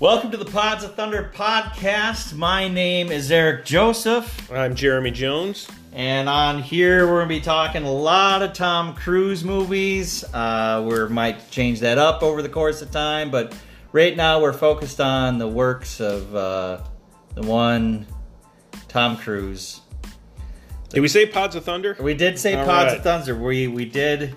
Welcome 0.00 0.30
to 0.32 0.36
the 0.36 0.44
Pods 0.44 0.84
of 0.84 0.94
Thunder 0.94 1.30
podcast. 1.34 2.34
My 2.34 2.68
name 2.68 3.10
is 3.12 3.30
Eric 3.30 3.64
Joseph, 3.64 4.50
I'm 4.50 4.74
Jeremy 4.74 5.10
Jones. 5.10 5.68
and 5.92 6.28
on 6.28 6.62
here 6.62 7.06
we're 7.06 7.18
going 7.24 7.28
to 7.28 7.34
be 7.36 7.40
talking 7.40 7.84
a 7.84 7.92
lot 7.92 8.42
of 8.42 8.52
Tom 8.52 8.94
Cruise 8.94 9.44
movies. 9.44 10.24
Uh, 10.34 10.84
we 10.86 11.08
might 11.08 11.50
change 11.50 11.80
that 11.80 11.96
up 11.98 12.22
over 12.22 12.42
the 12.42 12.48
course 12.48 12.82
of 12.82 12.90
time, 12.90 13.30
but 13.30 13.56
right 13.92 14.16
now 14.16 14.40
we're 14.42 14.52
focused 14.52 15.00
on 15.00 15.38
the 15.38 15.48
works 15.48 16.00
of 16.00 16.34
uh, 16.34 16.82
the 17.34 17.42
one 17.42 18.06
Tom 18.88 19.16
Cruise. 19.16 19.80
Did 20.90 21.00
we 21.00 21.08
say 21.08 21.26
Pods 21.26 21.54
of 21.56 21.64
Thunder? 21.64 21.96
We 22.00 22.14
did 22.14 22.38
say 22.38 22.54
All 22.54 22.66
Pods 22.66 22.88
right. 22.90 22.96
of 22.98 23.02
Thunder. 23.04 23.34
We 23.36 23.68
we 23.68 23.84
did 23.84 24.34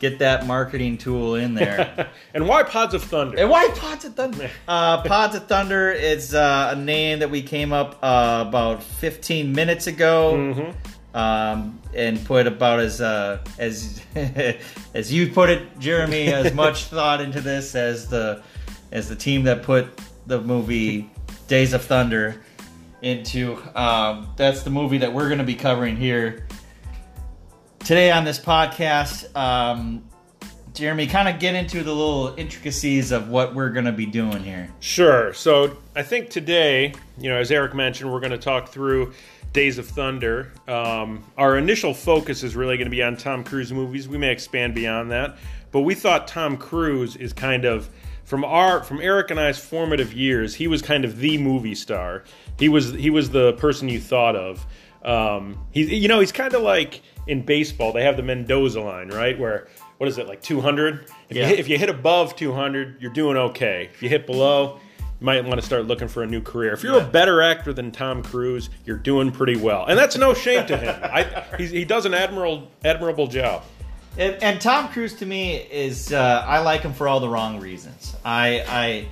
get 0.00 0.18
that 0.18 0.46
marketing 0.46 0.98
tool 0.98 1.36
in 1.36 1.54
there. 1.54 2.08
and 2.34 2.48
why 2.48 2.64
Pods 2.64 2.94
of 2.94 3.04
Thunder? 3.04 3.38
And 3.38 3.48
why 3.48 3.68
Pods 3.68 4.04
of 4.04 4.14
Thunder? 4.14 4.50
Uh, 4.68 5.02
Pods 5.02 5.36
of 5.36 5.46
Thunder 5.46 5.92
is 5.92 6.34
uh, 6.34 6.72
a 6.74 6.78
name 6.78 7.20
that 7.20 7.30
we 7.30 7.42
came 7.42 7.72
up 7.72 7.98
uh, 8.02 8.44
about 8.48 8.82
15 8.82 9.52
minutes 9.52 9.86
ago, 9.86 10.34
Mm-hmm. 10.34 11.16
um, 11.16 11.78
and 11.94 12.24
put 12.24 12.46
about 12.46 12.80
as 12.80 13.00
uh, 13.00 13.38
as 13.58 14.00
as 14.94 15.12
you 15.12 15.28
put 15.32 15.50
it, 15.50 15.78
Jeremy, 15.78 16.32
as 16.32 16.52
much 16.54 16.84
thought 16.84 17.20
into 17.20 17.40
this 17.40 17.74
as 17.74 18.08
the 18.08 18.42
as 18.92 19.08
the 19.08 19.16
team 19.16 19.44
that 19.44 19.62
put 19.62 19.86
the 20.26 20.40
movie 20.40 21.10
Days 21.48 21.72
of 21.72 21.82
Thunder 21.84 22.42
into. 23.02 23.58
Um, 23.74 24.28
that's 24.36 24.62
the 24.62 24.70
movie 24.70 24.98
that 24.98 25.12
we're 25.12 25.26
going 25.28 25.38
to 25.38 25.44
be 25.44 25.54
covering 25.56 25.96
here 25.96 26.46
today 27.80 28.10
on 28.10 28.24
this 28.24 28.38
podcast. 28.38 29.34
Um, 29.36 30.04
Jeremy, 30.74 31.06
kind 31.06 31.28
of 31.28 31.40
get 31.40 31.54
into 31.54 31.82
the 31.82 31.92
little 31.92 32.34
intricacies 32.36 33.10
of 33.10 33.28
what 33.28 33.54
we're 33.54 33.70
going 33.70 33.86
to 33.86 33.92
be 33.92 34.06
doing 34.06 34.42
here. 34.42 34.70
Sure. 34.78 35.32
So 35.34 35.76
I 35.96 36.02
think 36.02 36.30
today, 36.30 36.94
you 37.18 37.28
know, 37.28 37.36
as 37.36 37.50
Eric 37.50 37.74
mentioned, 37.74 38.12
we're 38.12 38.20
going 38.20 38.30
to 38.30 38.38
talk 38.38 38.68
through 38.68 39.12
Days 39.52 39.78
of 39.78 39.86
Thunder. 39.88 40.52
Um, 40.68 41.24
our 41.36 41.58
initial 41.58 41.92
focus 41.92 42.44
is 42.44 42.54
really 42.54 42.76
going 42.76 42.86
to 42.86 42.90
be 42.90 43.02
on 43.02 43.16
Tom 43.16 43.42
Cruise 43.42 43.72
movies. 43.72 44.08
We 44.08 44.16
may 44.16 44.30
expand 44.30 44.74
beyond 44.74 45.10
that, 45.10 45.38
but 45.72 45.80
we 45.80 45.94
thought 45.94 46.28
Tom 46.28 46.56
Cruise 46.56 47.16
is 47.16 47.32
kind 47.32 47.64
of 47.64 47.90
from 48.24 48.44
our 48.44 48.84
from 48.84 49.00
Eric 49.00 49.32
and 49.32 49.40
I's 49.40 49.58
formative 49.58 50.12
years. 50.12 50.54
He 50.54 50.68
was 50.68 50.82
kind 50.82 51.04
of 51.04 51.18
the 51.18 51.36
movie 51.36 51.74
star. 51.74 52.22
He 52.60 52.68
was 52.68 52.92
he 52.92 53.10
was 53.10 53.30
the 53.30 53.54
person 53.54 53.88
you 53.88 54.00
thought 54.00 54.36
of. 54.36 54.64
Um, 55.02 55.66
he, 55.72 55.96
you 55.96 56.08
know, 56.08 56.20
he's 56.20 56.30
kind 56.30 56.54
of 56.54 56.62
like 56.62 57.02
in 57.30 57.42
baseball. 57.42 57.92
They 57.92 58.04
have 58.04 58.16
the 58.16 58.22
Mendoza 58.22 58.80
line, 58.80 59.08
right? 59.08 59.38
Where 59.38 59.68
what 59.98 60.08
is 60.08 60.18
it 60.18 60.26
like 60.26 60.42
200? 60.42 61.06
If, 61.28 61.36
Yeah. 61.36 61.42
you 61.42 61.48
hit, 61.48 61.58
if 61.60 61.68
you 61.68 61.78
hit 61.78 61.88
above 61.90 62.34
200, 62.36 62.96
you're 63.00 63.12
doing 63.12 63.36
okay. 63.36 63.88
If 63.92 64.02
you 64.02 64.08
hit 64.08 64.26
below, 64.26 64.80
you 64.98 65.24
might 65.26 65.44
want 65.44 65.60
to 65.60 65.66
start 65.66 65.84
looking 65.86 66.08
for 66.08 66.22
a 66.22 66.26
new 66.26 66.40
career. 66.40 66.72
If 66.72 66.82
you're 66.82 66.96
Yeah. 66.96 67.02
a 67.06 67.10
better 67.10 67.42
actor 67.42 67.72
than 67.74 67.90
Tom 67.92 68.22
Cruise, 68.22 68.70
you're 68.86 68.96
doing 68.96 69.30
pretty 69.30 69.56
well, 69.56 69.84
and 69.86 69.98
that's 69.98 70.16
no 70.16 70.32
shame 70.34 70.66
to 70.66 70.76
him. 70.76 70.98
I, 71.02 71.44
he's, 71.58 71.70
he 71.70 71.84
does 71.84 72.06
an 72.06 72.14
admirable 72.14 72.68
admirable 72.84 73.26
job. 73.26 73.62
And, 74.18 74.42
and 74.42 74.60
Tom 74.60 74.88
Cruise 74.88 75.14
to 75.16 75.26
me 75.26 75.56
is 75.56 76.12
uh, 76.12 76.44
I 76.46 76.58
like 76.60 76.80
him 76.80 76.92
for 76.94 77.06
all 77.06 77.20
the 77.20 77.28
wrong 77.28 77.60
reasons. 77.60 78.16
I 78.24 78.64
I 78.66 79.08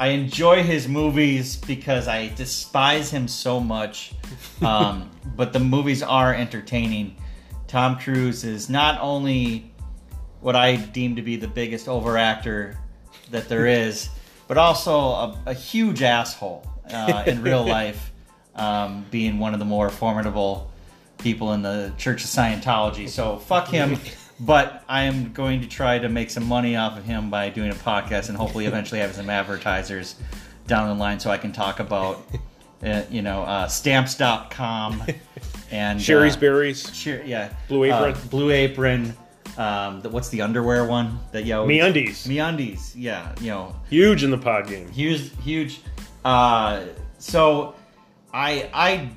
I 0.00 0.08
enjoy 0.08 0.64
his 0.64 0.88
movies 0.88 1.56
because 1.56 2.08
I 2.08 2.28
despise 2.34 3.10
him 3.10 3.26
so 3.28 3.58
much. 3.60 4.12
Um, 4.62 5.10
but 5.36 5.52
the 5.52 5.58
movies 5.58 6.02
are 6.02 6.32
entertaining. 6.34 7.16
Tom 7.74 7.98
Cruise 7.98 8.44
is 8.44 8.70
not 8.70 9.00
only 9.00 9.68
what 10.40 10.54
I 10.54 10.76
deem 10.76 11.16
to 11.16 11.22
be 11.22 11.34
the 11.34 11.48
biggest 11.48 11.86
overactor 11.86 12.76
that 13.32 13.48
there 13.48 13.66
is, 13.88 14.10
but 14.46 14.56
also 14.56 14.96
a, 14.96 15.38
a 15.46 15.54
huge 15.54 16.00
asshole 16.00 16.64
uh, 16.88 17.24
in 17.26 17.42
real 17.42 17.66
life, 17.66 18.12
um, 18.54 19.04
being 19.10 19.40
one 19.40 19.54
of 19.54 19.58
the 19.58 19.64
more 19.64 19.90
formidable 19.90 20.70
people 21.18 21.52
in 21.52 21.62
the 21.62 21.92
Church 21.98 22.22
of 22.22 22.30
Scientology. 22.30 23.08
So 23.08 23.38
fuck 23.38 23.66
him. 23.66 23.98
But 24.40 24.82
I 24.88 25.04
am 25.04 25.32
going 25.32 25.60
to 25.60 25.68
try 25.68 26.00
to 26.00 26.08
make 26.08 26.28
some 26.28 26.44
money 26.44 26.74
off 26.74 26.98
of 26.98 27.04
him 27.04 27.30
by 27.30 27.50
doing 27.50 27.70
a 27.70 27.74
podcast 27.74 28.28
and 28.28 28.36
hopefully 28.36 28.66
eventually 28.66 29.00
have 29.00 29.14
some 29.14 29.30
advertisers 29.30 30.16
down 30.66 30.88
the 30.88 31.00
line 31.00 31.20
so 31.20 31.30
I 31.30 31.38
can 31.38 31.52
talk 31.52 31.78
about, 31.78 32.20
uh, 32.84 33.02
you 33.10 33.22
know, 33.22 33.42
uh, 33.42 33.68
stamps.com 33.68 35.04
and 35.70 36.00
Shari's 36.00 36.36
uh, 36.36 36.40
Berries, 36.40 36.94
Sure, 36.94 37.22
yeah. 37.24 37.52
Blue 37.68 37.84
Apron. 37.84 38.14
Uh, 38.14 38.18
Blue 38.30 38.50
Apron. 38.50 39.16
Um, 39.56 40.00
the, 40.00 40.08
what's 40.08 40.30
the 40.30 40.42
underwear 40.42 40.84
one 40.84 41.18
that 41.32 41.44
you 41.44 41.54
always... 41.54 41.80
MeUndies, 41.80 42.26
MeUndies, 42.26 42.92
yeah. 42.96 43.32
You 43.40 43.50
know, 43.50 43.76
huge 43.88 44.24
in 44.24 44.30
the 44.30 44.38
pod 44.38 44.66
game. 44.66 44.88
huge, 44.90 45.30
huge. 45.42 45.80
Uh, 46.24 46.82
so, 47.18 47.74
I 48.32 48.68
I 48.74 49.10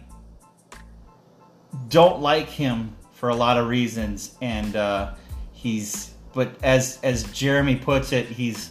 don't 1.90 2.22
like 2.22 2.48
him 2.48 2.96
for 3.14 3.30
a 3.30 3.36
lot 3.36 3.58
of 3.58 3.68
reasons, 3.68 4.36
and 4.42 4.76
uh, 4.76 5.14
he's. 5.54 6.14
But 6.34 6.52
as 6.64 7.00
as 7.02 7.24
Jeremy 7.32 7.76
puts 7.76 8.12
it, 8.12 8.28
he's 8.28 8.70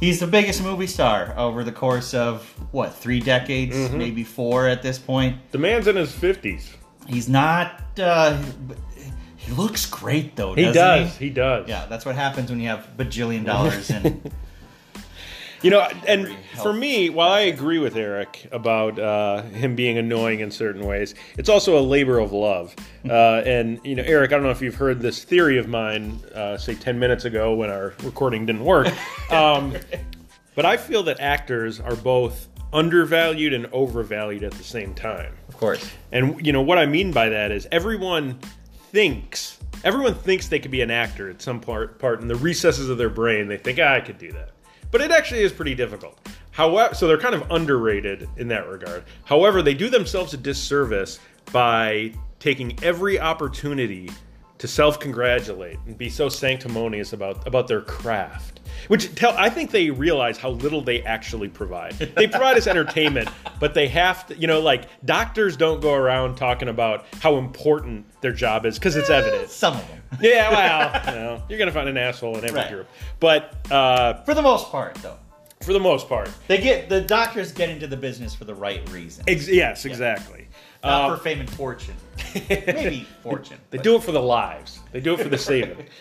he's 0.00 0.18
the 0.20 0.26
biggest 0.26 0.62
movie 0.62 0.86
star 0.86 1.34
over 1.36 1.62
the 1.62 1.72
course 1.72 2.14
of 2.14 2.42
what 2.72 2.94
three 2.94 3.20
decades, 3.20 3.76
Mm-hmm. 3.76 3.98
maybe 3.98 4.24
four 4.24 4.66
at 4.66 4.82
this 4.82 4.98
point. 4.98 5.36
The 5.50 5.58
man's 5.58 5.86
in 5.88 5.96
his 5.96 6.10
50s. 6.12 6.68
He's 7.08 7.28
not. 7.28 7.80
Uh, 7.98 8.42
he 9.36 9.52
looks 9.52 9.86
great 9.86 10.36
though. 10.36 10.54
He 10.54 10.70
doesn't. 10.70 11.18
He? 11.18 11.26
He 11.26 11.30
does. 11.30 11.68
Yeah, 11.68 11.86
that's 11.86 12.04
what 12.04 12.14
happens 12.14 12.50
when 12.50 12.60
you 12.60 12.68
have 12.68 12.88
bajillion 12.96 13.44
dollars 13.44 13.90
and 13.90 14.30
You 15.62 15.70
know, 15.70 15.88
and 16.08 16.36
for 16.60 16.72
me, 16.72 17.08
while 17.08 17.30
I 17.30 17.40
agree 17.42 17.78
with 17.78 17.96
Eric 17.96 18.48
about 18.50 18.98
uh, 18.98 19.42
him 19.42 19.76
being 19.76 19.96
annoying 19.96 20.40
in 20.40 20.50
certain 20.50 20.84
ways, 20.84 21.14
it's 21.38 21.48
also 21.48 21.78
a 21.78 21.80
labor 21.80 22.18
of 22.18 22.32
love. 22.32 22.74
Uh, 23.08 23.42
and 23.46 23.80
you 23.84 23.94
know, 23.94 24.02
Eric, 24.02 24.32
I 24.32 24.34
don't 24.34 24.42
know 24.42 24.50
if 24.50 24.60
you've 24.60 24.74
heard 24.74 25.00
this 25.00 25.22
theory 25.22 25.58
of 25.58 25.68
mine, 25.68 26.18
uh, 26.34 26.56
say 26.56 26.74
ten 26.74 26.98
minutes 26.98 27.24
ago 27.24 27.54
when 27.54 27.70
our 27.70 27.94
recording 28.02 28.44
didn't 28.44 28.64
work, 28.64 28.88
um, 29.30 29.74
but 30.56 30.66
I 30.66 30.76
feel 30.76 31.04
that 31.04 31.20
actors 31.20 31.78
are 31.78 31.96
both 31.96 32.48
undervalued 32.72 33.52
and 33.52 33.66
overvalued 33.66 34.42
at 34.42 34.52
the 34.52 34.64
same 34.64 34.94
time. 34.94 35.32
Course. 35.62 35.88
And 36.10 36.44
you 36.44 36.52
know 36.52 36.62
what 36.62 36.78
I 36.78 36.86
mean 36.86 37.12
by 37.12 37.28
that 37.28 37.52
is 37.52 37.68
everyone 37.70 38.40
thinks 38.90 39.58
everyone 39.84 40.14
thinks 40.14 40.48
they 40.48 40.58
could 40.58 40.72
be 40.72 40.82
an 40.82 40.90
actor 40.90 41.30
at 41.30 41.40
some 41.40 41.60
part 41.60 42.00
part 42.00 42.20
in 42.20 42.26
the 42.26 42.34
recesses 42.34 42.90
of 42.90 42.98
their 42.98 43.08
brain. 43.08 43.46
They 43.46 43.58
think 43.58 43.78
ah, 43.80 43.94
I 43.94 44.00
could 44.00 44.18
do 44.18 44.32
that, 44.32 44.50
but 44.90 45.00
it 45.00 45.12
actually 45.12 45.42
is 45.42 45.52
pretty 45.52 45.76
difficult. 45.76 46.18
However, 46.50 46.94
so 46.94 47.06
they're 47.06 47.16
kind 47.16 47.36
of 47.36 47.48
underrated 47.50 48.28
in 48.36 48.48
that 48.48 48.68
regard. 48.68 49.04
However, 49.24 49.62
they 49.62 49.72
do 49.72 49.88
themselves 49.88 50.34
a 50.34 50.36
disservice 50.36 51.20
by 51.52 52.12
taking 52.40 52.76
every 52.82 53.20
opportunity 53.20 54.10
to 54.62 54.68
self-congratulate 54.68 55.76
and 55.86 55.98
be 55.98 56.08
so 56.08 56.28
sanctimonious 56.28 57.12
about 57.12 57.44
about 57.48 57.66
their 57.66 57.80
craft. 57.80 58.60
Which 58.86 59.12
tell 59.16 59.34
I 59.36 59.50
think 59.50 59.72
they 59.72 59.90
realize 59.90 60.38
how 60.38 60.50
little 60.50 60.80
they 60.80 61.02
actually 61.02 61.48
provide. 61.48 61.94
They 61.94 62.28
provide 62.28 62.56
us 62.56 62.68
entertainment, 62.68 63.28
but 63.60 63.74
they 63.74 63.88
have 63.88 64.24
to, 64.28 64.36
you 64.38 64.46
know, 64.46 64.60
like 64.60 64.84
doctors 65.04 65.56
don't 65.56 65.80
go 65.80 65.92
around 65.94 66.36
talking 66.36 66.68
about 66.68 67.06
how 67.20 67.38
important 67.38 68.06
their 68.20 68.32
job 68.32 68.64
is 68.64 68.78
because 68.78 68.94
it's 68.94 69.10
evident. 69.10 69.50
Some 69.50 69.74
of 69.74 69.88
them, 69.88 70.00
Yeah, 70.20 70.50
well, 70.50 71.02
you 71.14 71.20
know, 71.20 71.42
you're 71.48 71.58
gonna 71.58 71.72
find 71.72 71.88
an 71.88 71.96
asshole 71.96 72.38
in 72.38 72.44
every 72.44 72.60
Right. 72.60 72.70
group, 72.70 72.86
but 73.18 73.56
uh, 73.72 74.22
for 74.22 74.32
the 74.34 74.42
most 74.42 74.70
part, 74.70 74.94
though, 74.96 75.18
for 75.60 75.72
the 75.72 75.80
most 75.80 76.08
part, 76.08 76.30
they 76.46 76.58
get 76.58 76.88
the 76.88 77.00
doctors 77.00 77.50
get 77.50 77.68
into 77.68 77.88
the 77.88 77.96
business 77.96 78.32
for 78.32 78.44
the 78.44 78.54
right 78.54 78.88
reason, 78.90 79.24
ex- 79.26 79.48
yes, 79.48 79.84
exactly. 79.86 80.41
Not 80.82 81.10
Uh, 81.10 81.16
for 81.16 81.22
fame 81.22 81.40
and 81.40 81.50
fortune. 81.50 81.94
Maybe 82.48 83.06
fortune. 83.22 83.58
They 83.70 83.78
but- 83.78 83.84
do 83.84 83.96
it 83.96 84.02
for 84.02 84.12
the 84.12 84.22
lives. 84.22 84.80
They 84.92 85.00
do 85.00 85.14
it 85.14 85.20
for 85.20 85.28
the 85.28 85.38
saving. 85.38 85.86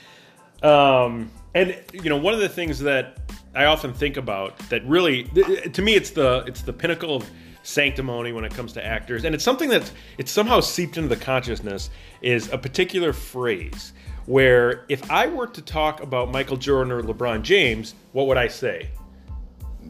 Um, 0.64 1.32
and 1.56 1.76
you 1.92 2.10
know, 2.12 2.18
one 2.18 2.36
of 2.36 2.40
the 2.40 2.48
things 2.48 2.78
that 2.82 3.18
I 3.56 3.66
often 3.66 3.96
think 3.96 4.18
about 4.18 4.60
that 4.70 4.86
really, 4.86 5.24
to 5.24 5.82
me, 5.82 5.96
it's 5.96 6.12
the 6.12 6.44
it's 6.46 6.62
the 6.62 6.72
pinnacle 6.72 7.16
of 7.16 7.28
sanctimony 7.64 8.32
when 8.32 8.46
it 8.46 8.54
comes 8.54 8.72
to 8.74 8.86
actors, 8.86 9.24
and 9.26 9.34
it's 9.34 9.44
something 9.44 9.70
that 9.70 9.92
it's 10.20 10.32
somehow 10.32 10.60
seeped 10.60 10.98
into 10.98 11.10
the 11.10 11.16
consciousness 11.16 11.90
is 12.22 12.52
a 12.54 12.60
particular 12.60 13.12
phrase 13.12 13.94
where 14.28 14.86
if 14.88 15.10
I 15.10 15.26
were 15.26 15.48
to 15.48 15.64
talk 15.64 16.00
about 16.04 16.32
Michael 16.32 16.58
Jordan 16.58 16.92
or 16.94 17.02
LeBron 17.02 17.42
James, 17.42 17.96
what 18.12 18.28
would 18.28 18.38
I 18.38 18.48
say? 18.48 18.92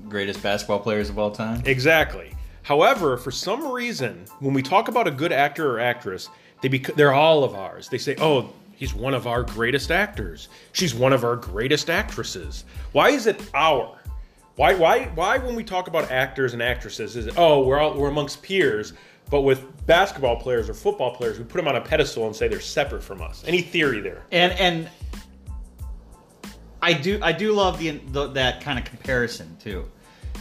greatest 0.07 0.41
basketball 0.41 0.79
players 0.79 1.09
of 1.09 1.19
all 1.19 1.31
time. 1.31 1.61
Exactly. 1.65 2.33
However, 2.63 3.17
for 3.17 3.31
some 3.31 3.71
reason, 3.71 4.25
when 4.39 4.53
we 4.53 4.61
talk 4.61 4.87
about 4.87 5.07
a 5.07 5.11
good 5.11 5.31
actor 5.31 5.75
or 5.75 5.79
actress, 5.79 6.29
they 6.61 6.67
bec- 6.67 6.95
they're 6.95 7.13
all 7.13 7.43
of 7.43 7.55
ours. 7.55 7.89
They 7.89 7.97
say, 7.97 8.15
"Oh, 8.19 8.53
he's 8.73 8.93
one 8.93 9.13
of 9.13 9.25
our 9.27 9.43
greatest 9.43 9.91
actors. 9.91 10.47
She's 10.71 10.93
one 10.93 11.13
of 11.13 11.23
our 11.23 11.35
greatest 11.35 11.89
actresses." 11.89 12.65
Why 12.91 13.09
is 13.09 13.25
it 13.27 13.41
our? 13.53 13.97
Why 14.55 14.75
why 14.75 15.05
why 15.15 15.37
when 15.39 15.55
we 15.55 15.63
talk 15.63 15.87
about 15.87 16.11
actors 16.11 16.53
and 16.53 16.61
actresses 16.61 17.15
is 17.15 17.27
it, 17.27 17.33
"Oh, 17.37 17.63
we're 17.63 17.79
all 17.79 17.93
we're 17.95 18.09
amongst 18.09 18.43
peers." 18.43 18.93
But 19.29 19.41
with 19.41 19.85
basketball 19.85 20.35
players 20.35 20.69
or 20.69 20.73
football 20.73 21.15
players, 21.15 21.39
we 21.39 21.45
put 21.45 21.57
them 21.57 21.67
on 21.67 21.77
a 21.77 21.81
pedestal 21.81 22.27
and 22.27 22.35
say 22.35 22.49
they're 22.49 22.59
separate 22.59 23.01
from 23.01 23.21
us. 23.21 23.43
Any 23.47 23.61
theory 23.61 24.01
there? 24.01 24.23
and 24.31 24.51
and 24.53 24.89
I 26.81 26.93
do 26.93 27.19
I 27.21 27.31
do 27.31 27.53
love 27.53 27.79
the, 27.79 27.91
the 28.11 28.27
that 28.27 28.61
kind 28.61 28.77
of 28.77 28.85
comparison 28.85 29.55
too, 29.63 29.89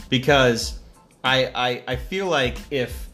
because 0.09 0.80
I, 1.23 1.51
I 1.53 1.83
I 1.87 1.95
feel 1.95 2.27
like 2.27 2.57
if 2.71 3.09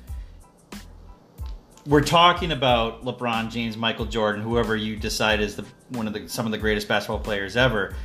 we're 1.85 2.01
talking 2.01 2.51
about 2.51 3.03
LeBron 3.03 3.49
James, 3.49 3.77
Michael 3.77 4.05
Jordan, 4.05 4.41
whoever 4.41 4.75
you 4.75 4.95
decide 4.95 5.39
is 5.39 5.55
the 5.55 5.65
one 5.89 6.07
of 6.07 6.13
the 6.13 6.27
some 6.27 6.45
of 6.45 6.51
the 6.51 6.57
greatest 6.57 6.87
basketball 6.87 7.19
players 7.19 7.55
ever, 7.55 7.95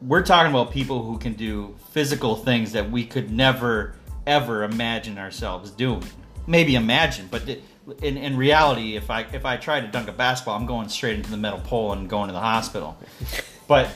we're 0.00 0.22
talking 0.22 0.50
about 0.50 0.72
people 0.72 1.04
who 1.04 1.18
can 1.18 1.34
do 1.34 1.76
physical 1.92 2.36
things 2.36 2.72
that 2.72 2.90
we 2.90 3.04
could 3.04 3.30
never 3.30 3.94
ever 4.26 4.64
imagine 4.64 5.18
ourselves 5.18 5.70
doing. 5.70 6.04
Maybe 6.46 6.74
imagine, 6.74 7.28
but 7.30 7.48
in, 8.02 8.16
in 8.16 8.36
reality, 8.36 8.96
if 8.96 9.10
I 9.10 9.22
if 9.32 9.44
I 9.44 9.56
try 9.56 9.80
to 9.80 9.86
dunk 9.86 10.08
a 10.08 10.12
basketball, 10.12 10.56
I'm 10.56 10.66
going 10.66 10.88
straight 10.88 11.16
into 11.16 11.30
the 11.30 11.36
metal 11.36 11.60
pole 11.60 11.92
and 11.92 12.08
going 12.08 12.28
to 12.28 12.32
the 12.32 12.40
hospital. 12.40 12.96
but 13.68 13.88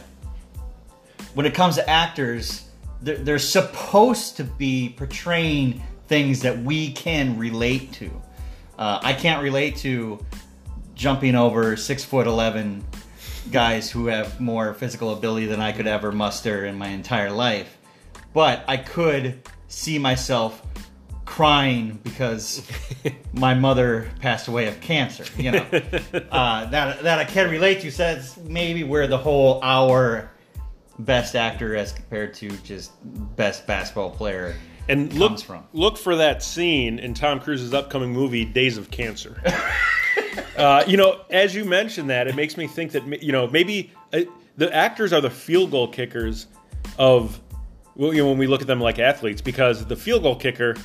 when 1.35 1.44
it 1.44 1.55
comes 1.55 1.75
to 1.76 1.88
actors, 1.88 2.65
they're, 3.02 3.16
they're 3.16 3.38
supposed 3.38 4.37
to 4.37 4.44
be 4.44 4.94
portraying 4.96 5.82
things 6.08 6.40
that 6.43 6.58
we 6.58 6.93
can 6.93 7.38
relate 7.38 7.93
to. 7.93 8.10
Uh, 8.78 9.00
I 9.02 9.12
can't 9.12 9.43
relate 9.43 9.76
to 9.78 10.25
jumping 10.94 11.34
over 11.34 11.76
six 11.76 12.04
foot 12.04 12.26
eleven 12.26 12.84
guys 13.50 13.90
who 13.90 14.06
have 14.06 14.40
more 14.40 14.75
physical 14.75 15.12
ability 15.12 15.46
than 15.46 15.60
I 15.60 15.72
could 15.72 15.87
ever 15.87 16.12
muster 16.12 16.66
in 16.66 16.76
my 16.76 16.88
entire 16.88 17.31
life, 17.31 17.78
but 18.32 18.64
I 18.66 18.76
could 18.76 19.42
see 19.69 19.99
myself 19.99 20.62
crying 21.25 21.99
because 22.02 22.66
my 23.32 23.54
mother 23.54 24.10
passed 24.20 24.49
away 24.49 24.69
of 24.69 24.81
cancer. 24.81 25.25
You 25.37 25.52
know 25.52 25.66
uh, 26.31 26.66
that 26.66 27.02
that 27.02 27.19
I 27.19 27.25
can 27.25 27.50
relate 27.50 27.81
to. 27.82 27.90
So 27.90 28.02
that's 28.02 28.37
maybe 28.38 28.84
where 28.84 29.06
the 29.06 29.19
whole 29.19 29.60
our 29.62 30.31
best 30.98 31.34
actor 31.37 31.76
as 31.76 31.93
compared 31.93 32.34
to 32.34 32.48
just 32.58 32.93
best 33.37 33.66
basketball 33.66 34.10
player 34.10 34.54
And 34.88 35.12
look, 35.12 35.31
comes 35.31 35.43
from. 35.43 35.64
look 35.72 35.98
for 35.98 36.16
that 36.16 36.43
scene 36.43 36.98
in 36.98 37.14
Tom 37.14 37.40
Cruise's 37.40 37.75
upcoming 37.75 38.12
movie, 38.12 38.44
Days 38.44 38.78
of 38.78 38.90
Cancer. 38.90 39.43
uh, 40.56 40.84
you 40.87 40.96
know, 40.96 41.20
as 41.31 41.54
you 41.54 41.64
mentioned 41.64 42.10
that, 42.10 42.26
it 42.28 42.34
makes 42.34 42.56
me 42.56 42.66
think 42.66 42.93
that 42.93 43.22
you 43.22 43.32
know 43.32 43.46
maybe 43.48 43.93
uh, 44.12 44.20
the 44.56 44.75
actors 44.75 45.12
are 45.12 45.20
the 45.20 45.31
field 45.31 45.70
goal 45.70 45.88
kickers 45.88 46.46
of 46.99 47.40
well, 47.94 48.12
you 48.12 48.22
know, 48.22 48.28
when 48.28 48.38
we 48.38 48.46
look 48.46 48.60
at 48.60 48.66
them 48.66 48.81
like 48.81 48.99
athletes, 48.99 49.40
because 49.40 49.87
the 49.87 49.96
field 49.96 50.22
goal 50.22 50.37
kicker, 50.37 50.76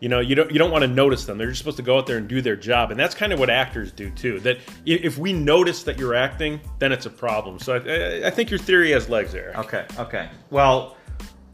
you 0.00 0.08
know, 0.10 0.20
you 0.20 0.34
don't 0.34 0.50
you 0.50 0.58
don't 0.58 0.70
want 0.70 0.82
to 0.82 0.88
notice 0.88 1.24
them. 1.24 1.38
They're 1.38 1.48
just 1.48 1.58
supposed 1.58 1.78
to 1.78 1.82
go 1.82 1.96
out 1.96 2.06
there 2.06 2.18
and 2.18 2.28
do 2.28 2.42
their 2.42 2.56
job, 2.56 2.90
and 2.90 3.00
that's 3.00 3.14
kind 3.14 3.32
of 3.32 3.38
what 3.38 3.48
actors 3.48 3.92
do 3.92 4.10
too. 4.10 4.40
That 4.40 4.58
if 4.84 5.16
we 5.16 5.32
notice 5.32 5.84
that 5.84 5.98
you're 5.98 6.14
acting, 6.14 6.60
then 6.78 6.92
it's 6.92 7.06
a 7.06 7.10
problem. 7.10 7.58
So 7.58 7.74
I, 7.76 8.26
I- 8.26 8.30
think 8.30 8.50
your 8.50 8.58
theory 8.58 8.90
has 8.90 9.08
legs 9.08 9.32
there. 9.32 9.54
Okay, 9.56 9.86
okay. 9.98 10.28
Well, 10.50 10.96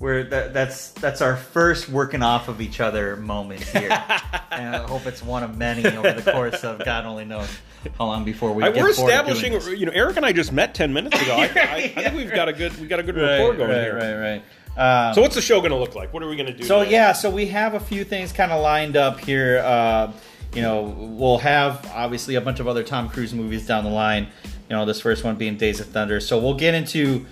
we're 0.00 0.25
that, 0.25 0.53
that's 0.53 0.91
that's 0.93 1.21
our 1.23 1.37
first 1.37 1.89
working 1.89 2.25
off 2.25 2.49
of 2.49 2.61
each 2.61 2.81
other 2.81 3.15
moment 3.17 3.62
here, 3.62 3.91
and 4.50 4.75
I 4.75 4.79
hope 4.89 5.06
it's 5.06 5.23
one 5.23 5.44
of 5.44 5.56
many 5.56 5.87
over 5.87 6.12
the 6.12 6.33
course 6.33 6.65
of 6.65 6.85
God 6.85 7.06
only 7.06 7.25
knows 7.25 7.49
how 7.97 8.06
long 8.06 8.25
before 8.25 8.53
we 8.53 8.65
I, 8.65 8.73
get 8.73 8.83
we're 8.83 8.91
establishing, 8.91 9.53
you 9.79 9.87
know, 9.87 9.93
Eric 9.93 10.17
and 10.17 10.27
I 10.27 10.33
just 10.33 10.53
met 10.53 10.75
ten 10.75 10.93
minutes 10.93 11.21
ago. 11.23 11.35
I, 11.37 11.44
I, 11.44 11.93
I 11.97 12.03
think 12.03 12.17
we've 12.17 12.33
got 12.33 12.49
a 12.49 12.53
good, 12.53 12.77
we 12.81 12.89
got 12.89 12.99
a 12.99 13.05
good 13.05 13.17
rapport 13.17 13.55
going 13.55 13.71
here. 13.71 13.94
right, 13.97 14.33
right. 14.33 14.43
Um, 14.77 15.15
So 15.15 15.23
what's 15.23 15.35
the 15.35 15.43
show 15.43 15.61
going 15.61 15.73
to 15.73 15.79
look 15.79 15.95
like? 15.95 16.13
What 16.13 16.23
are 16.23 16.29
we 16.29 16.37
going 16.37 16.47
to 16.47 16.57
do? 16.57 16.65
So 16.65 16.81
today? 16.81 16.93
yeah, 16.93 17.13
so 17.13 17.31
we 17.31 17.47
have 17.47 17.75
a 17.75 17.81
few 17.81 18.05
things 18.05 18.33
kind 18.33 18.53
of 18.53 18.63
lined 18.63 18.97
up 18.97 19.21
here. 19.21 19.59
Uh, 19.59 20.13
you 20.55 20.63
know, 20.63 20.83
we'll 20.83 21.39
have 21.39 21.91
obviously 21.95 22.35
a 22.35 22.41
bunch 22.41 22.61
of 22.61 22.69
other 22.69 22.83
Tom 22.83 23.09
Cruise 23.09 23.35
movies 23.35 23.67
down 23.67 23.85
the 23.85 23.91
line. 23.91 24.29
You 24.45 24.77
know, 24.77 24.85
this 24.85 25.01
first 25.01 25.25
one 25.25 25.37
being 25.37 25.57
Days 25.57 25.81
of 25.81 25.87
Thunder. 25.89 26.21
So 26.21 26.39
we'll 26.39 26.55
get 26.55 26.75
into 26.75 27.27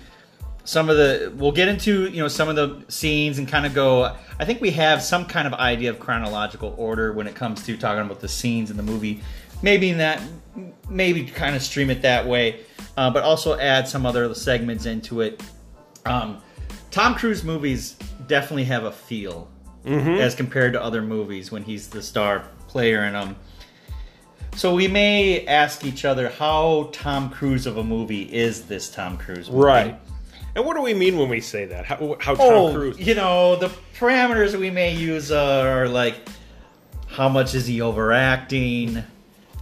some 0.63 0.89
of 0.89 0.97
the 0.97 1.33
we'll 1.35 1.51
get 1.51 1.67
into 1.67 2.07
you 2.09 2.21
know 2.21 2.27
some 2.27 2.47
of 2.47 2.55
the 2.55 2.83
scenes 2.87 3.37
and 3.37 3.47
kind 3.47 3.65
of 3.65 3.73
go. 3.73 4.15
I 4.39 4.45
think 4.45 4.61
we 4.61 4.71
have 4.71 5.01
some 5.01 5.25
kind 5.25 5.47
of 5.47 5.53
idea 5.53 5.89
of 5.89 5.99
chronological 5.99 6.75
order 6.77 7.13
when 7.13 7.27
it 7.27 7.35
comes 7.35 7.63
to 7.65 7.77
talking 7.77 8.05
about 8.05 8.19
the 8.21 8.27
scenes 8.27 8.71
in 8.71 8.77
the 8.77 8.83
movie. 8.83 9.21
Maybe 9.63 9.89
in 9.89 9.99
that, 9.99 10.21
maybe 10.89 11.23
kind 11.25 11.55
of 11.55 11.61
stream 11.61 11.91
it 11.91 12.01
that 12.01 12.25
way, 12.25 12.61
uh, 12.97 13.11
but 13.11 13.23
also 13.23 13.57
add 13.59 13.87
some 13.87 14.05
other 14.05 14.33
segments 14.33 14.85
into 14.85 15.21
it. 15.21 15.43
Um, 16.05 16.41
Tom 16.91 17.15
Cruise 17.15 17.43
movies 17.43 17.95
definitely 18.27 18.65
have 18.65 18.83
a 18.83 18.91
feel 18.91 19.49
as 19.83 20.35
compared 20.35 20.73
to 20.73 20.81
other 20.83 21.01
movies 21.01 21.51
when 21.51 21.63
he's 21.63 21.87
the 21.87 22.03
star 22.03 22.43
player 22.67 23.05
in 23.05 23.13
them. 23.13 23.35
So 24.55 24.75
we 24.75 24.87
may 24.87 25.45
ask 25.47 25.83
each 25.85 26.05
other 26.05 26.29
how 26.29 26.89
Tom 26.91 27.29
Cruise 27.29 27.65
of 27.65 27.77
a 27.77 27.83
movie 27.83 28.23
is 28.23 28.65
this 28.65 28.91
Tom 28.91 29.17
Cruise 29.17 29.49
movie? 29.49 29.63
right. 29.63 29.99
And 30.53 30.65
what 30.65 30.75
do 30.75 30.81
we 30.81 30.93
mean 30.93 31.17
when 31.17 31.29
we 31.29 31.39
say 31.39 31.65
that? 31.65 31.85
How, 31.85 32.17
how 32.19 32.35
Tom 32.35 32.45
Oh, 32.47 32.73
Cruise? 32.73 32.99
you 32.99 33.15
know 33.15 33.55
the 33.55 33.69
parameters 33.97 34.53
we 34.59 34.69
may 34.69 34.93
use 34.93 35.31
are 35.31 35.87
like 35.87 36.15
how 37.07 37.29
much 37.29 37.55
is 37.55 37.65
he 37.65 37.81
overacting? 37.81 39.01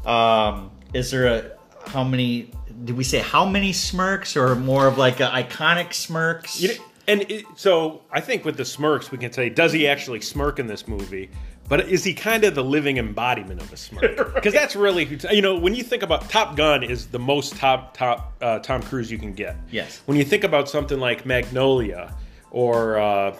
Um, 0.05 0.71
is 0.93 1.11
there 1.11 1.27
a 1.27 1.51
how 1.87 2.03
many? 2.03 2.51
Did 2.83 2.97
we 2.97 3.03
say 3.03 3.19
how 3.19 3.45
many 3.45 3.71
smirks 3.71 4.35
or 4.35 4.55
more 4.55 4.87
of 4.87 4.97
like 4.97 5.17
iconic 5.17 5.93
smirks? 5.93 6.59
You 6.59 6.69
know, 6.69 6.83
and 7.09 7.21
it, 7.29 7.45
so 7.55 8.01
I 8.11 8.21
think 8.21 8.45
with 8.45 8.55
the 8.55 8.65
smirks, 8.65 9.11
we 9.11 9.17
can 9.17 9.33
say, 9.33 9.49
does 9.49 9.73
he 9.73 9.87
actually 9.87 10.21
smirk 10.21 10.59
in 10.59 10.67
this 10.67 10.87
movie? 10.87 11.29
But 11.67 11.87
is 11.87 12.03
he 12.03 12.13
kind 12.13 12.43
of 12.43 12.55
the 12.55 12.63
living 12.63 12.97
embodiment 12.97 13.61
of 13.61 13.71
a 13.73 13.77
smirk? 13.77 14.33
Because 14.33 14.53
that's 14.53 14.75
really, 14.75 15.19
you 15.31 15.41
know, 15.41 15.57
when 15.57 15.75
you 15.75 15.83
think 15.83 16.03
about 16.03 16.29
Top 16.29 16.55
Gun 16.55 16.83
is 16.83 17.07
the 17.07 17.19
most 17.19 17.55
top 17.55 17.95
top 17.97 18.33
uh, 18.41 18.59
Tom 18.59 18.81
Cruise 18.81 19.11
you 19.11 19.17
can 19.17 19.33
get. 19.33 19.55
Yes. 19.71 20.01
When 20.05 20.17
you 20.17 20.23
think 20.23 20.43
about 20.43 20.69
something 20.69 20.99
like 20.99 21.25
Magnolia 21.25 22.15
or 22.51 22.99
uh, 22.99 23.35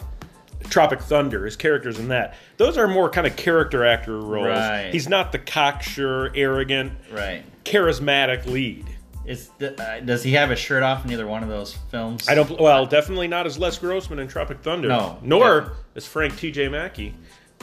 Tropic 0.68 1.00
Thunder, 1.00 1.44
his 1.44 1.56
characters 1.56 1.98
in 1.98 2.08
that, 2.08 2.34
those 2.56 2.76
are 2.76 2.86
more 2.86 3.08
kind 3.08 3.26
of 3.26 3.36
character 3.36 3.84
actor 3.84 4.18
roles. 4.18 4.46
Right. 4.46 4.90
He's 4.92 5.08
not 5.08 5.32
the 5.32 5.38
cocksure, 5.38 6.32
arrogant, 6.34 6.92
right. 7.12 7.44
charismatic 7.64 8.46
lead. 8.46 8.86
Is 9.30 9.48
the, 9.58 9.80
uh, 9.80 10.00
does 10.00 10.24
he 10.24 10.32
have 10.32 10.50
a 10.50 10.56
shirt 10.56 10.82
off 10.82 11.04
in 11.04 11.12
either 11.12 11.24
one 11.24 11.44
of 11.44 11.48
those 11.48 11.74
films? 11.92 12.28
I 12.28 12.34
don't. 12.34 12.60
Well, 12.60 12.84
definitely 12.84 13.28
not 13.28 13.46
as 13.46 13.60
Les 13.60 13.78
Grossman 13.78 14.18
in 14.18 14.26
Tropic 14.26 14.58
Thunder. 14.60 14.88
No, 14.88 15.18
nor 15.22 15.60
definitely. 15.60 15.82
as 15.94 16.06
Frank 16.08 16.36
T.J. 16.36 16.68
Mackey. 16.68 17.14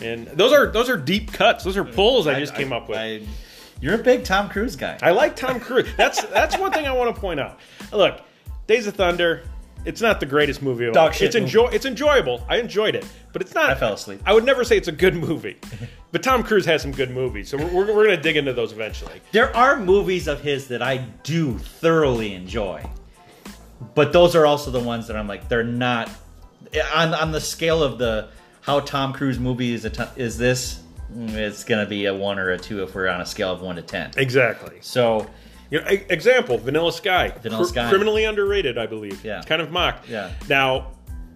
And 0.02 0.28
those 0.28 0.54
are 0.54 0.68
those 0.68 0.90
are 0.90 0.96
deep 0.96 1.34
cuts. 1.34 1.66
Those 1.66 1.76
are 1.76 1.84
pulls 1.84 2.26
I, 2.26 2.40
just 2.40 2.56
came 2.56 2.72
up 2.72 2.88
with. 2.88 2.98
I, 2.98 3.04
I- 3.16 3.28
you're 3.82 3.96
a 3.96 4.04
big 4.04 4.24
Tom 4.24 4.48
Cruise 4.48 4.78
guy. 4.78 4.98
I 5.02 5.12
like 5.12 5.36
Tom 5.36 5.60
Cruise. 5.60 5.90
That's 5.98 6.24
that's 6.28 6.58
one 6.58 6.72
thing 6.72 6.88
I 6.88 6.94
want 6.94 7.14
to 7.14 7.20
point 7.20 7.42
out. 7.42 7.60
Look, 7.92 8.22
Days 8.66 8.88
of 8.88 8.96
Thunder. 8.96 9.44
It's 9.88 10.02
not 10.02 10.20
the 10.20 10.26
greatest 10.26 10.62
movie 10.62 10.86
of 10.86 10.90
all. 10.90 11.06
Dog 11.06 11.14
shit 11.14 11.28
It's 11.28 11.36
enjoy. 11.36 11.68
It's 11.70 11.86
enjoyable. 11.86 12.46
I 12.50 12.58
enjoyed 12.58 12.94
it, 12.96 13.06
but 13.34 13.42
it's 13.42 13.54
not. 13.56 13.70
I 13.70 13.76
fell 13.76 13.94
asleep. 13.94 14.22
I 14.26 14.34
would 14.34 14.44
never 14.46 14.64
say 14.64 14.78
it's 14.78 14.88
a 14.90 14.92
good 14.92 15.16
movie, 15.16 15.58
but 16.12 16.22
Tom 16.24 16.44
Cruise 16.44 16.66
has 16.66 16.82
some 16.82 16.92
good 16.92 17.10
movies, 17.12 17.50
so 17.50 17.58
we're, 17.58 17.68
we're, 17.74 17.86
we're 17.96 18.04
going 18.06 18.16
to 18.18 18.22
dig 18.22 18.36
into 18.38 18.54
those 18.54 18.72
eventually. 18.74 19.22
there 19.32 19.56
are 19.56 19.80
movies 19.80 20.28
of 20.28 20.42
his 20.42 20.68
that 20.68 20.82
I 20.82 20.98
do 21.24 21.58
thoroughly 21.58 22.34
enjoy, 22.34 22.84
but 23.96 24.14
those 24.14 24.36
are 24.36 24.46
also 24.46 24.72
the 24.72 24.80
ones 24.80 25.08
that 25.08 25.16
I'm 25.18 25.28
like 25.28 25.48
they're 25.50 25.64
not 25.64 26.10
on 26.96 27.14
on 27.14 27.32
the 27.32 27.42
scale 27.42 27.82
of 27.82 27.98
the 27.98 28.30
how 28.62 28.82
Tom 28.82 29.14
Cruise 29.14 29.40
movie 29.40 29.74
is 29.74 29.86
a 29.86 29.90
t- 29.90 30.04
is 30.18 30.38
this. 30.38 30.82
mm, 31.14 31.32
It's 31.32 31.64
gonna 31.64 31.86
be 31.86 32.06
a 32.06 32.14
one 32.14 32.40
or 32.40 32.52
a 32.52 32.58
two 32.58 32.84
if 32.84 32.94
we're 32.94 33.08
on 33.08 33.22
a 33.22 33.26
scale 33.26 33.52
of 33.54 33.62
one 33.62 33.78
to 33.78 33.82
ten. 33.82 34.12
Exactly. 34.18 34.78
So 34.82 35.28
You 35.70 35.82
know, 35.82 35.88
example, 35.88 36.58
Vanilla 36.58 36.92
Sky. 36.92 37.30
Vanilla 37.42 37.66
Sky. 37.66 37.90
Criminally 37.90 38.24
underrated, 38.24 38.78
I 38.78 38.86
believe. 38.86 39.24
Yeah. 39.24 39.38
It's 39.38 39.46
kind 39.46 39.62
of 39.62 39.72
mocked. 39.72 40.08
Yeah. 40.08 40.32
Now, 40.50 40.92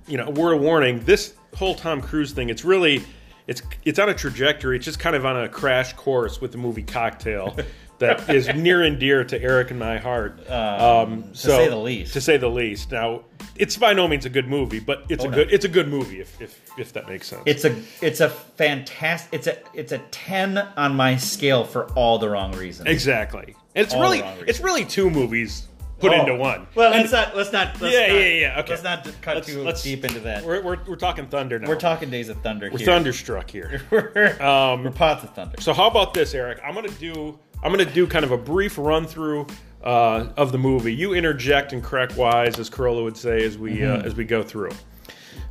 you 0.08 0.18
know, 0.18 0.28
a 0.28 0.32
word 0.32 0.54
of 0.54 0.62
warning, 0.62 1.00
this 1.06 1.36
whole 1.56 1.76
Tom 1.76 2.02
Cruise 2.02 2.32
thing, 2.32 2.50
it's 2.50 2.64
really 2.64 3.04
it's 3.48 3.62
it's 3.84 4.00
on 4.00 4.10
a 4.10 4.14
trajectory. 4.14 4.78
It's 4.78 4.86
just 4.86 5.00
kind 5.00 5.16
of 5.16 5.26
on 5.26 5.44
a 5.44 5.50
crash 5.50 5.94
course 5.94 6.40
with 6.40 6.52
the 6.52 6.58
movie 6.58 6.84
Cocktail 6.84 7.58
that 8.02 8.30
is 8.30 8.48
near 8.54 8.84
and 8.84 9.00
dear 9.00 9.24
to 9.24 9.42
Eric 9.42 9.72
and 9.72 9.80
my 9.80 9.98
heart. 9.98 10.40
Um, 10.50 11.24
to 11.32 11.38
say 11.38 11.68
the 11.70 11.76
least. 11.78 12.14
To 12.14 12.22
say 12.22 12.38
the 12.38 12.50
least. 12.50 12.92
Now, 12.92 13.22
it's 13.56 13.78
by 13.78 13.94
no 13.94 14.08
means 14.08 14.26
a 14.26 14.30
good 14.30 14.48
movie, 14.48 14.80
but 14.80 15.06
it's 15.10 15.24
Oh, 15.24 15.28
a 15.28 15.32
no. 15.32 15.36
good 15.38 15.52
it's 15.52 15.66
a 15.66 15.70
good 15.70 15.88
movie 15.88 16.20
if 16.22 16.40
if, 16.42 16.60
if 16.78 16.94
that 16.94 17.08
makes 17.08 17.28
sense. 17.28 17.44
it's 17.46 17.66
a 17.66 17.76
it's 18.02 18.20
a 18.20 18.30
fantastic 18.30 19.34
it's 19.34 19.48
a 19.48 19.58
it's 19.74 19.92
a 19.92 19.98
ten 20.12 20.58
on 20.78 20.96
my 20.96 21.16
scale 21.16 21.64
for 21.64 21.86
all 21.94 22.18
the 22.20 22.30
wrong 22.30 22.52
reasons. 22.54 22.88
exactly. 22.90 23.56
And 23.76 23.86
it's 23.86 23.94
All 23.94 24.02
really 24.02 24.18
the 24.20 24.24
wrong 24.24 24.34
reasons. 24.34 24.50
it's 24.50 24.60
really 24.60 24.86
two 24.86 25.10
movies 25.10 25.68
put 26.00 26.12
Oh. 26.14 26.20
into 26.22 26.36
one. 26.36 26.66
Well, 26.74 26.92
And- 26.94 27.02
let's 27.02 27.12
not 27.14 27.36
let's 27.38 27.52
not 27.52 27.80
let's 27.80 27.94
Yeah, 27.94 28.08
not, 28.08 28.16
yeah, 28.16 28.26
yeah, 28.28 28.60
okay. 28.62 28.70
Let's 28.72 28.84
not 28.84 29.08
cut 29.22 29.36
Let's- 29.36 29.48
too 29.48 29.64
let's- 29.64 29.84
deep 29.84 30.04
into 30.04 30.20
that. 30.22 30.44
We're, 30.44 30.62
we're, 30.62 30.78
we're 30.88 30.96
talking 30.96 31.28
thunder 31.28 31.60
now. 31.60 31.68
We're 31.68 31.76
talking 31.80 32.10
Days 32.10 32.30
of 32.30 32.38
Thunder. 32.42 32.70
We're 32.72 32.80
here. 32.80 32.88
thunderstruck 32.88 33.50
here. 33.52 33.82
we're, 33.92 34.42
Um, 34.42 34.84
we're 34.84 34.92
Pods 34.92 35.24
of 35.24 35.34
Thunder. 35.36 35.62
So 35.62 35.74
how 35.74 35.88
about 35.88 36.14
this, 36.16 36.34
Eric? 36.34 36.60
I'm 36.66 36.74
gonna 36.74 36.90
do 36.90 37.38
I'm 37.64 37.72
gonna 37.72 37.86
do 37.86 38.08
kind 38.08 38.26
of 38.26 38.32
a 38.32 38.38
brief 38.38 38.78
run 38.78 39.06
through 39.06 39.48
uh, 39.84 40.28
of 40.38 40.52
the 40.52 40.58
movie. 40.58 40.94
You 40.94 41.14
interject 41.14 41.74
and 41.74 41.84
crack 41.84 42.16
wise, 42.18 42.58
as 42.60 42.70
Carolla 42.70 43.04
would 43.04 43.18
say, 43.18 43.44
as 43.44 43.58
we 43.58 43.84
uh, 43.86 44.02
as 44.02 44.16
we 44.16 44.24
go 44.26 44.42
through. 44.44 44.72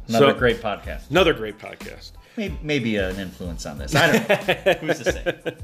Another 0.08 0.32
so- 0.32 0.38
great 0.38 0.60
podcast. 0.60 1.10
Another 1.10 1.32
great 1.34 1.58
podcast. 1.58 2.12
Maybe, 2.36 2.58
maybe 2.62 2.96
an 2.96 3.18
influence 3.18 3.66
on 3.66 3.76
this. 3.78 3.94
I 3.94 4.12
don't 4.12 4.28
know. 4.28 4.72
Who's 4.80 4.98
to 5.00 5.12
say? 5.12 5.56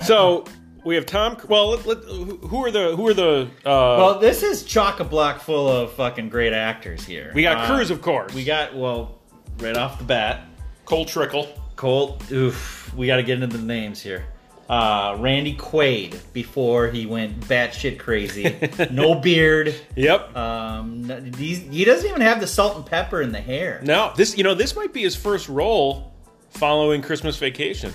So 0.00 0.44
we 0.84 0.94
have 0.94 1.04
Tom. 1.06 1.36
Well, 1.48 1.70
let, 1.70 1.86
let, 1.86 1.98
who 2.04 2.36
who 2.38 2.64
are 2.64 2.70
the 2.70 2.94
who 2.96 3.06
are 3.08 3.14
the? 3.14 3.48
Uh, 3.64 3.96
Well, 3.98 4.18
this 4.18 4.42
is 4.42 4.62
chock 4.64 5.00
a 5.00 5.04
block 5.04 5.40
full 5.40 5.68
of 5.68 5.92
fucking 5.94 6.28
great 6.28 6.52
actors 6.52 7.04
here. 7.04 7.32
we 7.34 7.42
got 7.42 7.58
Uh, 7.58 7.66
Cruise, 7.74 7.90
of 7.90 8.02
course. 8.02 8.32
We 8.34 8.44
got 8.44 8.74
well. 8.74 9.18
right 9.58 9.76
off 9.76 9.98
the 9.98 10.04
bat. 10.04 10.46
Cole 10.84 11.04
Trickle. 11.04 11.48
Colt, 11.76 12.30
oof, 12.30 12.92
we 12.94 13.06
got 13.08 13.16
to 13.16 13.22
get 13.24 13.42
into 13.42 13.56
the 13.56 13.62
names 13.62 14.00
here. 14.00 14.24
Uh, 14.68 15.16
Randy 15.20 15.54
Quaid 15.56 16.18
before 16.32 16.88
he 16.88 17.04
went 17.04 17.38
batshit 17.40 17.98
crazy. 17.98 18.56
no 18.90 19.14
beard. 19.14 19.74
Yep. 19.94 20.34
Um, 20.34 21.32
he's, 21.36 21.58
he 21.60 21.84
doesn't 21.84 22.08
even 22.08 22.22
have 22.22 22.40
the 22.40 22.46
salt 22.46 22.76
and 22.76 22.86
pepper 22.86 23.20
in 23.20 23.30
the 23.30 23.40
hair. 23.42 23.80
No, 23.84 24.12
this 24.16 24.38
you 24.38 24.42
know 24.44 24.54
this 24.54 24.74
might 24.74 24.92
be 24.94 25.02
his 25.02 25.14
first 25.14 25.48
role 25.50 26.12
following 26.50 27.02
Christmas 27.02 27.36
Vacation. 27.36 27.92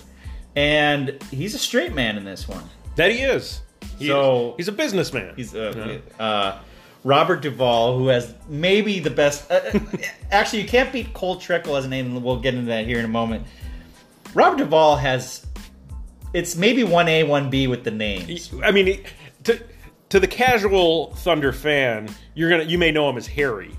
And 0.56 1.22
he's 1.32 1.56
a 1.56 1.60
straight 1.60 1.94
man 1.94 2.18
in 2.18 2.24
this 2.26 2.48
one. 2.48 2.64
That 2.98 3.12
he 3.12 3.20
is. 3.22 3.62
He 3.98 4.08
So- 4.08 4.52
is. 4.52 4.58
he's 4.58 4.68
a 4.68 4.72
businessman. 4.74 5.34
He's 5.36 5.56
uh, 5.56 6.00
uh, 6.20 6.60
Robert 7.04 7.42
Duvall, 7.42 7.98
who 7.98 8.08
has 8.10 8.34
maybe 8.48 9.00
the 9.00 9.10
best. 9.10 9.50
Uh, 9.50 9.56
uh, 9.74 9.80
actually, 10.32 10.62
you 10.62 10.68
can't 10.68 10.92
beat 10.92 11.14
Cole 11.14 11.38
Trickle 11.38 11.78
as 11.78 11.86
a 11.86 11.88
name, 11.88 12.08
and 12.08 12.24
we'll 12.24 12.40
get 12.42 12.54
into 12.54 12.68
that 12.68 12.86
here 12.86 13.00
in 13.00 13.06
a 13.06 13.10
moment. 13.10 13.48
Robert 14.36 14.58
Duvall 14.58 14.98
has. 14.98 15.46
It's 16.34 16.56
maybe 16.56 16.84
one 16.84 17.08
A, 17.08 17.24
one 17.24 17.50
B 17.50 17.68
with 17.68 17.84
the 17.84 17.92
names. 17.92 18.52
I 18.64 18.72
mean, 18.72 19.04
to 19.46 19.60
to 20.10 20.20
the 20.20 20.28
casual 20.28 21.14
Thunder 21.16 21.52
fan, 21.52 22.10
you're 22.36 22.50
gonna 22.50 22.64
you 22.64 22.78
may 22.78 22.92
know 22.92 23.10
him 23.10 23.18
as 23.18 23.28
Harry. 23.28 23.76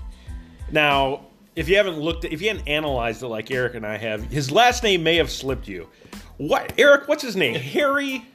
Now, 0.71 1.25
if 1.55 1.67
you 1.67 1.75
haven't 1.77 1.97
looked, 1.97 2.25
at, 2.25 2.31
if 2.31 2.41
you 2.41 2.47
haven't 2.49 2.67
analyzed 2.67 3.23
it 3.23 3.27
like 3.27 3.51
Eric 3.51 3.75
and 3.75 3.85
I 3.85 3.97
have, 3.97 4.23
his 4.23 4.51
last 4.51 4.83
name 4.83 5.03
may 5.03 5.17
have 5.17 5.29
slipped 5.29 5.67
you. 5.67 5.89
What, 6.37 6.73
Eric? 6.77 7.07
What's 7.07 7.23
his 7.23 7.35
name? 7.35 7.55
Harry. 7.55 8.25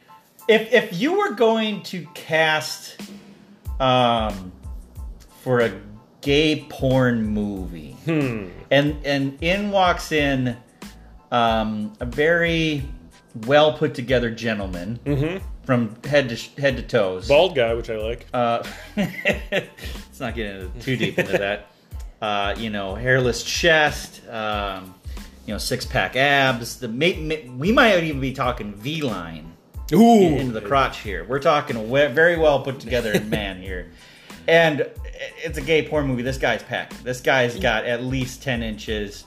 If 0.48 0.72
if 0.72 1.00
you 1.00 1.18
were 1.18 1.32
going 1.32 1.82
to 1.84 2.06
cast, 2.14 3.00
um, 3.80 4.52
for 5.42 5.60
a 5.60 5.72
gay 6.20 6.66
porn 6.68 7.26
movie, 7.26 7.96
Hmm. 8.04 8.48
and 8.70 8.96
and 9.04 9.38
in 9.42 9.70
walks 9.70 10.12
in, 10.12 10.56
um, 11.32 11.92
a 12.00 12.04
very 12.04 12.84
well 13.46 13.72
put 13.76 13.94
together 13.94 14.30
gentleman 14.30 14.98
from 15.64 15.96
head 16.04 16.28
to 16.28 16.36
sh- 16.36 16.54
head 16.56 16.76
to 16.76 16.82
toes. 16.82 17.24
Mm-hmm. 17.24 17.32
Bald 17.32 17.54
guy, 17.56 17.74
which 17.74 17.90
I 17.90 17.96
like. 17.96 18.26
Uh, 18.32 18.62
let's 18.96 20.20
not 20.20 20.34
get 20.34 20.56
into, 20.56 20.80
too 20.80 20.96
deep 20.96 21.18
into 21.18 21.32
that. 21.32 21.66
Uh, 22.22 22.54
you 22.56 22.70
know, 22.70 22.94
hairless 22.94 23.42
chest, 23.42 24.26
um, 24.28 24.94
you 25.44 25.52
know, 25.52 25.58
six 25.58 25.84
pack 25.84 26.16
abs. 26.16 26.78
The 26.78 26.88
ma- 26.88 27.18
ma- 27.18 27.52
we 27.56 27.72
might 27.72 28.02
even 28.02 28.20
be 28.20 28.32
talking 28.32 28.72
V 28.74 29.02
line 29.02 29.52
into 30.38 30.52
the 30.52 30.60
crotch 30.62 31.00
here. 31.00 31.24
We're 31.24 31.38
talking 31.40 31.76
a 31.76 31.82
we- 31.82 32.06
very 32.06 32.36
well 32.38 32.62
put 32.62 32.80
together 32.80 33.20
man 33.20 33.60
here, 33.60 33.90
and 34.48 34.88
it's 35.44 35.58
a 35.58 35.62
gay 35.62 35.86
porn 35.86 36.06
movie. 36.06 36.22
This 36.22 36.38
guy's 36.38 36.62
packed. 36.62 37.04
This 37.04 37.20
guy's 37.20 37.58
got 37.58 37.84
at 37.84 38.02
least 38.02 38.42
ten 38.42 38.62
inches, 38.62 39.24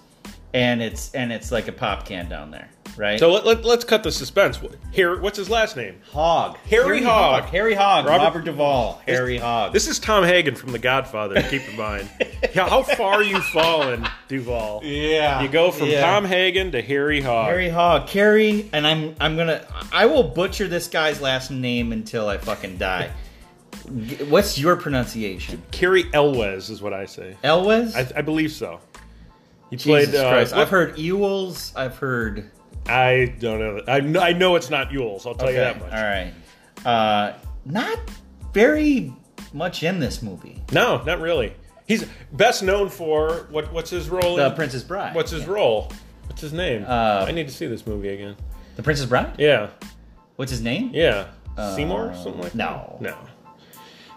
and 0.53 0.81
it's 0.81 1.13
and 1.13 1.31
it's 1.31 1.51
like 1.51 1.67
a 1.67 1.71
pop 1.71 2.05
can 2.05 2.27
down 2.27 2.49
there, 2.51 2.69
right? 2.97 3.19
So 3.19 3.31
let, 3.31 3.45
let, 3.45 3.63
let's 3.65 3.83
cut 3.85 4.03
the 4.03 4.11
suspense. 4.11 4.59
Harry, 4.95 5.19
what's 5.19 5.37
his 5.37 5.49
last 5.49 5.75
name? 5.77 5.95
Hogg, 6.11 6.57
Harry 6.69 7.01
Hogg. 7.03 7.45
Harry 7.45 7.73
Hogg, 7.73 8.05
Robert- 8.05 8.23
Robert, 8.23 8.45
Duvall, 8.45 9.01
Harry 9.07 9.37
Hogg. 9.37 9.73
This 9.73 9.87
is 9.87 9.99
Tom 9.99 10.23
Hagen 10.23 10.55
from 10.55 10.71
The 10.71 10.79
Godfather. 10.79 11.41
Keep 11.43 11.69
in 11.69 11.77
mind. 11.77 12.09
Yeah, 12.55 12.67
how 12.69 12.81
far 12.83 13.21
you 13.21 13.41
fallen, 13.41 14.07
Duvall? 14.27 14.81
yeah, 14.83 15.41
You 15.41 15.49
go 15.49 15.71
from 15.71 15.87
yeah. 15.89 16.01
Tom 16.01 16.23
Hagen 16.25 16.71
to 16.71 16.81
Harry 16.81 17.21
Hogg. 17.21 17.47
Harry 17.47 17.69
Hogg, 17.69 18.07
Cary, 18.07 18.67
and 18.73 18.87
I'm 18.87 19.13
I'm 19.19 19.35
gonna 19.37 19.63
I 19.91 20.05
will 20.07 20.23
butcher 20.23 20.67
this 20.67 20.87
guy's 20.87 21.21
last 21.21 21.51
name 21.51 21.91
until 21.91 22.27
I 22.27 22.37
fucking 22.37 22.77
die. 22.77 23.11
What's 24.27 24.57
your 24.57 24.75
pronunciation? 24.77 25.61
Cary 25.71 26.05
Elwes 26.13 26.69
is 26.69 26.81
what 26.81 26.93
I 26.93 27.05
say. 27.05 27.35
Elwes? 27.43 27.95
I, 27.95 28.07
I 28.17 28.21
believe 28.21 28.51
so. 28.51 28.79
He 29.69 29.75
Jesus 29.77 30.09
played. 30.09 30.15
Uh, 30.19 30.29
Christ! 30.31 30.53
what- 30.53 30.61
I've 30.61 30.69
heard 30.69 30.95
Ewells. 30.97 31.73
I've 31.75 31.97
heard. 31.97 32.49
I 32.89 33.25
don't 33.39 33.59
know. 33.59 33.81
I 33.87 33.99
know, 33.99 34.19
I 34.19 34.33
know 34.33 34.55
it's 34.55 34.69
not 34.69 34.89
Yules. 34.89 35.25
I'll 35.25 35.35
tell 35.35 35.49
you 35.49 35.57
that 35.57 35.79
much. 35.79 35.91
All 35.91 36.03
right. 36.03 36.33
Uh, 36.85 37.33
not 37.65 37.97
very 38.53 39.13
much 39.53 39.83
in 39.83 39.99
this 39.99 40.21
movie. 40.21 40.61
No, 40.71 41.03
not 41.03 41.19
really. 41.19 41.53
He's 41.87 42.05
best 42.33 42.61
known 42.63 42.89
for 42.89 43.47
what? 43.49 43.71
What's 43.73 43.89
his 43.89 44.09
role? 44.09 44.35
The 44.35 44.47
in- 44.47 44.55
Princess 44.55 44.83
Bride. 44.83 45.15
What's 45.15 45.31
his 45.31 45.43
Yeah. 45.43 45.49
role? 45.51 45.91
What's 46.27 46.41
his 46.41 46.53
name? 46.53 46.85
Uh, 46.87 47.25
I 47.27 47.31
need 47.31 47.47
to 47.47 47.53
see 47.53 47.65
this 47.67 47.85
movie 47.87 48.09
again. 48.09 48.35
The 48.75 48.83
Princess 48.83 49.07
Bride. 49.07 49.33
Yeah, 49.37 49.69
What's 50.35 50.51
his 50.51 50.61
name? 50.61 50.91
yeah. 50.93 51.25
Uh, 51.57 51.75
Seymour, 51.75 52.13
something 52.15 52.41
like 52.41 52.55
no. 52.55 52.97
that. 53.01 53.09
No. 53.11 53.17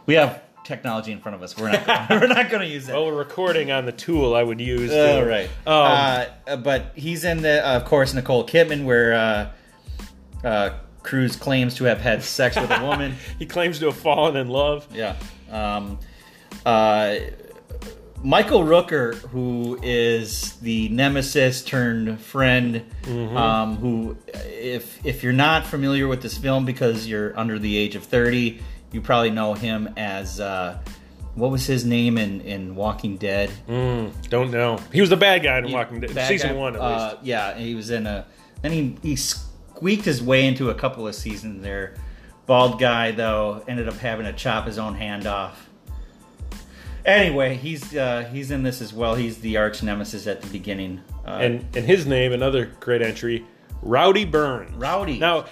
We 0.07 0.15
have 0.15 0.43
technology 0.73 1.13
in 1.13 1.21
front 1.21 1.35
of 1.35 1.43
us. 1.43 1.57
We're 1.57 1.71
not. 1.71 1.87
Gonna, 1.87 2.07
we're 2.21 2.27
not 2.29 2.49
going 2.51 2.63
to 2.63 2.69
use 2.69 2.87
that. 2.87 2.95
Well, 2.97 3.07
we're 3.07 3.15
recording 3.19 3.71
on 3.71 3.85
the 3.85 3.93
tool 3.93 4.35
I 4.35 4.43
would 4.43 4.61
use. 4.61 4.91
To- 4.91 5.03
Oh, 5.23 5.27
right. 5.27 5.49
Um, 5.67 6.27
uh, 6.47 6.57
but 6.57 6.93
he's 6.95 7.25
in 7.25 7.43
the, 7.43 7.67
uh, 7.67 7.77
of 7.77 7.85
course, 7.85 8.15
Nicole 8.15 8.47
Kidman, 8.47 8.85
where 8.85 9.13
uh, 9.15 9.51
uh, 10.47 10.71
Cruise 11.03 11.37
claims 11.37 11.75
to 11.77 11.85
have 11.85 12.01
had 12.01 12.23
sex 12.23 12.57
with 12.57 12.71
a 12.71 12.83
woman. 12.85 13.15
he 13.39 13.45
claims 13.47 13.79
to 13.81 13.87
have 13.87 13.97
fallen 13.97 14.37
in 14.37 14.49
love. 14.49 14.87
Yeah. 14.95 15.17
Um, 15.51 15.99
uh, 16.65 17.17
Michael 18.25 18.63
Rooker, 18.63 19.17
who 19.17 19.79
is 19.83 20.53
the 20.61 20.89
nemesis 20.91 21.63
turned 21.65 22.21
friend, 22.21 22.85
um, 23.09 23.77
who, 23.79 24.17
if 24.33 25.05
if 25.05 25.25
you're 25.25 25.33
not 25.33 25.67
familiar 25.67 26.07
with 26.07 26.23
this 26.23 26.39
film 26.39 26.65
because 26.65 27.09
you're 27.09 27.37
under 27.37 27.59
the 27.59 27.77
age 27.77 27.97
of 27.97 28.05
thirty, 28.05 28.61
you 28.93 29.01
probably 29.01 29.31
know 29.31 29.55
him 29.55 29.89
as 29.97 30.41
uh, 30.41 30.79
what 31.35 31.51
was 31.51 31.67
his 31.67 31.85
name 31.85 32.19
in 32.19 32.41
in 32.43 32.75
Walking 32.75 33.17
Dead? 33.17 33.51
Mm, 33.69 34.13
don't 34.29 34.51
know. 34.51 34.79
He 34.93 35.01
was 35.01 35.11
the 35.11 35.17
bad 35.17 35.43
guy 35.43 35.59
in 35.59 35.73
Walking 35.73 36.01
Dead, 36.01 36.11
season 36.29 36.51
guy. 36.51 36.57
one 36.57 36.75
at 36.77 36.81
Uh, 36.83 37.11
least. 37.13 37.25
Yeah, 37.25 37.57
he 37.57 37.75
was 37.75 37.91
in 37.91 38.07
a. 38.07 38.27
Then 38.63 38.73
he 38.73 38.97
he 39.03 39.17
squeaked 39.17 40.05
his 40.05 40.23
way 40.23 40.47
into 40.47 40.71
a 40.71 40.75
couple 40.75 41.07
of 41.09 41.15
seasons 41.15 41.63
there. 41.63 41.95
Bald 42.47 42.79
guy 42.81 43.13
though 43.13 43.63
ended 43.69 43.89
up 43.89 43.95
having 43.99 44.27
to 44.27 44.33
chop 44.33 44.67
his 44.67 44.79
own 44.79 44.95
hand 44.95 45.27
off. 45.27 45.69
Anyway, 47.05 47.57
he's 47.57 47.97
uh, 47.97 48.29
he's 48.33 48.51
in 48.53 48.63
this 48.63 48.81
as 48.81 48.93
well. 48.93 49.15
He's 49.17 49.39
the 49.39 49.57
arch 49.57 49.83
nemesis 49.83 50.27
at 50.29 50.41
the 50.41 50.47
beginning. 50.49 51.01
Uh, 51.27 51.31
And 51.41 51.67
and 51.75 51.85
his 51.85 52.07
name, 52.07 52.33
another 52.33 52.67
great 52.79 53.03
entry, 53.03 53.45
Rowdy 53.83 54.25
Burns. 54.25 54.73
Rowdy. 54.77 55.19
Now, 55.19 55.47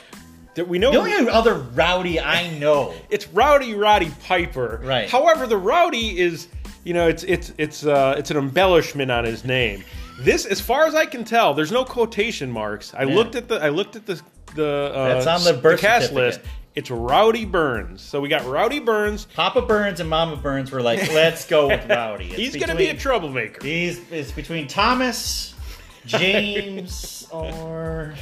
that 0.54 0.66
we 0.68 0.78
know 0.78 0.90
the 0.92 0.98
only 0.98 1.28
other 1.28 1.54
rowdy 1.54 2.20
I 2.20 2.50
know. 2.58 2.94
it's 3.10 3.28
Rowdy 3.28 3.74
Roddy 3.74 4.10
Piper. 4.26 4.80
Right. 4.84 5.08
However, 5.08 5.46
the 5.46 5.56
Rowdy 5.56 6.18
is, 6.18 6.48
you 6.84 6.94
know, 6.94 7.08
it's 7.08 7.22
it's 7.24 7.52
it's 7.58 7.86
uh, 7.86 8.14
it's 8.18 8.30
an 8.30 8.36
embellishment 8.36 9.10
on 9.10 9.24
his 9.24 9.44
name. 9.44 9.84
This, 10.20 10.44
as 10.44 10.60
far 10.60 10.86
as 10.86 10.94
I 10.94 11.06
can 11.06 11.24
tell, 11.24 11.54
there's 11.54 11.72
no 11.72 11.84
quotation 11.84 12.50
marks. 12.50 12.92
I 12.94 13.04
Yeah. 13.04 13.14
looked 13.14 13.34
at 13.36 13.48
the 13.48 13.56
I 13.62 13.68
looked 13.70 13.96
at 13.96 14.06
the 14.06 14.20
the 14.54 14.92
uh, 14.94 15.08
That's 15.22 15.26
on 15.26 15.44
the 15.54 15.60
birth 15.60 15.80
cast 15.80 16.12
list. 16.12 16.40
It's 16.74 16.90
Rowdy 16.90 17.44
Burns. 17.44 18.00
So 18.00 18.20
we 18.20 18.28
got 18.28 18.46
Rowdy 18.46 18.78
Burns. 18.78 19.26
Papa 19.34 19.62
Burns 19.62 19.98
and 19.98 20.08
Mama 20.08 20.36
Burns 20.36 20.70
were 20.70 20.80
like, 20.82 21.00
"Let's 21.12 21.44
go 21.46 21.66
with 21.68 21.84
Rowdy." 21.88 22.26
It's 22.26 22.36
He's 22.36 22.56
going 22.56 22.68
to 22.68 22.76
be 22.76 22.88
a 22.88 22.96
troublemaker. 22.96 23.64
He's 23.64 24.00
it's 24.10 24.30
between 24.30 24.68
Thomas, 24.68 25.54
James, 26.06 27.26
or 27.32 28.14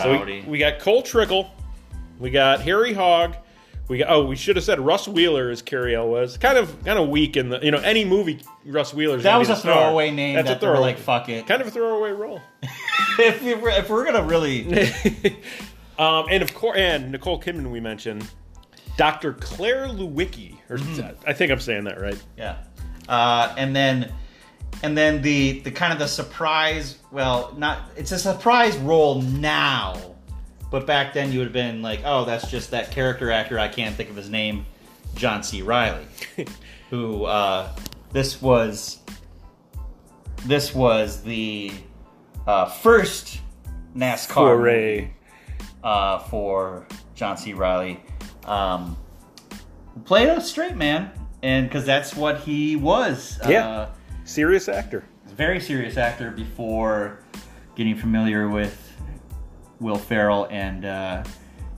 So 0.00 0.24
we, 0.24 0.40
we 0.46 0.58
got 0.58 0.78
Cole 0.78 1.02
Trickle. 1.02 1.50
We 2.18 2.30
got 2.30 2.60
Harry 2.62 2.92
Hogg. 2.92 3.36
We 3.88 3.98
got 3.98 4.10
oh 4.10 4.24
we 4.24 4.36
should 4.36 4.56
have 4.56 4.64
said 4.64 4.80
Russ 4.80 5.06
Wheeler 5.06 5.50
is 5.50 5.60
Cary 5.60 5.94
Elwes. 5.94 6.38
Kind 6.38 6.56
of 6.56 6.84
kind 6.84 6.98
of 6.98 7.08
weak 7.08 7.36
in 7.36 7.48
the 7.50 7.58
you 7.62 7.70
know 7.70 7.78
any 7.78 8.04
movie 8.04 8.40
Russ 8.64 8.94
Wheeler's 8.94 9.22
that 9.24 9.36
was 9.36 9.48
be 9.48 9.52
a 9.52 9.54
the 9.56 9.60
star. 9.60 9.74
throwaway 9.74 10.10
name. 10.10 10.36
That's 10.36 10.48
that 10.48 10.56
a 10.58 10.60
throwaway. 10.60 10.80
like, 10.80 10.98
"Fuck 10.98 11.28
it." 11.28 11.46
kind 11.46 11.60
of 11.60 11.68
a 11.68 11.70
throwaway 11.70 12.10
role. 12.12 12.40
if, 13.18 13.42
we 13.42 13.54
were, 13.54 13.70
if 13.70 13.90
we're 13.90 14.04
gonna 14.04 14.22
really, 14.22 14.66
um, 15.98 16.26
and 16.30 16.42
of 16.42 16.54
course, 16.54 16.78
and 16.78 17.12
Nicole 17.12 17.40
Kidman 17.40 17.70
we 17.70 17.80
mentioned, 17.80 18.26
Dr. 18.96 19.34
Claire 19.34 19.88
Lewicki, 19.88 20.56
or 20.70 20.78
Mm-hmm. 20.78 21.28
I 21.28 21.32
think 21.34 21.52
I'm 21.52 21.60
saying 21.60 21.84
that 21.84 22.00
right. 22.00 22.20
yeah, 22.38 22.58
uh, 23.08 23.52
and 23.58 23.74
then 23.76 24.12
and 24.82 24.96
then 24.96 25.22
the 25.22 25.60
the 25.60 25.70
kind 25.70 25.92
of 25.92 25.98
the 25.98 26.08
surprise. 26.08 26.98
Well, 27.10 27.54
not 27.56 27.90
it's 27.96 28.12
a 28.12 28.18
surprise 28.18 28.76
role 28.78 29.22
now, 29.22 30.16
but 30.70 30.86
back 30.86 31.12
then 31.12 31.32
you 31.32 31.38
would 31.38 31.46
have 31.46 31.52
been 31.52 31.82
like, 31.82 32.00
oh, 32.04 32.24
that's 32.24 32.50
just 32.50 32.70
that 32.70 32.90
character 32.90 33.30
actor. 33.30 33.58
I 33.58 33.68
can't 33.68 33.94
think 33.94 34.10
of 34.10 34.16
his 34.16 34.30
name, 34.30 34.66
John 35.14 35.42
C. 35.42 35.62
Reilly, 35.62 36.06
who 36.90 37.24
uh, 37.24 37.68
this 38.12 38.40
was. 38.42 38.98
This 40.44 40.74
was 40.74 41.22
the 41.22 41.70
uh, 42.48 42.66
first 42.66 43.40
NASCAR 43.96 44.34
Foray. 44.34 45.10
uh, 45.84 46.18
for 46.18 46.88
John 47.14 47.36
C. 47.36 47.52
Reilly. 47.52 48.02
Um, 48.44 48.96
played 50.04 50.28
a 50.28 50.40
straight 50.40 50.74
man, 50.74 51.12
and 51.42 51.68
because 51.68 51.86
that's 51.86 52.16
what 52.16 52.40
he 52.40 52.74
was. 52.74 53.38
Yeah. 53.48 53.90
Uh, 54.22 54.26
Serious 54.26 54.68
actor. 54.68 55.04
very 55.36 55.58
serious 55.60 55.96
actor 55.96 56.30
before 56.30 57.18
getting 57.74 57.96
familiar 57.96 58.48
with 58.48 58.92
Will 59.80 59.96
Ferrell 59.96 60.46
and 60.50 60.84
uh, 60.84 61.24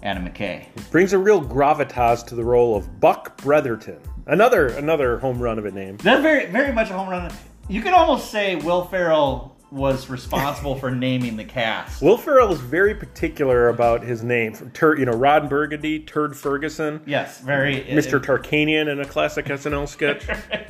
Adam 0.02 0.28
McKay. 0.28 0.66
Brings 0.90 1.12
a 1.14 1.18
real 1.18 1.40
gravitas 1.42 2.26
to 2.26 2.34
the 2.34 2.44
role 2.44 2.76
of 2.76 3.00
Buck 3.00 3.38
Bretherton. 3.38 3.98
Another 4.26 4.68
another 4.68 5.18
home 5.18 5.38
run 5.38 5.58
of 5.58 5.64
a 5.66 5.70
name. 5.70 5.96
That's 5.98 6.22
very, 6.22 6.46
very 6.46 6.72
much 6.72 6.90
a 6.90 6.94
home 6.94 7.08
run. 7.08 7.30
You 7.68 7.80
could 7.82 7.92
almost 7.94 8.30
say 8.30 8.56
Will 8.56 8.84
Ferrell 8.84 9.56
was 9.70 10.08
responsible 10.08 10.76
for 10.76 10.90
naming 10.90 11.36
the 11.36 11.44
cast. 11.44 12.00
Will 12.02 12.16
Ferrell 12.18 12.52
is 12.52 12.60
very 12.60 12.94
particular 12.94 13.68
about 13.70 14.02
his 14.02 14.22
name. 14.22 14.52
From 14.54 14.70
Tur- 14.70 14.98
you 14.98 15.04
know, 15.06 15.12
Ron 15.12 15.48
Burgundy, 15.48 15.98
Turd 16.00 16.36
Ferguson, 16.36 17.00
Yes, 17.06 17.40
very 17.40 17.80
Mr. 17.84 18.20
Tarkanian 18.22 18.88
in 18.88 19.00
a 19.00 19.04
classic 19.06 19.46
SNL 19.46 19.88
sketch. 19.88 20.26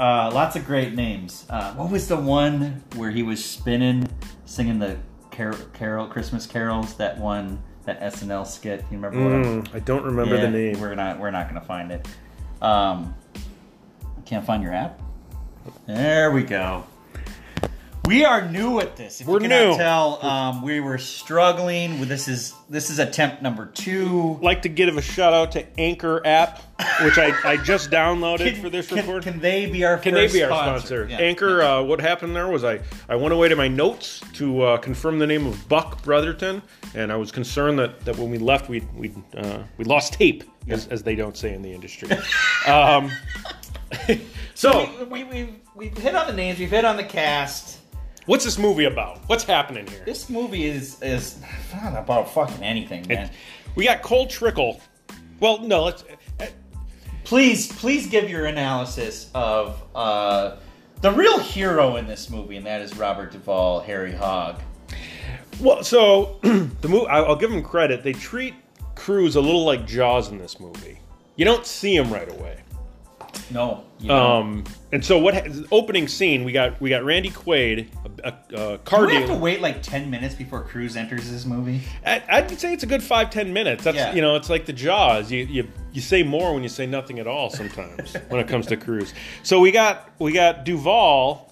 Uh, 0.00 0.30
lots 0.32 0.56
of 0.56 0.64
great 0.64 0.94
names. 0.94 1.44
Uh, 1.50 1.74
what 1.74 1.90
was 1.90 2.08
the 2.08 2.16
one 2.16 2.82
where 2.96 3.10
he 3.10 3.22
was 3.22 3.44
spinning, 3.44 4.08
singing 4.46 4.78
the 4.78 4.96
carol, 5.30 5.58
carol 5.74 6.06
Christmas 6.06 6.46
carols? 6.46 6.94
That 6.94 7.18
one, 7.18 7.62
that 7.84 8.00
SNL 8.00 8.46
skit. 8.46 8.80
You 8.90 8.96
remember 8.96 9.18
Mm, 9.44 9.74
I 9.74 9.80
don't 9.80 10.02
remember 10.02 10.36
Yeah, 10.36 10.46
the 10.46 10.50
name. 10.50 10.80
We're 10.80 10.94
not. 10.94 11.18
We're 11.20 11.30
not 11.30 11.48
gonna 11.48 11.60
find 11.60 11.92
it. 11.92 12.08
Um, 12.62 13.14
can't 14.24 14.46
find 14.46 14.62
your 14.62 14.72
app. 14.72 15.02
There 15.86 16.30
we 16.30 16.44
go. 16.44 16.84
We 18.06 18.24
are 18.24 18.48
new 18.48 18.80
at 18.80 18.96
this. 18.96 19.20
If 19.20 19.26
We're 19.26 19.40
you 19.40 19.48
cannot 19.48 19.70
new. 19.72 19.76
tell, 19.76 20.24
um, 20.26 20.62
we 20.62 20.80
were 20.80 20.98
struggling. 20.98 22.00
With 22.00 22.08
this 22.08 22.28
is 22.28 22.54
this 22.68 22.90
is 22.90 22.98
attempt 22.98 23.42
number 23.42 23.66
two. 23.66 24.38
like 24.42 24.62
to 24.62 24.68
give 24.68 24.96
a 24.96 25.02
shout 25.02 25.32
out 25.32 25.52
to 25.52 25.66
Anchor 25.78 26.20
app, 26.26 26.58
which 27.02 27.18
I, 27.18 27.32
I 27.44 27.56
just 27.58 27.90
downloaded 27.92 28.60
for 28.60 28.68
this 28.68 28.88
can, 28.88 28.98
report. 28.98 29.22
Can 29.22 29.38
they 29.38 29.66
be 29.70 29.84
our 29.84 29.98
Can 29.98 30.14
they 30.14 30.26
be 30.26 30.42
our 30.42 30.50
sponsor? 30.50 31.06
sponsor? 31.06 31.06
Yeah. 31.08 31.18
Anchor, 31.18 31.62
uh, 31.62 31.82
what 31.82 32.00
happened 32.00 32.34
there 32.34 32.48
was 32.48 32.64
I, 32.64 32.80
I 33.08 33.16
went 33.16 33.32
away 33.34 33.48
to 33.48 33.56
my 33.56 33.68
notes 33.68 34.20
to 34.34 34.62
uh, 34.62 34.76
confirm 34.78 35.18
the 35.18 35.26
name 35.26 35.46
of 35.46 35.68
Buck 35.68 36.02
Bretherton, 36.02 36.62
and 36.94 37.12
I 37.12 37.16
was 37.16 37.30
concerned 37.30 37.78
that, 37.78 38.04
that 38.06 38.16
when 38.16 38.30
we 38.30 38.38
left, 38.38 38.68
we 38.68 38.80
we 38.96 39.12
uh, 39.36 39.62
we 39.76 39.84
lost 39.84 40.14
tape, 40.14 40.42
as, 40.68 40.88
as 40.88 41.02
they 41.02 41.14
don't 41.14 41.36
say 41.36 41.54
in 41.54 41.62
the 41.62 41.72
industry. 41.72 42.08
um, 42.66 43.10
so, 44.54 44.88
we, 45.04 45.22
we, 45.22 45.24
we've, 45.24 45.54
we've 45.74 45.98
hit 45.98 46.14
on 46.14 46.26
the 46.26 46.32
names. 46.32 46.58
We've 46.58 46.70
hit 46.70 46.84
on 46.84 46.96
the 46.96 47.04
cast. 47.04 47.79
What's 48.30 48.44
this 48.44 48.58
movie 48.58 48.84
about? 48.84 49.18
What's 49.28 49.42
happening 49.42 49.88
here? 49.88 50.04
This 50.04 50.30
movie 50.30 50.64
is 50.66 51.02
is 51.02 51.42
not 51.74 51.96
about 51.98 52.32
fucking 52.32 52.62
anything, 52.62 53.04
man. 53.08 53.24
It- 53.24 53.32
we 53.74 53.86
got 53.86 54.02
Cole 54.02 54.28
Trickle. 54.28 54.80
Well, 55.40 55.58
no, 55.58 55.82
let's. 55.82 56.04
uh, 56.38 56.46
please 57.24 57.66
please 57.72 58.06
give 58.06 58.30
your 58.30 58.46
analysis 58.46 59.32
of 59.34 59.82
uh, 59.96 60.58
the 61.00 61.10
real 61.10 61.40
hero 61.40 61.96
in 61.96 62.06
this 62.06 62.30
movie, 62.30 62.56
and 62.56 62.64
that 62.66 62.80
is 62.82 62.96
Robert 62.96 63.32
Duvall, 63.32 63.80
Harry 63.80 64.12
Hogg. 64.12 64.60
Well, 65.60 65.82
so 65.82 66.38
the 66.42 66.88
movie, 66.88 67.08
I'll 67.08 67.34
give 67.34 67.50
them 67.50 67.64
credit. 67.64 68.04
They 68.04 68.12
treat 68.12 68.54
Cruise 68.94 69.34
a 69.34 69.40
little 69.40 69.64
like 69.64 69.88
Jaws 69.88 70.28
in 70.28 70.38
this 70.38 70.60
movie. 70.60 71.00
You 71.34 71.44
don't 71.44 71.66
see 71.66 71.96
him 71.96 72.12
right 72.12 72.30
away. 72.30 72.60
No. 73.50 73.84
Um, 74.08 74.62
and 74.92 75.04
so 75.04 75.18
what? 75.18 75.46
Opening 75.70 76.08
scene, 76.08 76.44
we 76.44 76.52
got 76.52 76.80
we 76.80 76.90
got 76.90 77.04
Randy 77.04 77.30
Quaid, 77.30 77.88
a, 78.24 78.28
a, 78.54 78.72
a 78.74 78.78
car 78.78 79.00
Do 79.02 79.06
we 79.06 79.14
have 79.14 79.28
to 79.28 79.34
wait 79.36 79.60
like 79.60 79.82
ten 79.82 80.10
minutes 80.10 80.34
before 80.34 80.62
Cruise 80.64 80.96
enters 80.96 81.30
this 81.30 81.44
movie? 81.44 81.82
I, 82.04 82.22
I'd 82.28 82.58
say 82.58 82.72
it's 82.72 82.82
a 82.82 82.86
good 82.86 83.02
five 83.02 83.30
ten 83.30 83.52
minutes. 83.52 83.84
That's 83.84 83.96
Yeah. 83.96 84.14
you 84.14 84.20
know, 84.20 84.36
it's 84.36 84.50
like 84.50 84.66
the 84.66 84.72
Jaws. 84.72 85.30
You 85.30 85.44
you 85.44 85.68
you 85.92 86.00
say 86.00 86.22
more 86.22 86.52
when 86.54 86.62
you 86.62 86.68
say 86.68 86.86
nothing 86.86 87.18
at 87.18 87.26
all. 87.26 87.50
Sometimes 87.50 88.14
when 88.28 88.40
it 88.40 88.48
comes 88.48 88.66
to 88.66 88.76
Cruise. 88.76 89.14
So 89.42 89.60
we 89.60 89.70
got 89.70 90.10
we 90.18 90.32
got 90.32 90.64
Duvall. 90.64 91.46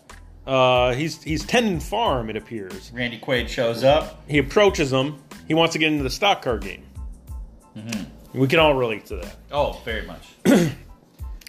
Uh, 0.47 0.95
he's 0.95 1.23
he's 1.23 1.45
tending 1.45 1.79
farm. 1.79 2.31
It 2.31 2.37
appears. 2.37 2.91
Randy 2.95 3.21
Quaid 3.21 3.49
shows 3.49 3.85
up. 3.85 4.23
He 4.29 4.39
approaches 4.39 4.93
him. 4.93 5.23
He 5.47 5.55
wants 5.55 5.75
to 5.75 5.79
get 5.79 5.93
into 5.93 6.03
the 6.03 6.11
stock 6.11 6.43
car 6.43 6.59
game. 6.59 6.85
Mm-hmm. 7.77 8.39
We 8.39 8.47
can 8.49 8.59
all 8.59 8.75
relate 8.75 9.07
to 9.07 9.17
that. 9.17 9.37
Oh, 9.51 9.81
very 9.85 10.07
much. 10.07 10.27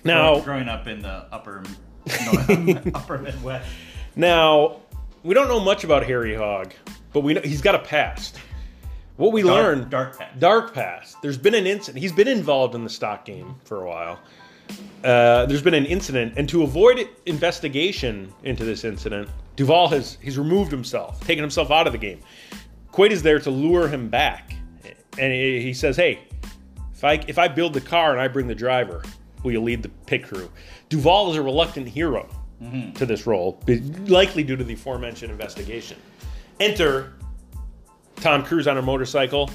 Now, 0.03 0.39
growing 0.39 0.67
up 0.69 0.87
in 0.87 1.01
the 1.01 1.25
upper 1.31 1.63
upper 2.95 3.17
Midwest. 3.17 3.69
now 4.15 4.81
we 5.23 5.33
don't 5.33 5.47
know 5.47 5.59
much 5.59 5.83
about 5.83 6.05
Harry 6.05 6.33
Hogg, 6.35 6.73
but 7.13 7.21
we 7.21 7.33
know 7.33 7.41
he's 7.41 7.61
got 7.61 7.75
a 7.75 7.79
past. 7.79 8.37
What 9.17 9.33
we 9.33 9.41
Dark- 9.41 9.53
learned, 9.55 9.89
dark 9.89 10.17
past. 10.17 10.39
dark 10.39 10.73
past. 10.73 11.17
There's 11.21 11.37
been 11.37 11.53
an 11.53 11.67
incident. 11.67 12.01
He's 12.01 12.13
been 12.13 12.29
involved 12.29 12.73
in 12.73 12.83
the 12.85 12.89
stock 12.89 13.25
game 13.25 13.55
for 13.65 13.83
a 13.83 13.87
while. 13.87 14.19
Uh, 15.03 15.45
there's 15.47 15.61
been 15.63 15.73
an 15.73 15.85
incident, 15.85 16.33
and 16.37 16.47
to 16.47 16.63
avoid 16.63 17.09
investigation 17.25 18.31
into 18.43 18.63
this 18.63 18.83
incident, 18.85 19.27
Duvall 19.57 19.89
has 19.89 20.17
he's 20.21 20.37
removed 20.37 20.71
himself, 20.71 21.19
taken 21.25 21.43
himself 21.43 21.69
out 21.71 21.85
of 21.87 21.91
the 21.91 21.99
game. 21.99 22.19
Quaid 22.93 23.11
is 23.11 23.21
there 23.23 23.39
to 23.39 23.49
lure 23.51 23.87
him 23.89 24.07
back, 24.09 24.53
and 25.17 25.33
he 25.33 25.61
he 25.61 25.73
says, 25.73 25.97
"Hey, 25.97 26.19
if 26.93 27.03
I 27.03 27.13
if 27.27 27.37
I 27.37 27.47
build 27.49 27.73
the 27.73 27.81
car 27.81 28.11
and 28.13 28.21
I 28.21 28.27
bring 28.29 28.47
the 28.47 28.55
driver, 28.55 29.01
will 29.43 29.51
you 29.51 29.61
lead 29.61 29.83
the 29.83 29.89
pit 29.89 30.23
crew?" 30.23 30.49
Duvall 30.89 31.31
is 31.31 31.37
a 31.37 31.41
reluctant 31.41 31.87
hero 31.87 32.27
mm-hmm. 32.61 32.93
to 32.93 33.05
this 33.05 33.25
role, 33.27 33.61
likely 34.07 34.43
due 34.43 34.55
to 34.55 34.63
the 34.63 34.73
aforementioned 34.73 35.31
investigation. 35.31 35.97
Enter 36.59 37.13
Tom 38.17 38.43
Cruise 38.43 38.67
on 38.67 38.77
a 38.77 38.81
motorcycle, 38.81 39.49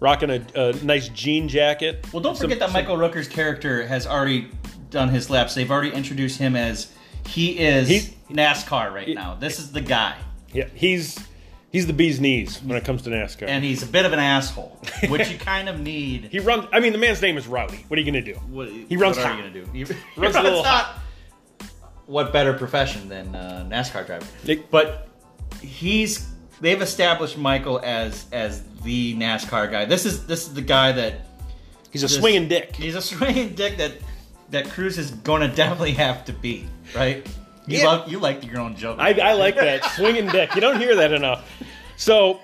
rocking 0.00 0.30
a, 0.30 0.42
a 0.54 0.72
nice 0.84 1.08
jean 1.08 1.48
jacket. 1.48 2.06
Well, 2.12 2.22
don't 2.22 2.36
Some- 2.36 2.44
forget 2.44 2.58
that 2.60 2.66
some- 2.70 2.74
Michael 2.74 2.96
Rooker's 2.96 3.28
character 3.28 3.86
has 3.86 4.06
already 4.06 4.48
done 4.90 5.08
his 5.08 5.30
laps. 5.30 5.54
They've 5.54 5.70
already 5.70 5.90
introduced 5.90 6.38
him 6.38 6.54
as 6.54 6.92
he 7.26 7.58
is 7.58 7.88
He's- 7.88 8.10
NASCAR 8.30 8.92
right 8.92 9.14
now. 9.14 9.34
This 9.34 9.58
is 9.58 9.72
the 9.72 9.80
guy, 9.80 10.16
Yeah, 10.52 10.68
he's 10.74 11.18
he's 11.74 11.86
the 11.86 11.92
bee's 11.92 12.20
knees 12.20 12.62
when 12.62 12.78
it 12.78 12.84
comes 12.84 13.02
to 13.02 13.10
NASCAR. 13.10 13.48
and 13.48 13.64
he's 13.64 13.82
a 13.82 13.86
bit 13.86 14.06
of 14.06 14.12
an 14.12 14.18
asshole, 14.20 14.80
which 15.08 15.28
you 15.28 15.36
kind 15.38 15.68
of 15.68 15.80
need. 15.80 16.28
he 16.30 16.38
runs. 16.38 16.66
I 16.72 16.78
mean, 16.80 16.92
the 16.92 16.98
man's 16.98 17.20
name 17.20 17.36
is 17.36 17.46
Rowdy. 17.46 17.84
What 17.88 17.98
are 17.98 18.02
you 18.02 18.06
gonna 18.10 18.24
do? 18.24 18.34
What, 18.48 18.68
He 18.70 18.96
runs 18.96 19.16
What 19.16 19.26
are 19.26 19.28
hot. 19.28 19.36
you 19.44 19.50
gonna 19.50 19.84
do? 19.84 19.94
He 20.14 20.20
Runs 20.20 20.36
a 20.36 20.42
little 20.42 20.62
hot. 20.62 21.00
What 22.06 22.32
better 22.32 22.52
profession 22.52 23.08
than 23.08 23.34
uh, 23.34 23.66
NASCAR 23.68 24.06
driver? 24.06 24.26
But 24.70 25.08
he's 25.60 26.28
they've 26.60 26.80
established 26.82 27.36
Michael 27.38 27.80
as 27.82 28.26
as 28.32 28.62
the 28.84 29.14
NASCAR 29.16 29.70
guy. 29.70 29.84
This 29.86 30.04
is 30.06 30.26
this 30.26 30.46
is 30.46 30.54
the 30.54 30.62
guy 30.62 30.92
that 30.92 31.26
He's 31.90 32.02
a 32.02 32.06
this- 32.06 32.16
swinging 32.16 32.48
dick. 32.48 32.74
He's 32.76 32.94
a 32.94 33.02
swinging 33.12 33.54
dick 33.54 33.78
that 33.78 33.92
that 34.50 34.68
Cruise 34.70 34.98
is 34.98 35.10
going 35.10 35.40
to 35.48 35.48
definitely 35.56 35.92
have 35.92 36.24
to 36.26 36.32
beat, 36.32 36.66
right? 36.94 37.26
You 37.66 37.78
Yeah. 37.78 37.86
love 37.86 38.08
you 38.10 38.18
like 38.18 38.44
your 38.44 38.60
own 38.60 38.76
joke. 38.76 38.98
I, 38.98 39.12
I 39.20 39.32
like 39.34 39.54
that 39.56 39.84
swinging 39.96 40.26
dick. 40.28 40.54
You 40.54 40.60
don't 40.60 40.78
hear 40.80 40.94
that 40.96 41.12
enough. 41.12 41.48
So 41.96 42.40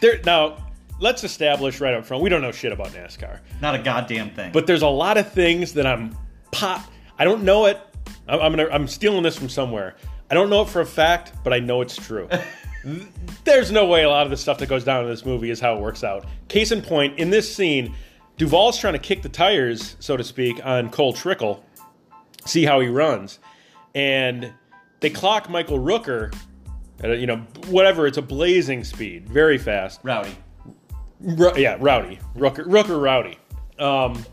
there 0.00 0.20
now. 0.24 0.56
Let's 1.02 1.24
establish 1.24 1.80
right 1.80 1.94
up 1.94 2.04
front. 2.04 2.22
We 2.22 2.28
don't 2.28 2.42
know 2.42 2.52
shit 2.52 2.72
about 2.72 2.88
NASCAR. 2.88 3.38
Not 3.62 3.74
a 3.74 3.78
goddamn 3.78 4.32
thing. 4.34 4.52
but 4.52 4.66
there's 4.66 4.82
a 4.82 4.86
lot 4.86 5.16
of 5.16 5.32
things 5.32 5.72
that 5.72 5.86
I'm 5.86 6.14
pop. 6.52 6.84
I 7.18 7.24
don't 7.24 7.42
know 7.42 7.64
it. 7.64 7.80
I'm 8.28 8.38
I'm, 8.38 8.52
gonna, 8.52 8.68
I'm 8.70 8.86
stealing 8.86 9.22
this 9.22 9.34
from 9.38 9.48
somewhere. 9.48 9.96
I 10.30 10.34
don't 10.34 10.50
know 10.50 10.60
it 10.60 10.68
for 10.68 10.82
a 10.82 10.86
fact, 10.86 11.32
but 11.42 11.54
I 11.54 11.58
know 11.58 11.80
it's 11.80 11.96
true. 11.96 12.28
there's 13.44 13.70
no 13.72 13.86
way 13.86 14.02
a 14.04 14.10
lot 14.10 14.26
of 14.26 14.30
the 14.30 14.36
stuff 14.36 14.58
that 14.58 14.68
goes 14.68 14.84
down 14.84 15.04
in 15.04 15.10
this 15.10 15.24
movie 15.24 15.48
is 15.50 15.58
how 15.58 15.74
it 15.74 15.80
works 15.80 16.04
out. 16.04 16.26
Case 16.48 16.70
in 16.70 16.82
point, 16.82 17.18
in 17.18 17.30
this 17.30 17.52
scene, 17.54 17.94
Duvall's 18.36 18.78
trying 18.78 18.92
to 18.94 18.98
kick 18.98 19.22
the 19.22 19.28
tires, 19.28 19.96
so 20.00 20.16
to 20.18 20.24
speak, 20.24 20.60
on 20.64 20.90
Cole 20.90 21.12
Trickle, 21.14 21.64
see 22.44 22.64
how 22.64 22.80
he 22.80 22.88
runs, 22.88 23.38
and 23.94 24.52
they 25.00 25.10
clock 25.10 25.48
Michael 25.48 25.78
Rooker. 25.78 26.34
At 27.02 27.12
a, 27.12 27.16
you 27.16 27.26
know, 27.26 27.38
whatever. 27.68 28.06
It's 28.06 28.18
a 28.18 28.22
blazing 28.22 28.84
speed, 28.84 29.28
very 29.28 29.56
fast. 29.56 30.00
Rowdy. 30.02 30.36
Ru- 31.20 31.56
yeah, 31.56 31.76
Rowdy, 31.80 32.18
Rooker, 32.36 32.66
Rooker 32.66 33.00
Rowdy. 33.00 33.38
Um, 33.78 34.24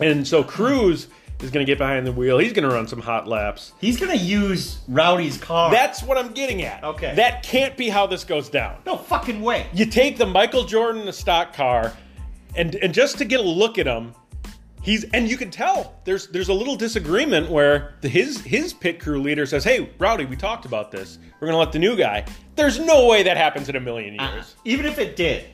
and 0.00 0.26
so 0.26 0.42
Cruise 0.44 1.08
is 1.40 1.50
going 1.50 1.64
to 1.64 1.70
get 1.70 1.78
behind 1.78 2.06
the 2.06 2.12
wheel. 2.12 2.38
He's 2.38 2.52
going 2.52 2.68
to 2.68 2.74
run 2.74 2.86
some 2.86 3.00
hot 3.00 3.26
laps. 3.26 3.72
He's 3.80 3.98
gonna 3.98 4.14
use 4.14 4.78
Rowdy's 4.88 5.38
car. 5.38 5.70
That's 5.70 6.02
what 6.02 6.18
I'm 6.18 6.32
getting 6.32 6.62
at. 6.62 6.84
Okay. 6.84 7.14
That 7.14 7.42
can't 7.42 7.76
be 7.76 7.88
how 7.88 8.06
this 8.06 8.24
goes 8.24 8.48
down. 8.48 8.76
no 8.86 8.96
fucking 8.96 9.40
way. 9.40 9.66
You 9.72 9.86
take 9.86 10.16
the 10.18 10.26
Michael 10.26 10.64
Jordan 10.64 11.10
stock 11.12 11.54
car, 11.54 11.92
and 12.56 12.74
and 12.76 12.92
just 12.94 13.18
to 13.18 13.24
get 13.24 13.40
a 13.40 13.42
look 13.42 13.78
at 13.78 13.86
him, 13.86 14.14
he's 14.84 15.04
and 15.12 15.28
you 15.28 15.36
can 15.36 15.50
tell 15.50 15.96
there's 16.04 16.28
there's 16.28 16.48
a 16.48 16.54
little 16.54 16.76
disagreement 16.76 17.50
where 17.50 17.94
the, 18.02 18.08
his 18.08 18.40
his 18.42 18.72
pit 18.72 19.00
crew 19.00 19.20
leader 19.20 19.46
says, 19.46 19.64
"Hey, 19.64 19.90
Rowdy, 19.98 20.26
we 20.26 20.36
talked 20.36 20.66
about 20.66 20.92
this. 20.92 21.18
We're 21.40 21.48
going 21.48 21.54
to 21.54 21.58
let 21.58 21.72
the 21.72 21.80
new 21.80 21.96
guy." 21.96 22.24
There's 22.54 22.78
no 22.78 23.06
way 23.06 23.24
that 23.24 23.36
happens 23.36 23.68
in 23.68 23.74
a 23.74 23.80
million 23.80 24.20
Uh-uh. 24.20 24.34
years. 24.34 24.54
Even 24.64 24.86
if 24.86 24.98
it 24.98 25.16
did, 25.16 25.46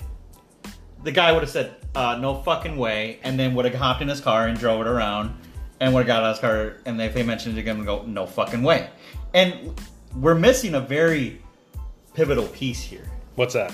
the 1.05 1.13
guy 1.13 1.33
would 1.33 1.41
have 1.43 1.51
said, 1.51 1.77
uh, 1.95 2.19
"No 2.21 2.43
fucking 2.43 2.77
way," 2.77 3.21
and 3.23 3.39
then 3.39 3.55
would 3.55 3.65
have 3.65 3.75
hopped 3.75 4.03
in 4.03 4.09
his 4.09 4.21
car 4.21 4.49
and 4.49 4.59
drove 4.59 4.81
it 4.83 4.87
around, 4.87 5.35
and 5.81 5.95
would 5.95 6.01
have 6.01 6.07
got 6.07 6.23
out 6.23 6.31
of 6.31 6.37
his 6.37 6.41
car. 6.41 6.77
And 6.85 7.01
if 7.01 7.15
they 7.15 7.23
mentioned 7.23 7.57
it 7.57 7.61
again, 7.61 7.83
go, 7.85 8.03
"No 8.03 8.27
fucking 8.27 8.63
way." 8.63 8.91
And 9.33 9.81
we're 10.17 10.35
missing 10.35 10.75
a 10.75 10.81
very 10.81 11.41
pivotal 12.15 12.49
piece 12.49 12.83
here. 12.83 13.09
What's 13.37 13.55
that? 13.55 13.73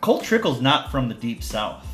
Cole 0.00 0.22
Trickle's 0.22 0.62
not 0.62 0.90
from 0.90 1.08
the 1.08 1.14
deep 1.14 1.42
south. 1.42 1.86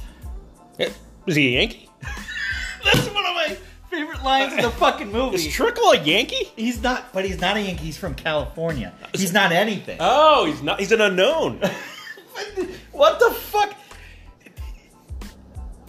Is 1.27 1.37
he 1.37 1.49
a 1.49 1.59
Yankee? 1.59 1.89
That's 2.85 3.07
one 3.09 3.27
of 3.27 3.35
my 3.35 3.57
favorite 3.91 4.23
lines 4.23 4.53
in 4.53 4.63
the 4.63 4.71
fucking 4.79 5.11
movie. 5.11 5.37
Is 5.37 5.49
Trickle 5.49 5.91
a 5.91 5.99
Yankee? 6.03 6.53
He's 6.57 6.83
not, 6.83 7.13
but 7.13 7.25
he's 7.25 7.41
not 7.41 7.57
a 7.57 7.61
Yankee. 7.61 7.85
He's 7.87 7.97
from 7.97 8.15
California. 8.15 8.93
He's 9.13 9.33
not 9.33 9.53
anything. 9.53 9.99
Oh, 10.01 10.47
he's 10.47 10.63
not. 10.63 10.79
He's 10.79 10.93
an 10.93 11.01
unknown. 11.01 11.61
what 12.93 13.19
the 13.19 13.31
fuck? 13.31 13.75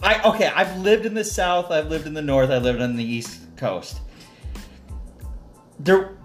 I 0.02 0.22
okay. 0.30 0.46
I've 0.46 0.78
lived 0.78 1.06
in 1.06 1.14
the 1.14 1.24
South. 1.24 1.70
I've 1.70 1.88
lived 1.88 2.06
in 2.06 2.14
the 2.14 2.22
North. 2.22 2.50
I 2.50 2.58
lived 2.58 2.80
on 2.80 2.96
the 2.96 3.04
East 3.04 3.40
Coast. 3.56 4.00
There, 5.80 6.16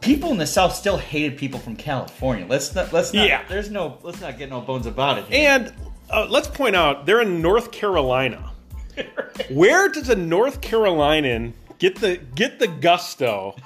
people 0.00 0.30
in 0.30 0.38
the 0.38 0.46
South 0.46 0.74
still 0.74 0.98
hated 0.98 1.38
people 1.38 1.58
from 1.60 1.76
California. 1.76 2.46
Let's 2.46 2.74
not. 2.74 2.92
Let's 2.92 3.12
not. 3.12 3.26
Yeah. 3.26 3.46
There's 3.48 3.70
no. 3.70 3.98
Let's 4.02 4.20
not 4.20 4.38
get 4.38 4.50
no 4.50 4.60
bones 4.60 4.86
about 4.86 5.18
it. 5.18 5.24
Here. 5.26 5.50
And 5.50 5.72
uh, 6.10 6.26
let's 6.28 6.48
point 6.48 6.76
out 6.76 7.06
they're 7.06 7.20
in 7.22 7.40
North 7.42 7.70
Carolina. 7.72 8.50
Where 9.50 9.88
does 9.88 10.08
a 10.08 10.16
North 10.16 10.60
Carolinian 10.60 11.54
get 11.78 11.96
the 11.96 12.16
get 12.34 12.58
the 12.58 12.68
gusto 12.68 13.56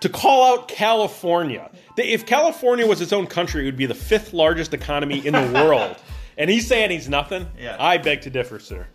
to 0.00 0.08
call 0.08 0.52
out 0.58 0.68
California? 0.68 1.70
They- 1.96 2.08
If 2.10 2.26
California 2.26 2.86
was 2.86 3.00
its 3.00 3.12
own 3.12 3.26
country, 3.26 3.62
it 3.62 3.64
would 3.66 3.76
be 3.76 3.86
the 3.86 3.94
fifth 3.94 4.32
largest 4.32 4.74
economy 4.74 5.24
in 5.26 5.32
the 5.34 5.50
world. 5.64 5.96
And 6.36 6.48
he's 6.50 6.66
saying 6.66 6.90
he's 6.90 7.08
nothing. 7.08 7.46
Yeah. 7.58 7.76
I 7.80 7.98
beg 7.98 8.22
to 8.22 8.30
differ, 8.30 8.58
sir. 8.60 8.86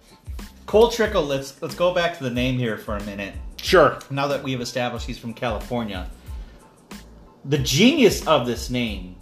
Cole 0.65 0.89
Trickle. 0.89 1.23
Let's 1.23 1.61
let's 1.61 1.75
go 1.75 1.93
back 1.93 2.17
to 2.17 2.23
the 2.23 2.29
name 2.29 2.57
here 2.57 2.77
for 2.77 2.95
a 2.97 3.03
minute. 3.03 3.33
Sure. 3.57 3.97
Now 4.09 4.27
that 4.27 4.43
we 4.43 4.51
have 4.53 4.61
established 4.61 5.05
he's 5.07 5.17
from 5.17 5.33
California, 5.33 6.09
the 7.45 7.57
genius 7.57 8.25
of 8.27 8.45
this 8.45 8.69
name 8.69 9.15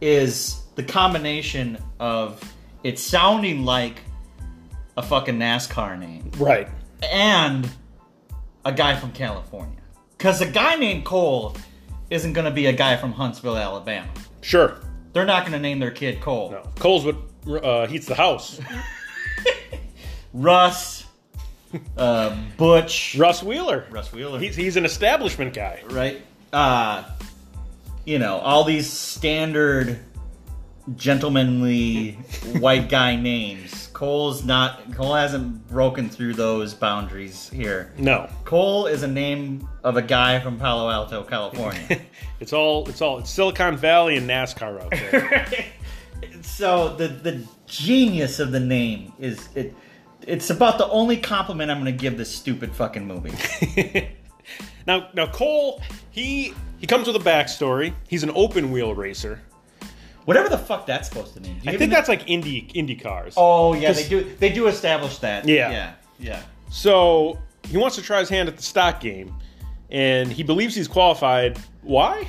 is 0.00 0.62
the 0.74 0.82
combination 0.82 1.78
of 2.00 2.42
it 2.84 2.98
sounding 2.98 3.64
like 3.64 4.00
a 4.96 5.02
fucking 5.02 5.38
NASCAR 5.38 5.98
name 5.98 6.30
Right. 6.38 6.68
and 7.02 7.68
a 8.64 8.72
guy 8.72 8.96
from 8.96 9.12
California. 9.12 9.78
Because 10.18 10.40
a 10.40 10.46
guy 10.46 10.76
named 10.76 11.04
Cole 11.04 11.56
isn't 12.10 12.32
going 12.32 12.44
to 12.44 12.50
be 12.50 12.66
a 12.66 12.72
guy 12.72 12.96
from 12.96 13.12
Huntsville, 13.12 13.56
Alabama. 13.56 14.08
Sure. 14.40 14.76
They're 15.12 15.24
not 15.24 15.42
going 15.42 15.52
to 15.52 15.58
name 15.58 15.78
their 15.78 15.90
kid 15.90 16.20
Cole. 16.20 16.50
No. 16.52 16.62
Cole's 16.78 17.04
what 17.04 17.64
uh, 17.64 17.86
heats 17.86 18.06
the 18.06 18.14
house. 18.14 18.60
Russ, 20.32 21.04
uh, 21.96 22.36
Butch, 22.56 23.16
Russ 23.18 23.42
Wheeler. 23.42 23.86
Russ 23.90 24.12
Wheeler, 24.12 24.38
He's, 24.38 24.56
he's 24.56 24.76
an 24.76 24.84
establishment 24.84 25.54
guy. 25.54 25.82
right? 25.90 26.22
Uh, 26.52 27.04
you 28.04 28.18
know, 28.18 28.38
all 28.38 28.64
these 28.64 28.90
standard 28.90 29.98
gentlemanly 30.96 32.12
white 32.58 32.88
guy 32.88 33.16
names. 33.16 33.88
Cole's 33.92 34.44
not, 34.44 34.92
Cole 34.94 35.14
hasn't 35.14 35.68
broken 35.68 36.08
through 36.08 36.34
those 36.34 36.74
boundaries 36.74 37.48
here. 37.50 37.92
No. 37.98 38.28
Cole 38.44 38.86
is 38.86 39.02
a 39.02 39.08
name 39.08 39.68
of 39.84 39.96
a 39.96 40.02
guy 40.02 40.40
from 40.40 40.58
Palo 40.58 40.90
Alto, 40.90 41.22
California. 41.22 42.00
It's 42.40 42.52
all 42.52 42.88
it's 42.88 43.00
all 43.00 43.20
it's 43.20 43.30
Silicon 43.30 43.76
Valley 43.76 44.16
and 44.16 44.28
NASCAR 44.28 44.82
out 44.82 44.90
there. 44.90 45.46
so 46.42 46.96
the 46.96 47.06
the 47.06 47.46
genius 47.66 48.40
of 48.40 48.50
the 48.50 48.58
name 48.58 49.12
is 49.20 49.48
it 49.54 49.72
it's 50.26 50.50
about 50.50 50.78
the 50.78 50.88
only 50.88 51.16
compliment 51.16 51.70
I'm 51.70 51.80
going 51.80 51.96
to 51.96 52.00
give 52.00 52.18
this 52.18 52.34
stupid 52.34 52.74
fucking 52.74 53.06
movie. 53.06 53.32
now 54.88 55.08
now 55.14 55.26
Cole, 55.26 55.80
he 56.10 56.52
he 56.78 56.86
comes 56.88 57.06
with 57.06 57.14
a 57.14 57.20
backstory. 57.20 57.94
He's 58.08 58.24
an 58.24 58.32
open 58.34 58.72
wheel 58.72 58.92
racer. 58.92 59.40
Whatever 60.24 60.48
the 60.48 60.58
fuck 60.58 60.86
that's 60.86 61.08
supposed 61.08 61.34
to 61.34 61.40
mean. 61.40 61.58
Do 61.58 61.64
you 61.70 61.72
I 61.74 61.76
think 61.78 61.90
that's 61.92 62.08
like 62.08 62.28
Indy 62.28 62.70
Indy 62.74 62.94
cars. 62.94 63.34
Oh 63.36 63.74
yeah, 63.74 63.92
they 63.92 64.08
do 64.08 64.34
they 64.38 64.50
do 64.52 64.66
establish 64.68 65.18
that. 65.18 65.46
Yeah. 65.46 65.70
Yeah. 65.70 65.92
Yeah. 66.18 66.42
So 66.70 67.38
he 67.68 67.76
wants 67.76 67.96
to 67.96 68.02
try 68.02 68.20
his 68.20 68.28
hand 68.28 68.48
at 68.48 68.56
the 68.56 68.62
stock 68.62 69.00
game, 69.00 69.34
and 69.90 70.30
he 70.32 70.42
believes 70.42 70.74
he's 70.74 70.88
qualified. 70.88 71.58
Why? 71.82 72.26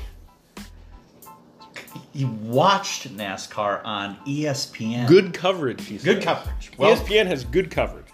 He 2.13 2.25
watched 2.25 3.15
NASCAR 3.15 3.81
on 3.83 4.17
ESPN. 4.27 5.07
Good 5.07 5.33
coverage. 5.33 5.83
He 5.85 5.97
Good 5.97 6.17
says. 6.17 6.23
coverage. 6.23 6.71
Well, 6.77 6.95
ESPN 6.95 7.25
has 7.25 7.43
good 7.43 7.71
coverage. 7.71 8.05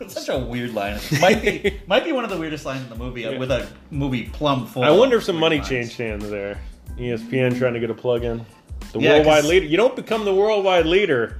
it's 0.00 0.14
such 0.14 0.28
a 0.28 0.38
weird 0.38 0.74
line. 0.74 0.98
Might 1.20 1.42
be 1.42 1.80
might 1.86 2.04
be 2.04 2.12
one 2.12 2.22
of 2.24 2.30
the 2.30 2.38
weirdest 2.38 2.64
lines 2.64 2.82
in 2.84 2.88
the 2.88 2.96
movie 2.96 3.26
uh, 3.26 3.38
with 3.38 3.50
a 3.50 3.68
movie 3.90 4.24
plumb 4.28 4.66
full. 4.66 4.84
I 4.84 4.90
wonder 4.90 5.16
if 5.16 5.24
some 5.24 5.36
money 5.38 5.56
lines. 5.58 5.68
changed 5.68 5.98
hands 5.98 6.28
there. 6.30 6.60
ESPN 6.96 7.58
trying 7.58 7.74
to 7.74 7.80
get 7.80 7.90
a 7.90 7.94
plug 7.94 8.22
in. 8.22 8.44
The 8.92 9.00
Yeah, 9.00 9.14
worldwide 9.16 9.44
leader. 9.44 9.66
You 9.66 9.76
don't 9.76 9.96
become 9.96 10.24
the 10.24 10.34
worldwide 10.34 10.86
leader. 10.86 11.38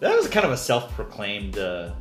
That 0.00 0.16
was 0.16 0.26
kind 0.28 0.44
of 0.44 0.52
a 0.52 0.56
self-proclaimed. 0.56 1.58
Uh, 1.58 1.92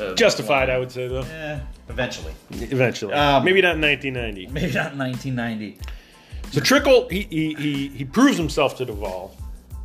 uh, 0.00 0.14
Justified, 0.14 0.70
I 0.70 0.78
would 0.78 0.92
say 0.92 1.08
though. 1.08 1.22
Eh, 1.22 1.58
eventually, 1.88 2.32
Eventually, 2.50 3.12
Um, 3.12 3.44
maybe 3.44 3.60
not 3.60 3.74
in 3.74 3.80
1990. 3.80 4.46
maybe 4.52 4.72
not 4.72 4.92
in 4.92 4.98
1990. 4.98 5.78
So 6.52 6.60
Trickle, 6.60 7.08
he, 7.08 7.22
he, 7.30 7.54
he, 7.54 7.88
he 7.88 8.04
proves 8.04 8.36
himself 8.36 8.76
to 8.78 8.84
Duvall. 8.84 9.34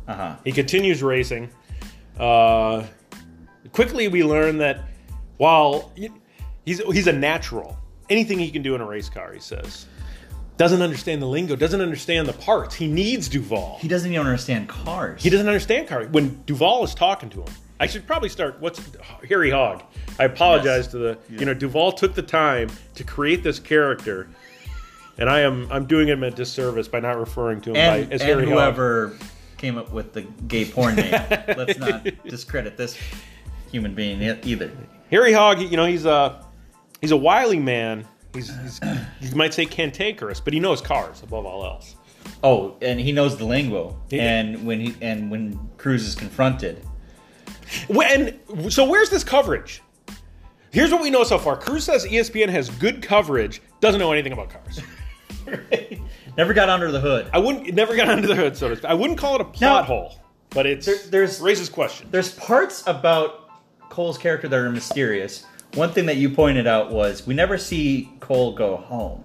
Uh 0.06 0.14
huh. 0.14 0.36
He 0.44 0.52
continues 0.52 1.02
racing. 1.02 1.50
Uh, 2.18 2.84
quickly, 3.72 4.06
we 4.08 4.22
learn 4.22 4.58
that 4.58 4.84
while 5.38 5.90
he's 6.64 6.78
he's 6.92 7.06
a 7.08 7.12
natural, 7.12 7.76
anything 8.08 8.38
he 8.38 8.50
can 8.50 8.62
do 8.62 8.74
in 8.76 8.80
a 8.80 8.86
race 8.86 9.08
car, 9.08 9.32
he 9.32 9.40
says. 9.40 9.86
Doesn't 10.56 10.80
understand 10.80 11.20
the 11.20 11.26
lingo, 11.26 11.54
doesn't 11.54 11.80
understand 11.82 12.26
the 12.26 12.32
parts. 12.32 12.74
He 12.74 12.86
needs 12.86 13.28
Duvall. 13.28 13.78
He 13.80 13.88
doesn't 13.88 14.10
even 14.10 14.26
understand 14.26 14.68
cars. 14.68 15.22
He 15.22 15.28
doesn't 15.28 15.46
understand 15.46 15.86
cars. 15.86 16.08
When 16.08 16.42
Duvall 16.46 16.82
is 16.84 16.94
talking 16.94 17.28
to 17.30 17.40
him, 17.42 17.52
I 17.78 17.86
should 17.86 18.06
probably 18.06 18.30
start. 18.30 18.58
What's 18.60 18.80
Harry 19.28 19.50
Hogg? 19.50 19.82
I 20.18 20.24
apologize 20.24 20.84
Yes. 20.84 20.92
to 20.92 20.98
the. 20.98 21.18
You 21.28 21.44
know, 21.44 21.52
Duvall 21.52 21.92
took 21.92 22.14
the 22.14 22.22
time 22.22 22.70
to 22.94 23.04
create 23.04 23.42
this 23.42 23.58
character, 23.58 24.28
and 25.18 25.28
I 25.28 25.40
am 25.40 25.68
I'm 25.70 25.84
doing 25.84 26.08
him 26.08 26.22
a 26.22 26.30
disservice 26.30 26.88
by 26.88 27.00
not 27.00 27.18
referring 27.18 27.60
to 27.62 27.70
him 27.70 27.76
and, 27.76 28.08
by, 28.08 28.14
as 28.14 28.22
and 28.22 28.30
Harry 28.30 28.46
whoever 28.46 29.14
came 29.58 29.76
up 29.76 29.92
with 29.92 30.14
the 30.14 30.22
gay 30.22 30.64
porn 30.64 30.96
name. 30.96 31.10
Let's 31.48 31.78
not 31.78 32.06
discredit 32.26 32.78
this 32.78 32.96
human 33.70 33.94
being 33.94 34.22
either. 34.22 34.70
Harry 35.10 35.34
Hogg, 35.34 35.60
you 35.60 35.76
know, 35.76 35.84
he's 35.84 36.06
a 36.06 36.42
he's 37.02 37.10
a 37.10 37.16
wily 37.16 37.58
man. 37.58 38.06
He's, 38.36 38.80
he's 39.20 39.30
you 39.30 39.36
might 39.36 39.52
say 39.54 39.66
cantankerous, 39.66 40.40
but 40.40 40.52
he 40.52 40.60
knows 40.60 40.80
cars 40.80 41.22
above 41.22 41.44
all 41.46 41.64
else. 41.64 41.96
Oh, 42.42 42.76
and 42.82 43.00
he 43.00 43.12
knows 43.12 43.36
the 43.36 43.44
lingo. 43.44 44.00
Yeah. 44.10 44.22
And 44.40 44.66
when 44.66 44.80
he 44.80 44.94
and 45.00 45.30
when 45.30 45.58
Cruise 45.78 46.06
is 46.06 46.14
confronted, 46.14 46.84
When 47.88 48.38
so, 48.70 48.88
where's 48.88 49.10
this 49.10 49.24
coverage? 49.24 49.82
Here's 50.70 50.92
what 50.92 51.00
we 51.02 51.10
know 51.10 51.24
so 51.24 51.38
far. 51.38 51.56
Cruise 51.56 51.84
says 51.84 52.04
ESPN 52.04 52.48
has 52.50 52.68
good 52.68 53.02
coverage. 53.02 53.62
Doesn't 53.80 53.98
know 53.98 54.12
anything 54.12 54.32
about 54.32 54.50
cars. 54.50 54.80
never 56.36 56.52
got 56.52 56.68
under 56.68 56.90
the 56.92 57.00
hood. 57.00 57.30
I 57.32 57.38
wouldn't. 57.38 57.72
Never 57.74 57.96
got 57.96 58.08
under 58.14 58.26
the 58.26 58.34
hood, 58.34 58.56
so 58.56 58.68
to 58.68 58.76
speak. 58.76 58.90
I 58.90 58.94
wouldn't 58.94 59.18
call 59.18 59.36
it 59.36 59.40
a 59.40 59.44
plot 59.44 59.60
Now, 59.60 59.82
hole, 59.84 60.20
but 60.50 60.66
it's 60.66 60.86
there- 60.86 60.98
there's- 61.10 61.40
raises 61.40 61.68
questions. 61.68 62.10
There's 62.10 62.32
parts 62.34 62.82
about 62.86 63.48
Cole's 63.88 64.18
character 64.18 64.48
that 64.48 64.58
are 64.58 64.70
mysterious. 64.70 65.44
One 65.74 65.90
thing 65.92 66.06
that 66.06 66.16
you 66.16 66.30
pointed 66.30 66.66
out 66.66 66.90
was 66.90 67.26
we 67.26 67.34
never 67.34 67.58
see 67.58 68.08
Cole 68.20 68.52
go 68.52 68.76
home. 68.76 69.24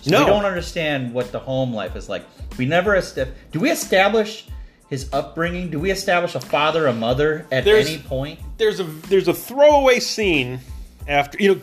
So 0.00 0.10
No. 0.10 0.20
we 0.20 0.26
don't 0.26 0.44
understand 0.44 1.12
what 1.14 1.30
the 1.30 1.38
home 1.38 1.72
life 1.72 1.94
is 1.94 2.08
like. 2.08 2.24
We 2.58 2.66
never 2.66 2.96
est- 2.96 3.18
do 3.52 3.60
we 3.60 3.70
establish 3.70 4.46
his 4.90 5.08
upbringing? 5.12 5.70
Do 5.70 5.78
we 5.78 5.90
establish 5.92 6.34
a 6.34 6.40
father, 6.40 6.86
a 6.88 6.92
mother 6.92 7.46
at 7.52 7.64
There's- 7.64 7.88
any 7.88 7.98
point? 7.98 8.40
There's 8.58 8.80
a 8.80 8.84
there's 8.84 9.28
a 9.28 9.34
throwaway 9.34 10.00
scene 10.00 10.58
after 11.06 11.38
you 11.40 11.54
know. 11.54 11.60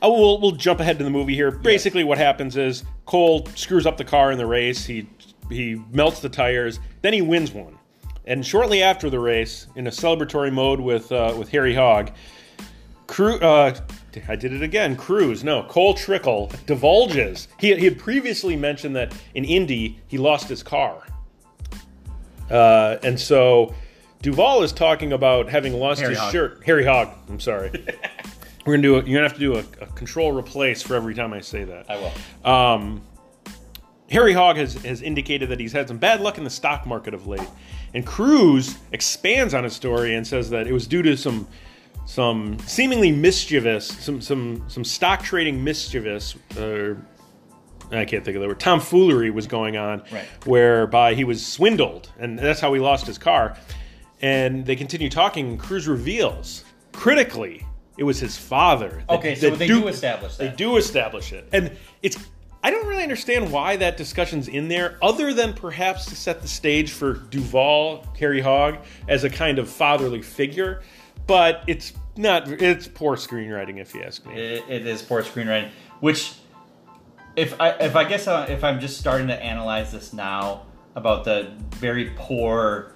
I 0.00 0.06
will 0.08 0.40
we'll 0.40 0.52
jump 0.52 0.80
ahead 0.80 0.98
to 0.98 1.04
the 1.04 1.10
movie 1.10 1.34
here. 1.34 1.50
Basically, 1.52 2.02
what 2.02 2.18
happens 2.18 2.56
is 2.56 2.82
Cole 3.06 3.46
screws 3.54 3.86
up 3.86 3.98
the 3.98 4.04
car 4.04 4.32
in 4.32 4.38
the 4.38 4.46
race. 4.46 4.84
He 4.86 5.06
he 5.50 5.80
melts 5.92 6.20
the 6.20 6.28
tires. 6.30 6.80
Then 7.02 7.12
he 7.12 7.20
wins 7.22 7.52
one. 7.52 7.78
And 8.24 8.44
shortly 8.46 8.82
after 8.82 9.10
the 9.10 9.18
race, 9.20 9.66
in 9.76 9.86
a 9.86 9.90
celebratory 9.90 10.52
mode 10.52 10.80
with 10.80 11.12
uh, 11.12 11.34
with 11.38 11.50
Harry 11.50 11.74
Hogg, 11.74 12.10
Cru- 13.12 13.38
uh, 13.40 13.78
I 14.26 14.36
did 14.36 14.54
it 14.54 14.62
again. 14.62 14.96
Cruise, 14.96 15.44
no, 15.44 15.64
Cole 15.64 15.92
Trickle 15.92 16.50
divulges. 16.66 17.46
He, 17.60 17.74
he 17.76 17.84
had 17.84 17.98
previously 17.98 18.56
mentioned 18.56 18.96
that 18.96 19.12
in 19.34 19.44
Indy 19.44 20.00
he 20.08 20.16
lost 20.16 20.48
his 20.48 20.62
car, 20.62 21.06
uh, 22.50 22.96
and 23.02 23.20
so 23.20 23.74
Duvall 24.22 24.62
is 24.62 24.72
talking 24.72 25.12
about 25.12 25.50
having 25.50 25.74
lost 25.74 26.00
Harry 26.00 26.14
his 26.14 26.20
Hogg. 26.20 26.32
shirt. 26.32 26.62
Harry 26.64 26.86
Hogg. 26.86 27.10
I'm 27.28 27.38
sorry. 27.38 27.70
We're 28.64 28.76
gonna 28.76 28.82
do. 28.82 28.94
A, 28.94 29.04
you're 29.04 29.18
gonna 29.18 29.28
have 29.28 29.34
to 29.34 29.38
do 29.38 29.56
a, 29.56 29.64
a 29.82 29.86
control 29.88 30.32
replace 30.32 30.80
for 30.80 30.94
every 30.94 31.14
time 31.14 31.34
I 31.34 31.40
say 31.40 31.64
that. 31.64 31.90
I 31.90 31.98
will. 31.98 32.50
Um, 32.50 33.02
Harry 34.10 34.32
Hogg 34.32 34.56
has, 34.56 34.72
has 34.84 35.02
indicated 35.02 35.50
that 35.50 35.60
he's 35.60 35.72
had 35.72 35.86
some 35.86 35.98
bad 35.98 36.22
luck 36.22 36.38
in 36.38 36.44
the 36.44 36.50
stock 36.50 36.86
market 36.86 37.12
of 37.12 37.26
late. 37.26 37.46
And 37.92 38.06
Cruise 38.06 38.78
expands 38.90 39.52
on 39.52 39.64
his 39.64 39.74
story 39.74 40.14
and 40.14 40.26
says 40.26 40.48
that 40.48 40.66
it 40.66 40.72
was 40.72 40.86
due 40.86 41.02
to 41.02 41.14
some 41.14 41.46
some 42.04 42.58
seemingly 42.66 43.12
mischievous, 43.12 43.86
some 43.86 44.20
some 44.20 44.64
some 44.68 44.84
stock 44.84 45.22
trading 45.22 45.62
mischievous, 45.62 46.34
uh, 46.58 46.94
I 47.90 48.04
can't 48.04 48.24
think 48.24 48.36
of 48.36 48.42
the 48.42 48.48
word, 48.48 48.60
tomfoolery 48.60 49.30
was 49.30 49.46
going 49.46 49.76
on, 49.76 50.02
Right. 50.10 50.24
whereby 50.44 51.14
he 51.14 51.24
was 51.24 51.44
swindled, 51.44 52.10
and 52.18 52.38
that's 52.38 52.60
how 52.60 52.72
he 52.74 52.80
lost 52.80 53.06
his 53.06 53.18
car. 53.18 53.56
And 54.20 54.64
they 54.64 54.76
continue 54.76 55.08
talking, 55.10 55.48
and 55.48 55.58
Cruise 55.58 55.86
reveals 55.88 56.64
critically 56.92 57.66
it 57.98 58.04
was 58.04 58.18
his 58.20 58.36
father. 58.36 59.02
that- 59.08 59.14
Okay, 59.18 59.34
so 59.34 59.50
they 59.50 59.66
du- 59.66 59.80
do 59.82 59.88
establish 59.88 60.36
that. 60.36 60.50
They 60.50 60.56
do 60.56 60.76
establish 60.76 61.32
it, 61.32 61.48
and 61.52 61.70
it's. 62.02 62.16
I 62.64 62.70
don't 62.70 62.86
really 62.86 63.02
understand 63.02 63.50
why 63.50 63.74
that 63.78 63.96
discussion's 63.96 64.46
in 64.46 64.68
there, 64.68 64.96
other 65.02 65.34
than 65.34 65.52
perhaps 65.52 66.04
to 66.06 66.14
set 66.14 66.42
the 66.42 66.46
stage 66.48 66.92
for 66.92 67.14
Duvall, 67.14 68.06
Harry 68.20 68.40
Hogg, 68.40 68.76
as 69.08 69.24
a 69.24 69.30
kind 69.30 69.58
of 69.58 69.68
fatherly 69.68 70.22
figure. 70.22 70.80
But 71.26 71.64
it's 71.66 71.92
not. 72.16 72.48
It's 72.48 72.88
poor 72.88 73.16
screenwriting, 73.16 73.78
if 73.78 73.94
you 73.94 74.02
ask 74.02 74.26
me. 74.26 74.34
It, 74.34 74.64
it 74.68 74.86
is 74.86 75.02
poor 75.02 75.22
screenwriting, 75.22 75.70
which 76.00 76.34
if 77.36 77.58
I 77.60 77.70
if 77.70 77.96
I 77.96 78.04
guess 78.04 78.26
uh, 78.26 78.46
if 78.48 78.64
I'm 78.64 78.80
just 78.80 78.98
starting 78.98 79.28
to 79.28 79.42
analyze 79.42 79.92
this 79.92 80.12
now 80.12 80.66
about 80.94 81.24
the 81.24 81.52
very 81.76 82.12
poor 82.16 82.92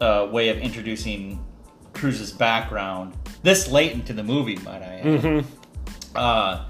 uh, 0.00 0.28
way 0.30 0.48
of 0.50 0.58
introducing 0.58 1.44
Cruise's 1.92 2.32
background 2.32 3.16
this 3.42 3.70
late 3.70 3.92
into 3.92 4.12
the 4.12 4.22
movie, 4.22 4.56
might 4.56 4.82
I 4.82 4.94
add. 4.96 5.04
Mm-hmm. 5.04 6.16
Uh, 6.16 6.64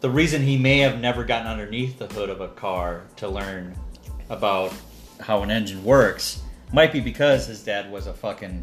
the 0.00 0.10
reason 0.10 0.42
he 0.42 0.56
may 0.56 0.78
have 0.78 1.00
never 1.00 1.24
gotten 1.24 1.46
underneath 1.46 1.98
the 1.98 2.06
hood 2.06 2.30
of 2.30 2.40
a 2.40 2.48
car 2.48 3.04
to 3.16 3.28
learn 3.28 3.76
about 4.28 4.72
how 5.20 5.42
an 5.42 5.50
engine 5.50 5.82
works 5.84 6.42
might 6.72 6.92
be 6.92 7.00
because 7.00 7.46
his 7.46 7.62
dad 7.62 7.90
was 7.90 8.06
a 8.06 8.14
fucking 8.14 8.62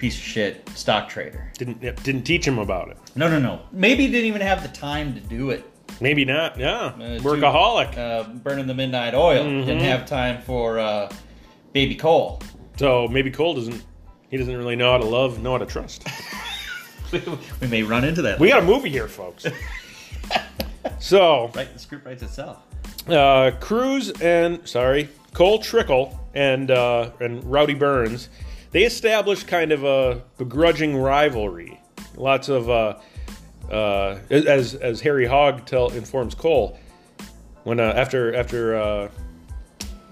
piece 0.00 0.16
of 0.16 0.22
shit 0.22 0.68
stock 0.74 1.08
trader. 1.08 1.52
Didn't 1.58 1.80
didn't 2.02 2.22
teach 2.22 2.46
him 2.46 2.58
about 2.58 2.88
it. 2.88 2.96
No, 3.14 3.28
no, 3.28 3.38
no. 3.38 3.60
Maybe 3.70 4.06
he 4.06 4.12
didn't 4.12 4.26
even 4.26 4.40
have 4.40 4.62
the 4.62 4.68
time 4.76 5.14
to 5.14 5.20
do 5.20 5.50
it. 5.50 5.62
Maybe 6.00 6.24
not. 6.24 6.58
Yeah, 6.58 6.76
Uh, 6.86 7.18
workaholic. 7.20 7.92
to, 7.92 8.00
uh, 8.00 8.22
burning 8.28 8.66
the 8.66 8.74
midnight 8.74 9.12
oil. 9.14 9.44
Mhm. 9.44 9.66
Didn't 9.66 9.82
have 9.82 10.06
time 10.06 10.40
for 10.42 10.78
uh, 10.78 11.12
baby 11.74 11.94
Cole. 11.94 12.40
so 12.76 13.06
maybe 13.08 13.30
Cole 13.30 13.54
doesn't. 13.54 13.82
He 14.30 14.36
doesn't 14.36 14.56
really 14.56 14.76
know 14.76 14.90
how 14.92 14.98
to 14.98 15.04
love, 15.06 15.42
know 15.42 15.52
how 15.52 15.58
to 15.58 15.66
trust. 15.66 16.06
we 17.60 17.66
may 17.66 17.82
run 17.82 18.04
into 18.04 18.22
that. 18.22 18.38
We 18.40 18.48
got 18.48 18.60
a 18.62 18.66
movie 18.66 18.88
here, 18.90 19.08
folks. 19.08 19.44
so 20.98 21.50
right, 21.54 21.70
the 21.72 21.78
script 21.78 22.06
writes 22.06 22.22
itself. 22.22 22.58
uh, 23.08 23.50
Cruise 23.60 24.10
and 24.22 24.66
sorry, 24.66 25.08
Cole 25.34 25.58
Trickle 25.58 26.18
and 26.34 26.70
uh, 26.70 27.10
and 27.20 27.44
Rowdy 27.44 27.74
Burns, 27.74 28.28
they 28.72 28.84
established 28.84 29.46
kind 29.46 29.72
of 29.72 29.84
a 29.84 30.22
begrudging 30.38 30.96
rivalry. 30.96 31.80
Lots 32.16 32.48
of 32.48 32.68
uh, 32.70 32.98
uh, 33.70 34.18
as 34.30 34.74
as 34.74 35.00
Harry 35.00 35.26
Hogg 35.26 35.64
tell 35.66 35.90
informs 35.90 36.34
Cole 36.34 36.78
when 37.64 37.80
uh, 37.80 37.92
after 37.96 38.34
after 38.34 38.76
uh, 38.76 39.08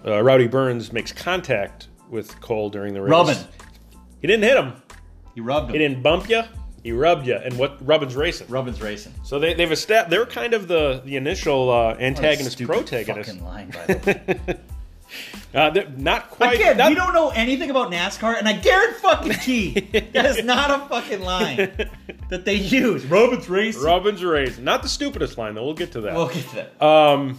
uh, 0.06 0.22
Rowdy 0.22 0.46
Burns 0.46 0.92
makes 0.92 1.12
contact 1.12 1.88
with 2.08 2.40
Cole 2.40 2.70
during 2.70 2.94
the 2.94 3.02
race. 3.02 3.10
Rubbin. 3.10 3.36
He 4.20 4.26
didn't 4.26 4.44
hit 4.44 4.56
him. 4.56 4.72
He 5.34 5.40
rubbed 5.40 5.68
him. 5.68 5.72
He 5.74 5.78
didn't 5.78 6.02
bump 6.02 6.28
you. 6.28 6.42
He 6.82 6.92
rubbed 6.92 7.26
you. 7.26 7.34
And 7.34 7.58
what 7.58 7.84
Rubbin's 7.86 8.16
racing. 8.16 8.48
Rubbin's 8.48 8.80
racing. 8.80 9.12
So 9.22 9.38
they, 9.38 9.54
they've 9.54 9.70
established. 9.70 10.10
They're 10.10 10.26
kind 10.26 10.54
of 10.54 10.68
the 10.68 11.02
the 11.04 11.16
initial 11.16 11.70
uh, 11.70 11.94
antagonist 11.98 12.62
protagonist. 12.64 13.30
Fucking 13.30 13.44
line, 13.44 13.70
by 13.70 13.86
the 13.86 14.40
way. 14.46 14.58
Uh, 15.54 15.70
not 15.96 16.30
quite. 16.30 16.54
Again, 16.54 16.76
not- 16.76 16.88
we 16.90 16.94
don't 16.94 17.14
know 17.14 17.30
anything 17.30 17.70
about 17.70 17.90
NASCAR, 17.90 18.38
and 18.38 18.48
I 18.48 18.52
guarantee 18.52 18.98
fucking 19.02 19.32
key 19.34 19.80
that 20.12 20.26
is 20.26 20.44
not 20.44 20.70
a 20.70 20.86
fucking 20.88 21.20
line 21.20 21.56
that 22.28 22.44
they 22.44 22.54
use. 22.54 23.04
Rubbin's 23.06 23.48
racing. 23.48 23.82
Rubbin's 23.82 24.22
racing. 24.22 24.64
Not 24.64 24.82
the 24.82 24.88
stupidest 24.88 25.38
line 25.38 25.54
though. 25.54 25.64
We'll 25.64 25.74
get 25.74 25.92
to 25.92 26.02
that. 26.02 26.14
We'll 26.14 26.28
get 26.28 26.46
to 26.48 26.54
that. 26.56 26.82
Um, 26.82 27.38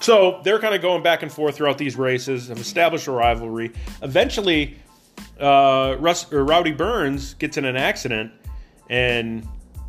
so 0.00 0.40
they're 0.44 0.58
kind 0.58 0.74
of 0.74 0.82
going 0.82 1.02
back 1.02 1.22
and 1.22 1.32
forth 1.32 1.56
throughout 1.56 1.78
these 1.78 1.96
races, 1.96 2.48
have 2.48 2.58
established 2.58 3.06
a 3.06 3.12
rivalry. 3.12 3.72
Eventually, 4.02 4.76
uh, 5.40 5.96
Russ, 5.98 6.30
or 6.32 6.44
Rowdy 6.44 6.72
Burns 6.72 7.34
gets 7.34 7.56
in 7.56 7.64
an 7.64 7.76
accident, 7.76 8.32
and 8.90 9.46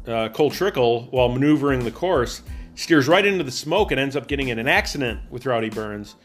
uh, 0.07 0.29
Cole 0.29 0.49
Trickle, 0.51 1.07
while 1.11 1.27
maneuvering 1.29 1.83
the 1.83 1.91
course, 1.91 2.41
steers 2.75 3.07
right 3.07 3.25
into 3.25 3.43
the 3.43 3.51
smoke 3.51 3.91
and 3.91 3.99
ends 3.99 4.15
up 4.15 4.27
getting 4.27 4.47
in 4.47 4.59
an 4.59 4.67
accident 4.67 5.19
with 5.29 5.45
Rowdy 5.45 5.69
Burns, 5.69 6.15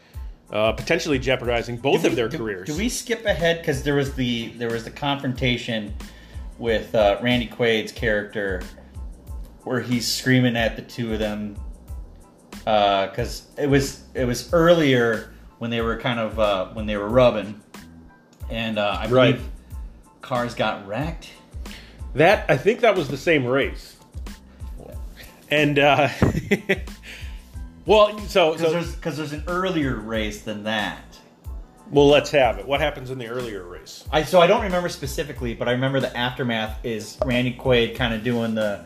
uh, 0.53 0.71
potentially 0.71 1.19
jeopardizing 1.19 1.75
both 1.77 2.03
Do 2.03 2.07
of 2.07 2.15
their 2.15 2.29
do- 2.29 2.37
careers. 2.37 2.67
Do 2.67 2.77
we 2.77 2.87
skip 2.87 3.25
ahead 3.25 3.57
because 3.59 3.83
there 3.83 3.95
was 3.95 4.13
the 4.13 4.49
there 4.57 4.69
was 4.69 4.85
the 4.85 4.91
confrontation 4.91 5.93
with 6.57 6.93
uh, 6.95 7.17
Randy 7.21 7.47
Quaid's 7.47 7.91
character 7.91 8.61
where 9.63 9.81
he's 9.81 10.09
screaming 10.09 10.55
at 10.55 10.75
the 10.75 10.81
two 10.83 11.11
of 11.13 11.19
them 11.19 11.57
because 12.59 13.47
it 13.57 13.67
was 13.67 14.03
it 14.13 14.25
was 14.25 14.53
earlier 14.53 15.33
when 15.59 15.69
they 15.71 15.81
were 15.81 15.97
kind 15.97 16.19
of 16.19 16.39
uh, 16.39 16.67
when 16.73 16.85
they 16.85 16.95
were 16.97 17.09
rubbing 17.09 17.59
and 18.49 18.77
uh, 18.77 18.97
I 18.99 19.07
Right. 19.09 19.35
believe 19.35 19.49
cars 20.21 20.53
got 20.55 20.85
wrecked. 20.87 21.29
That 22.15 22.45
I 22.49 22.57
think 22.57 22.81
that 22.81 22.95
was 22.95 23.07
the 23.07 23.17
same 23.17 23.43
race, 23.45 23.95
and 25.49 25.79
uh, 25.79 26.09
well, 27.85 28.17
so 28.27 28.51
Because 28.53 28.67
so 28.67 28.71
there's 28.71 29.17
there's 29.17 29.33
an 29.33 29.43
earlier 29.47 29.95
race 29.95 30.41
than 30.41 30.63
that. 30.63 31.03
well, 31.91 32.07
let's 32.07 32.31
have 32.31 32.57
it. 32.59 32.65
What 32.67 32.79
happens 32.81 33.11
in 33.11 33.17
the 33.17 33.27
earlier 33.27 33.63
race? 33.63 34.05
I 34.11 34.23
so 34.23 34.39
I 34.41 34.47
don't 34.47 34.61
remember 34.63 34.89
specifically, 34.89 35.53
but 35.53 35.67
I 35.67 35.71
remember 35.71 35.99
the 35.99 36.15
aftermath 36.15 36.79
is 36.85 37.17
Randy 37.25 37.53
Quaid 37.53 37.95
kind 37.95 38.13
of 38.13 38.23
doing 38.23 38.55
the 38.55 38.85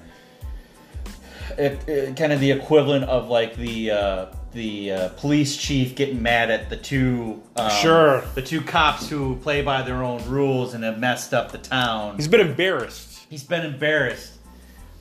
it, 1.57 1.88
it- 1.88 2.15
kind 2.17 2.33
of 2.33 2.39
the 2.39 2.51
equivalent 2.51 3.05
of 3.05 3.29
like 3.29 3.55
the 3.55 3.91
uh, 3.91 4.25
the 4.53 4.91
uh, 4.91 5.10
police 5.10 5.55
chief 5.57 5.95
getting 5.95 6.21
mad 6.21 6.49
at 6.49 6.69
the 6.69 6.77
two 6.77 7.41
um, 7.55 7.69
Sure. 7.69 8.21
the 8.36 8.41
two 8.41 8.62
cops 8.62 9.07
who 9.10 9.36
play 9.38 9.62
by 9.62 9.81
their 9.83 10.03
own 10.03 10.23
rules 10.29 10.73
and 10.73 10.83
have 10.83 10.99
messed 10.99 11.33
up 11.33 11.51
the 11.51 11.57
town. 11.60 12.15
He's 12.15 12.27
been 12.27 12.41
embarrassed. 12.41 13.25
He's 13.29 13.43
been 13.43 13.65
embarrassed, 13.65 14.33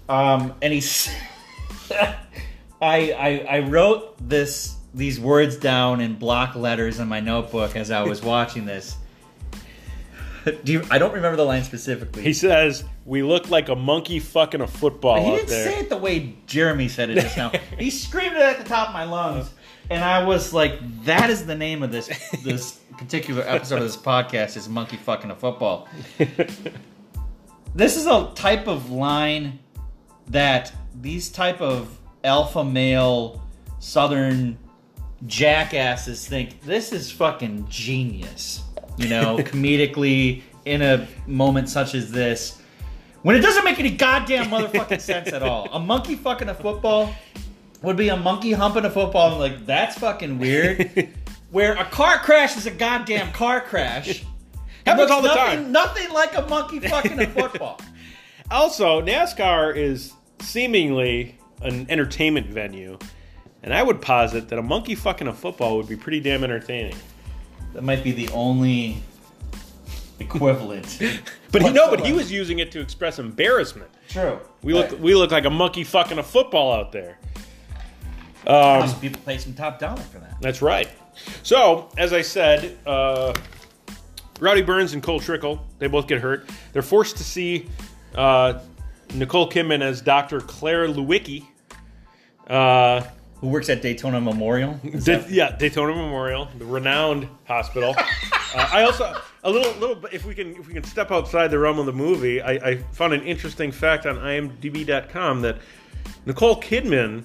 um, 0.08 0.54
and 0.62 0.72
he's. 0.72 1.08
I, 2.80 3.12
I 3.12 3.56
I 3.56 3.58
wrote 3.60 4.16
this 4.28 4.76
these 4.94 5.20
words 5.20 5.56
down 5.56 6.00
in 6.00 6.14
block 6.14 6.56
letters 6.56 7.00
in 7.00 7.08
my 7.08 7.20
notebook 7.20 7.76
as 7.76 7.90
I 7.90 8.02
was 8.02 8.22
watching 8.34 8.64
this. 8.64 8.96
Do 10.62 10.72
you, 10.72 10.84
I 10.92 10.98
don't 10.98 11.12
remember 11.12 11.36
the 11.36 11.44
line 11.44 11.64
specifically. 11.64 12.22
He 12.22 12.32
says, 12.32 12.84
"We 13.04 13.22
look 13.22 13.50
like 13.50 13.68
a 13.68 13.74
monkey 13.74 14.20
fucking 14.20 14.60
a 14.60 14.66
football 14.66 15.24
he 15.24 15.36
didn't 15.36 15.48
there." 15.48 15.72
say 15.72 15.80
it 15.80 15.88
the 15.88 15.96
way 15.96 16.36
Jeremy 16.46 16.88
said 16.88 17.10
it 17.10 17.20
just 17.20 17.36
now. 17.36 17.50
he 17.78 17.90
screamed 17.90 18.36
it 18.36 18.42
at 18.42 18.58
the 18.58 18.64
top 18.64 18.88
of 18.88 18.94
my 18.94 19.04
lungs, 19.04 19.50
and 19.90 20.04
I 20.04 20.24
was 20.24 20.52
like, 20.52 20.78
"That 21.04 21.30
is 21.30 21.46
the 21.46 21.56
name 21.56 21.82
of 21.82 21.90
this 21.90 22.06
this 22.44 22.72
particular 22.98 23.42
episode 23.42 23.76
of 23.76 23.82
this 23.82 23.96
podcast 23.96 24.56
is 24.56 24.68
monkey 24.68 24.96
fucking 24.98 25.32
a 25.32 25.34
football." 25.34 25.88
this 27.74 27.96
is 27.96 28.06
a 28.06 28.30
type 28.36 28.68
of 28.68 28.90
line 28.90 29.58
that 30.28 30.72
these 31.00 31.28
type 31.28 31.60
of 31.60 31.88
alpha 32.26 32.62
male 32.62 33.42
southern 33.78 34.58
jackasses 35.26 36.26
think 36.28 36.60
this 36.62 36.92
is 36.92 37.10
fucking 37.10 37.66
genius 37.68 38.62
you 38.98 39.08
know 39.08 39.36
comedically 39.38 40.42
in 40.64 40.82
a 40.82 41.06
moment 41.26 41.68
such 41.68 41.94
as 41.94 42.10
this 42.10 42.60
when 43.22 43.34
it 43.34 43.40
doesn't 43.40 43.64
make 43.64 43.78
any 43.78 43.90
goddamn 43.90 44.46
motherfucking 44.46 45.00
sense 45.00 45.32
at 45.32 45.42
all 45.42 45.68
a 45.72 45.80
monkey 45.80 46.14
fucking 46.14 46.48
a 46.48 46.54
football 46.54 47.14
would 47.82 47.96
be 47.96 48.08
a 48.08 48.16
monkey 48.16 48.52
humping 48.52 48.84
a 48.84 48.90
football 48.90 49.30
and 49.30 49.38
like 49.38 49.64
that's 49.64 49.98
fucking 49.98 50.38
weird 50.38 51.08
where 51.50 51.74
a 51.74 51.84
car 51.86 52.18
crash 52.18 52.56
is 52.56 52.66
a 52.66 52.70
goddamn 52.70 53.32
car 53.32 53.60
crash 53.60 54.24
Happens 54.86 55.10
all 55.10 55.20
the 55.20 55.34
nothing, 55.34 55.62
time. 55.64 55.72
Nothing 55.72 56.12
like 56.12 56.36
a 56.36 56.42
monkey 56.42 56.78
fucking 56.78 57.18
a 57.18 57.26
football. 57.26 57.80
Also, 58.52 59.02
NASCAR 59.02 59.76
is 59.76 60.12
seemingly 60.38 61.36
an 61.62 61.86
entertainment 61.90 62.46
venue, 62.48 62.98
and 63.62 63.72
I 63.72 63.82
would 63.82 64.00
posit 64.00 64.48
that 64.48 64.58
a 64.58 64.62
monkey 64.62 64.94
fucking 64.94 65.26
a 65.26 65.32
football 65.32 65.76
would 65.76 65.88
be 65.88 65.96
pretty 65.96 66.20
damn 66.20 66.44
entertaining. 66.44 66.96
That 67.72 67.82
might 67.82 68.02
be 68.04 68.12
the 68.12 68.28
only 68.30 69.02
equivalent. 70.20 71.00
But 71.52 71.62
he 71.62 71.70
no, 71.72 71.88
but 71.88 72.04
he 72.04 72.12
was 72.12 72.30
using 72.30 72.58
it 72.58 72.70
to 72.72 72.80
express 72.80 73.18
embarrassment. 73.18 73.90
True. 74.10 74.40
We 74.62 74.74
look 74.74 74.90
Right. 74.90 75.00
we 75.00 75.14
look 75.14 75.30
like 75.30 75.46
a 75.46 75.50
monkey 75.50 75.84
fucking 75.84 76.18
a 76.18 76.22
football 76.22 76.70
out 76.72 76.92
there. 76.92 77.16
Some 78.46 79.00
people 79.00 79.22
pay 79.24 79.38
some 79.38 79.54
top 79.54 79.78
dollar 79.78 79.96
for 80.02 80.18
that. 80.18 80.36
That's 80.40 80.60
right. 80.60 80.88
So, 81.42 81.88
as 81.96 82.12
I 82.12 82.20
said, 82.20 82.76
uh, 82.84 83.32
Rowdy 84.38 84.60
Burns 84.62 84.92
and 84.92 85.02
Cole 85.02 85.18
Trickle, 85.18 85.64
they 85.78 85.86
both 85.86 86.06
get 86.08 86.20
hurt. 86.20 86.50
They're 86.74 86.82
forced 86.82 87.16
to 87.16 87.24
see 87.24 87.70
uh, 88.14 88.58
Nicole 89.14 89.48
Kidman 89.48 89.82
as 89.82 90.00
Dr. 90.00 90.40
Claire 90.40 90.88
Lewicki. 90.88 91.44
Uh, 92.46 93.02
Who 93.40 93.48
works 93.48 93.68
at 93.68 93.82
Daytona 93.82 94.20
Memorial? 94.20 94.78
Da- 94.84 94.98
that- 94.98 95.30
yeah, 95.30 95.56
Daytona 95.56 95.94
Memorial, 95.94 96.48
the 96.58 96.64
renowned 96.64 97.28
hospital. 97.46 97.94
uh, 97.98 98.68
I 98.72 98.82
also 98.82 99.20
a 99.44 99.50
little 99.50 99.72
little 99.80 100.04
if 100.06 100.24
we 100.24 100.34
can 100.34 100.56
if 100.56 100.66
we 100.66 100.74
can 100.74 100.84
step 100.84 101.10
outside 101.10 101.48
the 101.50 101.58
realm 101.58 101.78
of 101.78 101.86
the 101.86 101.92
movie, 101.92 102.40
I, 102.40 102.52
I 102.52 102.76
found 102.92 103.12
an 103.12 103.22
interesting 103.22 103.72
fact 103.72 104.06
on 104.06 104.16
IMDb.com 104.16 105.42
that 105.42 105.58
Nicole 106.24 106.60
Kidman 106.60 107.24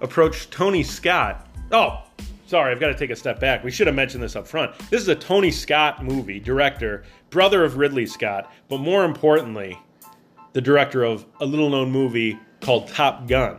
approached 0.00 0.50
Tony 0.50 0.82
Scott. 0.82 1.46
Oh, 1.72 2.02
sorry, 2.46 2.72
I've 2.72 2.80
got 2.80 2.88
to 2.88 2.94
take 2.94 3.10
a 3.10 3.16
step 3.16 3.40
back. 3.40 3.64
We 3.64 3.70
should 3.70 3.86
have 3.86 3.96
mentioned 3.96 4.22
this 4.22 4.36
up 4.36 4.46
front. 4.46 4.76
This 4.90 5.02
is 5.02 5.08
a 5.08 5.14
Tony 5.14 5.50
Scott 5.50 6.04
movie, 6.04 6.40
director, 6.40 7.04
brother 7.30 7.64
of 7.64 7.76
Ridley 7.76 8.06
Scott, 8.06 8.52
but 8.68 8.78
more 8.78 9.04
importantly, 9.04 9.78
the 10.52 10.60
director 10.60 11.04
of 11.04 11.24
a 11.40 11.46
little 11.46 11.70
known 11.70 11.90
movie 11.90 12.38
called 12.60 12.88
Top 12.88 13.26
Gun. 13.28 13.58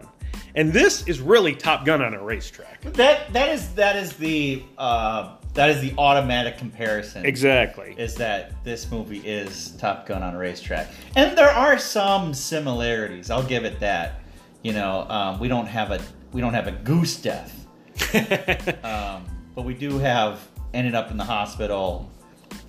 And 0.56 0.74
this 0.74 1.08
is 1.08 1.22
really 1.22 1.56
Top 1.56 1.86
Gun 1.86 2.02
on 2.02 2.14
a 2.14 2.24
racetrack. 2.24 2.82
that 2.82 3.32
that 3.34 3.50
is 3.50 3.74
that 3.76 3.96
is 3.96 4.14
the 4.14 4.64
uh, 4.78 5.36
that 5.54 5.70
is 5.70 5.82
the 5.82 5.94
automatic 5.98 6.58
comparison. 6.58 7.26
Exactly. 7.26 7.96
Is 7.98 8.16
that 8.16 8.64
this 8.64 8.90
movie 8.92 9.20
is 9.20 9.72
Top 9.78 10.06
Gun 10.06 10.24
on 10.24 10.36
a 10.36 10.38
racetrack, 10.38 10.88
and 11.16 11.38
there 11.38 11.50
are 11.50 11.78
some 11.78 12.34
similarities. 12.34 13.30
I'll 13.30 13.44
give 13.44 13.66
it 13.66 13.80
that. 13.80 14.22
You 14.64 14.74
know, 14.74 15.06
um, 15.10 15.40
we 15.40 15.48
don't 15.48 15.68
have 15.68 15.92
a 15.92 16.02
we 16.34 16.42
don't 16.42 16.54
have 16.54 16.68
a 16.68 16.72
goose 16.72 17.16
death, 17.16 17.66
um, 18.84 19.26
but 19.56 19.64
we 19.64 19.74
do 19.74 19.98
have 20.00 20.46
ended 20.74 20.96
up 20.96 21.12
in 21.12 21.18
the 21.18 21.24
hospital. 21.24 22.10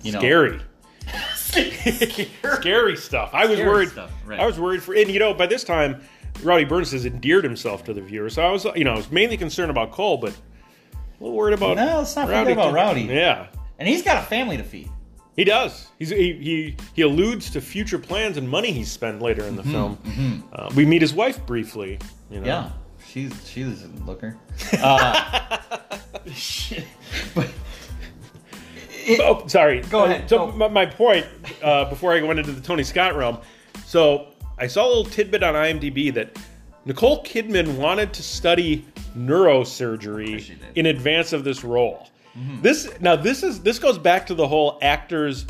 You 0.03 0.13
know, 0.13 0.19
Scary. 0.19 0.61
Scary 1.51 2.95
stuff. 2.97 3.31
I 3.33 3.45
was 3.45 3.57
Scary 3.57 3.69
worried. 3.69 3.89
stuff, 3.89 4.11
right. 4.25 4.39
I 4.39 4.45
was 4.45 4.59
worried 4.59 4.81
for, 4.83 4.93
and 4.95 5.09
you 5.09 5.19
know, 5.19 5.33
by 5.33 5.47
this 5.47 5.63
time, 5.63 6.01
Rowdy 6.43 6.63
Burns 6.65 6.91
has 6.91 7.05
endeared 7.05 7.43
himself 7.43 7.83
to 7.85 7.93
the 7.93 8.01
viewer. 8.01 8.29
So 8.29 8.41
I 8.45 8.51
was, 8.51 8.65
you 8.75 8.83
know, 8.83 8.93
I 8.93 8.97
was 8.97 9.11
mainly 9.11 9.37
concerned 9.37 9.71
about 9.71 9.91
Cole, 9.91 10.17
but 10.17 10.31
a 10.31 11.23
little 11.23 11.35
worried 11.37 11.53
about. 11.53 11.77
No, 11.77 11.99
let's 11.99 12.15
not 12.15 12.27
forget 12.27 12.51
about. 12.51 12.73
Rowdy. 12.73 13.01
Yeah, 13.01 13.47
and 13.79 13.87
he's 13.87 14.01
got 14.03 14.17
a 14.23 14.25
family 14.25 14.57
to 14.57 14.63
feed. 14.63 14.89
he 15.35 15.43
does. 15.43 15.87
He's, 15.99 16.09
he 16.09 16.33
he 16.33 16.75
he 16.95 17.01
alludes 17.03 17.49
to 17.51 17.61
future 17.61 17.99
plans 17.99 18.37
and 18.37 18.47
money 18.49 18.71
he's 18.71 18.91
spent 18.91 19.21
later 19.21 19.43
in 19.45 19.55
the 19.55 19.63
film. 19.63 19.97
Uh, 20.53 20.71
we 20.75 20.85
meet 20.85 21.01
his 21.01 21.13
wife 21.13 21.45
briefly. 21.45 21.99
You 22.29 22.39
know. 22.41 22.45
Mm-hmm, 22.45 22.45
Yeah, 22.47 22.69
she's 23.07 23.49
she's 23.49 23.67
doesn't 23.67 24.05
look. 24.05 24.23
Uh, 24.23 25.57
but 27.35 27.49
Oh, 29.19 29.47
sorry. 29.47 29.81
Go 29.81 30.05
ahead. 30.05 30.29
So 30.29 30.47
Go. 30.47 30.51
my, 30.53 30.67
my 30.67 30.85
point 30.85 31.25
uh, 31.61 31.85
before 31.85 32.13
I 32.13 32.21
went 32.21 32.39
into 32.39 32.51
the 32.51 32.61
Tony 32.61 32.83
Scott 32.83 33.15
realm. 33.15 33.39
So 33.85 34.27
I 34.57 34.67
saw 34.67 34.85
a 34.85 34.89
little 34.89 35.05
tidbit 35.05 35.43
on 35.43 35.53
IMDb 35.55 36.13
that 36.13 36.37
Nicole 36.85 37.23
Kidman 37.23 37.77
wanted 37.77 38.13
to 38.13 38.23
study 38.23 38.85
neurosurgery 39.17 40.55
in 40.75 40.85
advance 40.85 41.33
of 41.33 41.43
this 41.43 41.63
role. 41.63 42.09
Mm-hmm. 42.37 42.61
This 42.61 42.89
now 43.01 43.15
this 43.15 43.43
is 43.43 43.61
this 43.61 43.77
goes 43.77 43.97
back 43.97 44.25
to 44.27 44.35
the 44.35 44.47
whole 44.47 44.77
actors 44.81 45.45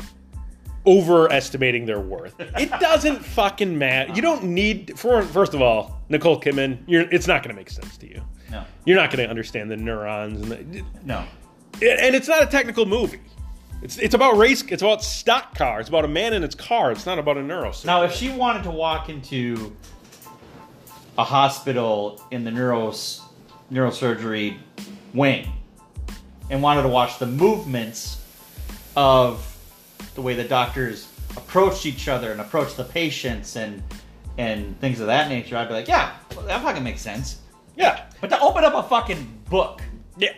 overestimating 0.84 1.86
their 1.86 2.00
worth. 2.00 2.34
It 2.40 2.70
doesn't 2.80 3.24
fucking 3.24 3.78
matter. 3.78 4.12
You 4.14 4.22
don't 4.22 4.44
need 4.44 4.98
for 4.98 5.22
first 5.22 5.54
of 5.54 5.62
all, 5.62 6.00
Nicole 6.08 6.40
Kidman. 6.40 6.82
You're, 6.86 7.02
it's 7.02 7.28
not 7.28 7.42
going 7.42 7.54
to 7.54 7.60
make 7.60 7.70
sense 7.70 7.96
to 7.98 8.08
you. 8.08 8.20
no, 8.50 8.64
You're 8.84 8.96
not 8.96 9.10
going 9.10 9.24
to 9.24 9.30
understand 9.30 9.70
the 9.70 9.76
neurons 9.76 10.40
and 10.42 10.50
the, 10.50 10.84
no. 11.04 11.24
and 11.74 12.14
it's 12.16 12.28
not 12.28 12.42
a 12.42 12.46
technical 12.46 12.84
movie. 12.84 13.20
It's 13.82 13.98
it's 13.98 14.14
about 14.14 14.36
race. 14.36 14.62
It's 14.68 14.82
about 14.82 15.02
stock 15.02 15.56
car. 15.56 15.80
It's 15.80 15.88
about 15.88 16.04
a 16.04 16.08
man 16.08 16.32
in 16.32 16.44
its 16.44 16.54
car. 16.54 16.92
It's 16.92 17.04
not 17.06 17.18
about 17.18 17.36
a 17.36 17.40
neurosurgeon. 17.40 17.84
Now, 17.86 18.02
if 18.04 18.12
she 18.14 18.30
wanted 18.30 18.62
to 18.64 18.70
walk 18.70 19.08
into 19.08 19.74
a 21.18 21.24
hospital 21.24 22.22
in 22.30 22.44
the 22.44 22.50
neuros, 22.50 23.20
neurosurgery 23.72 24.56
wing 25.14 25.50
and 26.50 26.62
wanted 26.62 26.82
to 26.82 26.88
watch 26.88 27.18
the 27.18 27.26
movements 27.26 28.18
of 28.96 29.48
the 30.14 30.22
way 30.22 30.34
the 30.34 30.44
doctors 30.44 31.08
approached 31.36 31.86
each 31.86 32.08
other 32.08 32.30
and 32.32 32.40
approached 32.40 32.76
the 32.76 32.84
patients 32.84 33.56
and 33.56 33.82
and 34.38 34.78
things 34.80 35.00
of 35.00 35.06
that 35.08 35.28
nature, 35.28 35.56
I'd 35.56 35.68
be 35.68 35.74
like, 35.74 35.88
yeah, 35.88 36.14
well, 36.34 36.46
that 36.46 36.62
fucking 36.62 36.82
makes 36.82 37.02
sense. 37.02 37.40
yeah, 37.76 38.04
But 38.20 38.30
to 38.30 38.40
open 38.40 38.64
up 38.64 38.72
a 38.74 38.82
fucking 38.82 39.40
book 39.50 39.82
yeah. 40.16 40.32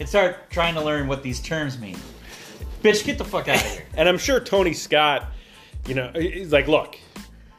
and 0.00 0.08
start 0.08 0.50
trying 0.50 0.74
to 0.74 0.80
learn 0.82 1.06
what 1.06 1.22
these 1.22 1.38
terms 1.40 1.78
mean, 1.78 1.96
bitch, 2.82 3.04
get 3.04 3.18
the 3.18 3.24
fuck 3.24 3.48
out 3.48 3.56
of 3.56 3.62
here. 3.62 3.84
And 3.96 4.08
I'm 4.08 4.18
sure 4.18 4.40
Tony 4.40 4.72
Scott, 4.74 5.26
you 5.86 5.94
know, 5.94 6.10
he's 6.14 6.52
like, 6.52 6.68
look, 6.68 6.96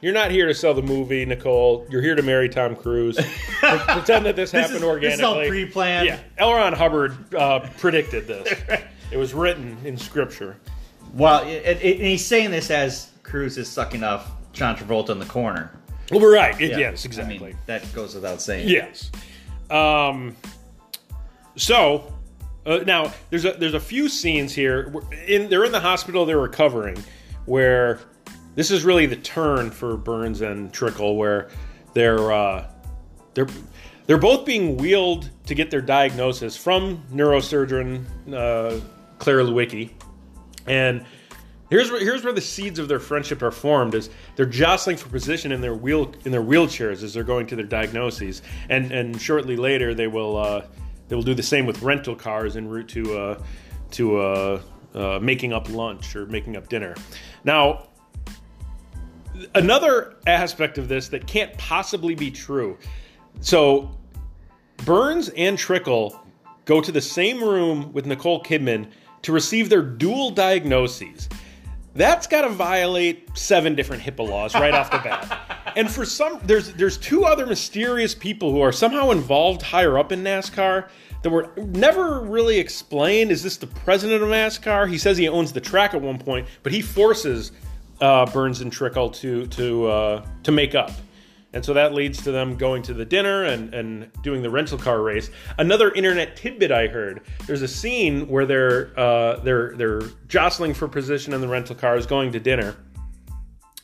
you're 0.02 0.14
not 0.14 0.32
here 0.32 0.48
to 0.48 0.54
sell 0.54 0.74
the 0.74 0.82
movie, 0.82 1.26
Nicole. 1.26 1.86
You're 1.90 2.02
here 2.02 2.16
to 2.16 2.22
marry 2.22 2.50
Tom 2.50 2.76
Cruise. 2.76 3.16
Pretend 3.60 4.26
that 4.26 4.36
this, 4.36 4.52
This 4.52 4.62
happened 4.62 4.78
is, 4.78 4.84
organically. 4.84 5.10
this 5.10 5.20
is 5.20 5.24
all 5.24 5.46
pre-planned. 5.48 6.08
Yeah, 6.08 6.20
L. 6.38 6.54
Ron 6.54 6.74
Hubbard 6.74 7.34
uh, 7.34 7.62
predicted 7.78 8.28
this. 8.28 8.60
It 9.12 9.18
was 9.18 9.34
written 9.34 9.78
in 9.86 9.98
scripture. 9.98 10.58
Well, 11.14 11.48
it, 11.48 11.64
it, 11.82 11.98
and 11.98 12.06
he's 12.08 12.26
saying 12.26 12.52
this 12.52 12.70
as 12.72 13.12
Cruise 13.24 13.58
is 13.58 13.70
sucking 13.70 14.04
off 14.04 14.30
John 14.52 14.76
Travolta 14.76 15.10
in 15.12 15.20
the 15.20 15.26
corner. 15.26 15.72
Well, 16.12 16.20
we're 16.20 16.36
right. 16.36 16.60
It- 16.60 16.72
Yeah. 16.72 16.78
Yes, 16.80 17.06
I 17.06 17.08
exactly. 17.08 17.40
mean, 17.40 17.58
that 17.68 17.92
goes 17.94 18.14
without 18.16 18.42
saying. 18.42 18.68
Yes. 18.68 19.10
Um, 19.70 20.36
so 21.56 22.14
uh, 22.66 22.78
now 22.86 23.14
there's 23.30 23.46
a 23.46 23.54
there's 23.54 23.74
a 23.74 23.80
few 23.80 24.08
scenes 24.10 24.54
here. 24.54 24.94
In 25.28 25.50
they're 25.50 25.66
in 25.66 25.72
the 25.72 25.80
hospital. 25.80 26.26
They're 26.26 26.40
recovering. 26.40 26.98
Where 27.46 28.00
this 28.56 28.72
is 28.72 28.86
really 28.86 29.06
the 29.06 29.18
turn 29.18 29.72
for 29.72 29.98
Burns 29.98 30.42
and 30.42 30.72
Trickle, 30.72 31.18
where 31.18 31.50
they're 31.94 32.32
uh, 32.32 32.70
they're 33.34 33.48
they're 34.06 34.18
both 34.18 34.46
being 34.46 34.78
wheeled 34.78 35.30
to 35.48 35.56
get 35.56 35.72
their 35.72 35.82
diagnosis 35.82 36.56
from 36.56 37.04
neurosurgeon 37.12 38.06
uh, 38.34 38.80
Claire 39.18 39.40
Lewicki, 39.40 39.92
and 40.68 41.06
here's 41.70 41.90
where, 41.90 42.00
here's 42.00 42.24
where 42.24 42.34
the 42.34 42.42
seeds 42.42 42.80
of 42.80 42.88
their 42.88 43.00
friendship 43.00 43.42
are 43.42 43.52
formed. 43.52 43.96
Is 43.96 44.10
they're 44.36 44.46
jostling 44.46 44.98
for 44.98 45.10
position 45.10 45.52
in 45.52 45.62
their 45.62 45.76
wheel 45.76 46.14
in 46.24 46.32
their 46.32 46.44
wheelchairs 46.44 47.04
as 47.04 47.14
they're 47.14 47.24
going 47.24 47.48
to 47.48 47.56
their 47.56 47.66
diagnoses, 47.66 48.42
and 48.70 48.92
and 48.92 49.22
shortly 49.22 49.56
later 49.56 49.94
they 49.94 50.08
will 50.08 50.38
uh, 50.38 50.62
they 51.14 51.16
will 51.16 51.22
do 51.22 51.36
the 51.36 51.44
same 51.44 51.68
with 51.68 51.84
rental 51.84 52.16
cars 52.16 52.58
en 52.58 52.68
route 52.68 52.90
to 52.90 53.16
uh, 53.16 53.44
to 53.92 54.18
uh, 54.18 54.62
uh, 54.96 55.20
making 55.22 55.54
up 55.54 55.70
lunch 55.70 56.16
or 56.16 56.26
making 56.26 56.58
up 56.58 56.68
dinner. 56.70 56.96
Now, 57.44 57.90
another 59.54 60.16
aspect 60.26 60.80
of 60.80 60.88
this 60.88 61.10
that 61.10 61.28
can't 61.28 61.56
possibly 61.56 62.16
be 62.16 62.32
true. 62.32 62.80
So 63.42 63.96
Burns 64.86 65.30
and 65.30 65.56
Trickle 65.56 66.20
go 66.66 66.82
to 66.82 66.92
the 66.92 67.00
same 67.00 67.44
room 67.44 67.94
with 67.94 68.08
Nicole 68.08 68.42
Kidman 68.42 68.90
to 69.22 69.32
receive 69.32 69.70
their 69.70 69.84
dual 69.84 70.32
diagnoses. 70.32 71.30
That's 71.94 72.26
got 72.26 72.42
to 72.42 72.50
violate 72.50 73.38
seven 73.38 73.76
different 73.76 74.02
HIPAA 74.02 74.28
laws 74.28 74.56
right 74.56 74.74
off 74.74 74.90
the 74.90 74.98
bat. 74.98 75.60
And 75.76 75.90
for 75.90 76.06
some, 76.06 76.40
there's 76.44 76.74
there's 76.74 76.98
two 76.98 77.26
other 77.26 77.46
mysterious 77.46 78.14
people 78.16 78.52
who 78.52 78.62
are 78.62 78.72
somehow 78.72 79.12
involved 79.12 79.62
higher 79.62 79.98
up 79.98 80.12
in 80.12 80.24
NASCAR 80.24 80.88
that 81.24 81.30
were 81.30 81.52
never 81.58 82.20
really 82.22 82.60
explained. 82.60 83.32
Is 83.32 83.42
this 83.42 83.58
the 83.58 83.68
president 83.68 84.22
of 84.22 84.30
NASCAR? 84.30 84.90
He 84.90 84.98
says 84.98 85.18
he 85.18 85.28
owns 85.28 85.54
the 85.54 85.62
track 85.62 85.94
at 85.94 86.02
one 86.02 86.20
point, 86.20 86.48
but 86.62 86.72
he 86.72 86.82
forces 86.82 87.52
uh, 88.02 88.26
Burns 88.28 88.62
and 88.62 88.72
Trickle 88.72 89.10
to 89.12 89.48
to 89.48 89.88
uh, 89.88 90.26
to 90.44 90.52
make 90.52 90.76
up. 90.76 90.92
And 91.54 91.64
so 91.64 91.74
that 91.76 91.94
leads 91.94 92.24
to 92.24 92.32
them 92.32 92.58
going 92.58 92.82
to 92.84 92.96
the 92.96 93.06
dinner 93.06 93.44
and, 93.44 93.72
and 93.76 94.12
doing 94.24 94.42
the 94.42 94.50
rental 94.50 94.78
car 94.78 95.02
race. 95.04 95.30
Another 95.60 95.92
internet 95.92 96.36
tidbit 96.36 96.72
I 96.72 96.88
heard: 96.88 97.22
there's 97.46 97.62
a 97.62 97.68
scene 97.68 98.28
where 98.28 98.46
they're 98.46 99.00
uh, 99.00 99.38
they're 99.38 99.76
they're 99.76 100.02
jostling 100.28 100.74
for 100.74 100.88
position 100.88 101.34
in 101.34 101.42
the 101.42 101.48
rental 101.48 101.76
cars, 101.76 102.06
going 102.06 102.32
to 102.32 102.40
dinner, 102.40 102.76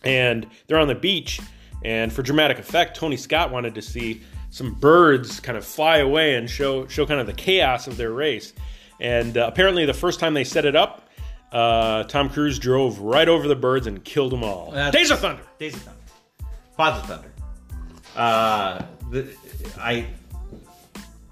and 0.04 0.48
they're 0.68 0.80
on 0.80 0.88
the 0.88 0.96
beach. 0.96 1.40
And 1.84 2.12
for 2.12 2.22
dramatic 2.22 2.60
effect, 2.60 2.98
Tony 2.98 3.18
Scott 3.18 3.52
wanted 3.52 3.76
to 3.76 3.82
see 3.82 4.22
some 4.50 4.74
birds 4.74 5.40
kind 5.40 5.58
of 5.58 5.64
fly 5.66 5.98
away 5.98 6.36
and 6.36 6.50
show 6.50 6.88
show 6.88 7.06
kind 7.06 7.20
of 7.20 7.28
the 7.28 7.34
chaos 7.34 7.88
of 7.88 7.98
their 7.98 8.12
race. 8.12 8.54
And 9.00 9.38
uh, 9.38 9.46
apparently, 9.48 9.86
the 9.86 9.94
first 9.94 10.20
time 10.20 10.34
they 10.34 10.44
set 10.44 10.66
it 10.66 10.76
up, 10.76 11.08
uh, 11.52 12.04
Tom 12.04 12.30
Cruise 12.30 12.60
drove 12.60 13.00
right 13.00 13.30
over 13.30 13.48
the 13.48 13.56
birds 13.56 13.88
and 13.88 14.04
killed 14.04 14.32
them 14.32 14.44
all. 14.44 14.72
That's- 14.72 14.94
Days 14.94 15.12
of 15.12 15.20
Thunder. 15.20 15.44
Days 15.58 15.76
of 15.76 15.82
Thunder. 15.84 16.00
Father 16.76 17.08
Thunder. 17.08 17.32
Uh, 18.16 18.84
the, 19.12 19.30
I 19.80 20.08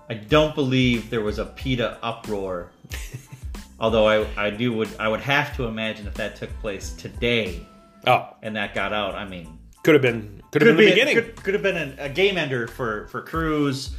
I 0.10 0.14
don't 0.14 0.56
believe 0.56 1.10
there 1.10 1.22
was 1.22 1.40
a 1.40 1.46
PETA 1.46 1.98
uproar. 2.02 2.72
Although 3.80 4.08
I, 4.08 4.26
I 4.48 4.50
do 4.50 4.74
would 4.74 4.90
I 5.00 5.08
would 5.10 5.20
have 5.22 5.56
to 5.58 5.66
imagine 5.66 6.08
if 6.08 6.14
that 6.16 6.36
took 6.36 6.50
place 6.62 6.94
today 6.94 7.66
Oh, 8.06 8.30
and 8.42 8.56
that 8.56 8.74
got 8.74 8.94
out. 8.94 9.16
I 9.16 9.26
mean, 9.28 9.57
could 9.88 9.94
have 9.94 10.02
been 10.02 10.42
could 10.52 10.62
have 10.64 10.76
been 10.76 10.86
the 10.86 10.92
beginning. 10.92 11.16
Could, 11.16 11.44
could 11.44 11.54
have 11.54 11.64
been 11.64 11.78
a, 11.78 12.04
a 12.04 12.10
game 12.10 12.38
ender 12.38 12.68
for 12.68 13.08
for 13.08 13.22
Cruise, 13.22 13.96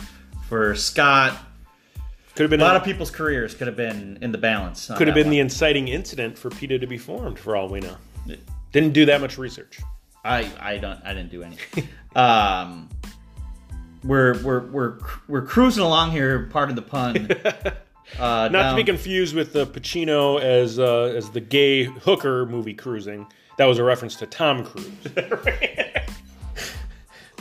for 0.46 0.74
Scott. 0.74 1.38
Could 2.34 2.43
have 2.43 2.51
been 2.51 2.61
A 2.61 2.64
lot 2.64 2.76
of 2.76 2.84
people's 2.84 3.11
careers 3.11 3.55
could 3.55 3.68
have 3.68 3.76
been 3.76 4.18
in 4.20 4.30
the 4.30 4.36
balance. 4.36 4.91
could 4.99 5.07
have 5.07 5.14
been 5.14 5.30
the 5.30 5.39
inciting 5.39 5.89
incident 5.89 6.36
for 6.36 6.51
PETA 6.51 6.78
to 6.80 6.86
be 6.86 6.99
formed, 6.99 7.39
for 7.39 7.57
all 7.57 7.70
we 7.70 7.80
know. 7.80 7.97
Didn't 8.70 8.93
do 8.93 9.07
that 9.07 9.22
much 9.22 9.39
research. 9.39 9.80
I 10.26 10.53
I 10.61 10.76
don't 10.76 11.01
I 11.07 11.14
didn't 11.14 11.30
do 11.30 11.43
any. 11.43 11.57
um, 12.14 12.91
we're 14.05 14.43
we're 14.43 14.66
we're 14.66 14.99
we're 15.26 15.47
cruising 15.47 15.82
along 15.82 16.11
here. 16.11 16.51
Pardon 16.53 16.76
the 16.76 16.82
pun. 16.82 17.30
Uh, 18.18 18.49
Not 18.51 18.70
to 18.70 18.76
be 18.76 18.84
confused 18.84 19.34
with 19.34 19.53
the 19.53 19.66
Pacino 19.66 20.41
as 20.41 20.78
uh, 20.78 21.12
as 21.14 21.28
the 21.28 21.43
gay 21.43 21.84
hooker 21.84 22.47
movie 22.47 22.72
Cruising. 22.72 23.26
That 23.59 23.66
was 23.66 23.78
a 23.78 23.84
reference 23.84 24.14
to 24.16 24.26
Tom 24.26 24.64
Cruise. 24.64 24.88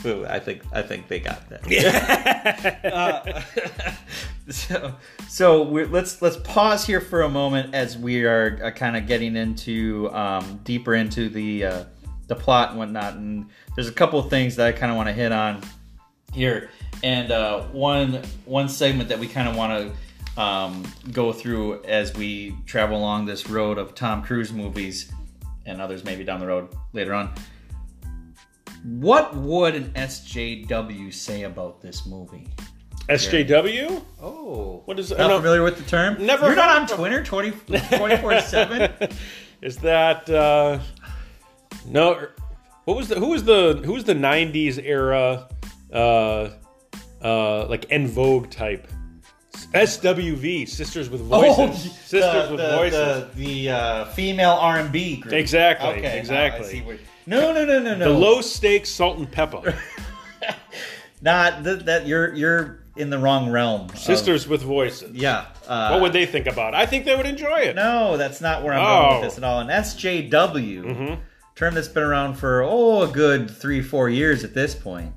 Ooh, 0.06 0.26
I 0.26 0.40
think 0.40 0.64
I 0.74 0.82
think 0.82 1.08
they 1.08 1.20
got 1.20 1.48
that. 1.50 1.64
Uh, 2.88 3.42
so 4.50 4.96
so 5.28 5.62
we're, 5.62 5.86
let's 5.88 6.22
let's 6.22 6.38
pause 6.38 6.86
here 6.86 7.02
for 7.02 7.22
a 7.22 7.30
moment 7.30 7.76
as 7.76 7.98
we 7.98 8.26
are 8.26 8.60
uh, 8.64 8.72
kind 8.72 8.98
of 8.98 9.06
getting 9.06 9.36
into 9.36 10.10
um, 10.12 10.60
deeper 10.64 10.96
into 10.96 11.30
the 11.30 11.66
uh, 11.66 11.84
the 12.28 12.36
plot 12.36 12.70
and 12.70 12.80
whatnot. 12.80 13.14
And 13.14 13.48
there's 13.76 13.88
a 13.88 13.94
couple 13.94 14.20
of 14.20 14.30
things 14.30 14.56
that 14.56 14.68
I 14.68 14.72
kind 14.72 14.92
of 14.92 14.98
want 14.98 15.10
to 15.10 15.14
hit 15.14 15.32
on 15.32 15.62
here. 16.34 16.72
And 17.04 17.32
uh, 17.32 17.64
one 17.66 18.24
one 18.46 18.70
segment 18.70 19.10
that 19.10 19.20
we 19.20 19.28
kind 19.28 19.48
of 19.48 19.56
want 19.56 19.94
to 20.36 20.42
um, 20.42 20.84
go 21.12 21.32
through 21.32 21.84
as 21.84 22.16
we 22.16 22.56
travel 22.66 22.98
along 22.98 23.26
this 23.26 23.50
road 23.50 23.78
of 23.78 23.94
Tom 23.94 24.24
Cruise 24.24 24.52
movies 24.52 25.12
and 25.68 25.80
others 25.82 26.04
maybe 26.04 26.24
down 26.24 26.40
the 26.40 26.48
road 26.48 26.70
later 26.94 27.14
on. 27.14 27.34
What 28.84 29.36
would 29.36 29.76
an 29.76 29.92
SJW 29.96 31.14
say 31.14 31.44
about 31.44 31.82
this 31.82 32.06
movie? 32.06 32.48
SJW? 33.10 34.02
Oh, 34.22 34.82
What 34.86 35.00
is- 35.00 35.12
Not 35.12 35.32
familiar 35.38 35.64
with 35.64 35.78
the 35.78 35.84
term? 35.84 36.26
Never 36.26 36.48
You're 36.48 36.56
not 36.56 36.82
on 36.82 36.88
Twitter 36.88 37.24
24 37.24 38.42
seven. 38.42 38.92
Is 39.62 39.78
that 39.78 40.30
uh 40.30 40.80
no 41.88 42.28
what 42.86 42.96
was 42.98 43.08
the 43.08 43.16
who 43.16 43.28
was 43.28 43.44
the 43.44 43.82
who 43.86 43.94
was 43.94 44.04
the 44.04 44.14
90s 44.14 44.78
era 44.84 45.48
uh 45.92 46.50
uh 47.24 47.66
like 47.68 47.86
en 47.90 48.08
vogue 48.08 48.50
type 48.52 48.88
SWV 49.68 50.68
Sisters 50.68 51.10
with 51.10 51.22
Voices 51.22 51.92
Sisters 51.94 52.24
Oh, 52.24 52.46
the, 52.46 52.52
with 52.56 52.62
the, 52.62 52.78
Voices 52.78 53.36
The, 53.36 53.46
the 53.66 53.70
uh, 53.72 54.06
female 54.06 54.52
R 54.52 54.78
and 54.80 54.92
B 54.92 55.18
group. 55.18 55.34
Exactly, 55.34 55.90
Okay, 55.90 56.20
exactly. 56.20 56.84
no, 57.26 57.52
no, 57.54 57.66
no, 57.66 57.80
no, 57.82 57.96
no. 57.96 58.14
the 58.14 58.18
low 58.20 58.42
stakes 58.42 58.90
salt 58.90 59.18
and 59.18 59.30
pepper 59.32 59.74
Not 61.22 61.64
that, 61.64 61.86
that 61.88 62.06
you're 62.08 62.34
you're 62.36 62.80
in 62.96 63.10
the 63.10 63.18
wrong 63.18 63.50
realm. 63.52 63.90
of- 63.90 63.98
Sisters 63.98 64.48
with 64.48 64.62
Voices 64.62 65.12
yeah. 65.14 65.46
Uh, 65.68 65.90
what 65.90 66.02
would 66.02 66.14
they 66.14 66.26
think 66.26 66.46
about 66.48 66.74
it? 66.74 66.78
I 66.78 66.86
think 66.86 67.06
they 67.06 67.16
would 67.16 67.26
enjoy 67.26 67.60
it 67.62 67.76
No, 67.76 68.18
that's 68.18 68.40
not 68.42 68.64
where 68.64 68.74
I'm 68.74 68.80
Oh. 68.86 69.10
going 69.10 69.22
with 69.22 69.30
this 69.32 69.38
at 69.38 69.44
all. 69.44 69.60
An 69.62 69.68
SJW, 69.68 71.20
term 71.56 71.74
that's 71.74 71.88
been 71.88 72.04
around 72.04 72.36
for 72.36 72.62
oh 72.64 73.02
a 73.02 73.08
good 73.08 73.50
three 73.50 73.82
four 73.82 74.10
years 74.10 74.44
at 74.44 74.54
this 74.54 74.76
point, 74.76 75.12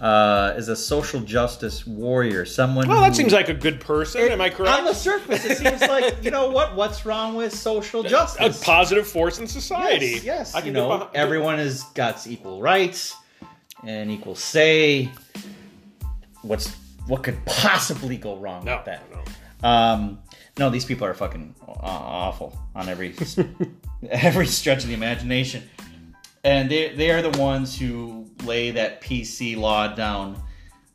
uh, 0.00 0.54
is 0.56 0.68
a 0.68 0.74
social 0.76 1.20
justice 1.20 1.86
warrior. 1.86 2.44
Someone. 2.44 2.88
well 2.88 2.98
who- 2.98 3.04
that 3.04 3.14
seems 3.16 3.32
like 3.32 3.48
a 3.48 3.54
good 3.54 3.80
person 3.80 4.20
am 4.22 4.40
I 4.40 4.50
correct 4.50 4.78
On 4.78 4.84
the 4.84 4.92
surface, 4.94 5.44
it 5.44 5.56
seems 5.58 5.80
like 5.82 6.22
you 6.24 6.30
know 6.30 6.50
what? 6.50 6.74
What's 6.74 7.06
wrong 7.06 7.34
with 7.36 7.54
social 7.56 8.02
justice? 8.02 8.60
a 8.60 8.64
positive 8.64 9.06
force 9.06 9.38
in 9.38 9.46
society 9.46 10.14
Yes, 10.14 10.24
yes. 10.24 10.54
I 10.54 10.60
you 10.60 10.72
know, 10.72 10.88
behind- 10.88 11.10
everyone 11.14 11.58
has 11.58 11.82
got 11.94 12.26
equal 12.26 12.60
rights 12.60 13.14
and 13.84 14.10
equal 14.10 14.34
say. 14.34 15.10
What's 16.42 16.74
what 17.06 17.22
could 17.22 17.44
possibly 17.46 18.16
go 18.16 18.36
wrong 18.36 18.64
no 18.64 18.76
with 18.76 18.84
that? 18.86 19.02
no 19.12 19.68
Um, 19.68 20.18
no, 20.58 20.70
these 20.70 20.84
people 20.84 21.06
are 21.06 21.14
fucking 21.14 21.54
aw- 21.66 21.72
awful 22.28 22.58
on 22.74 22.88
every 22.88 23.14
every 24.10 24.46
stretch 24.46 24.82
of 24.82 24.88
the 24.88 24.94
imagination, 24.94 25.62
and 26.42 26.70
they 26.70 26.94
they 26.94 27.10
are 27.10 27.22
the 27.22 27.38
ones 27.38 27.78
who 27.78 28.23
lay 28.44 28.70
that 28.72 29.00
PC 29.00 29.56
law 29.56 29.88
down 29.88 30.42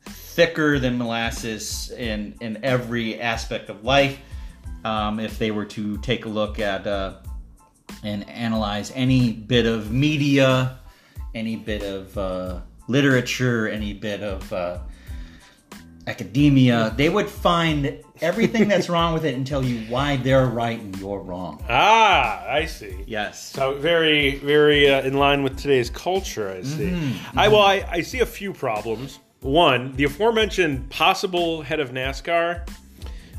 thicker 0.04 0.78
than 0.78 0.96
molasses 0.96 1.90
in 1.90 2.34
in 2.40 2.58
every 2.62 3.20
aspect 3.20 3.68
of 3.68 3.84
life. 3.84 4.18
Um, 4.84 5.20
if 5.20 5.38
they 5.38 5.50
were 5.50 5.66
to 5.66 5.98
take 5.98 6.24
a 6.24 6.28
look 6.28 6.58
at 6.58 6.86
uh, 6.86 7.14
and 8.02 8.28
analyze 8.28 8.92
any 8.94 9.32
bit 9.32 9.66
of 9.66 9.92
media, 9.92 10.78
any 11.34 11.56
bit 11.56 11.82
of 11.82 12.16
uh, 12.16 12.60
literature, 12.88 13.68
any 13.68 13.92
bit 13.92 14.22
of 14.22 14.52
uh, 14.52 14.78
academia, 16.10 16.92
they 16.96 17.08
would 17.08 17.28
find 17.28 17.98
everything 18.20 18.68
that's 18.68 18.88
wrong 18.94 19.14
with 19.14 19.24
it 19.24 19.34
and 19.34 19.46
tell 19.46 19.64
you 19.64 19.78
why 19.90 20.16
they're 20.16 20.46
right 20.46 20.78
and 20.78 20.96
you're 20.98 21.20
wrong. 21.20 21.64
ah 21.68 22.44
I 22.46 22.66
see 22.66 23.04
Yes. 23.06 23.50
So 23.52 23.74
very, 23.74 24.36
very 24.36 24.90
uh, 24.90 25.02
in 25.02 25.14
line 25.14 25.42
with 25.42 25.56
today's 25.56 25.88
culture. 25.90 26.50
I 26.50 26.62
see. 26.62 26.90
Mm-hmm. 26.90 27.38
I 27.38 27.48
well, 27.48 27.62
I, 27.62 27.84
I 27.88 28.00
see 28.02 28.20
a 28.20 28.26
few 28.26 28.52
problems. 28.52 29.20
One, 29.40 29.94
the 29.96 30.04
aforementioned 30.04 30.90
possible 30.90 31.62
head 31.62 31.80
of 31.80 31.92
NASCAR, 31.92 32.68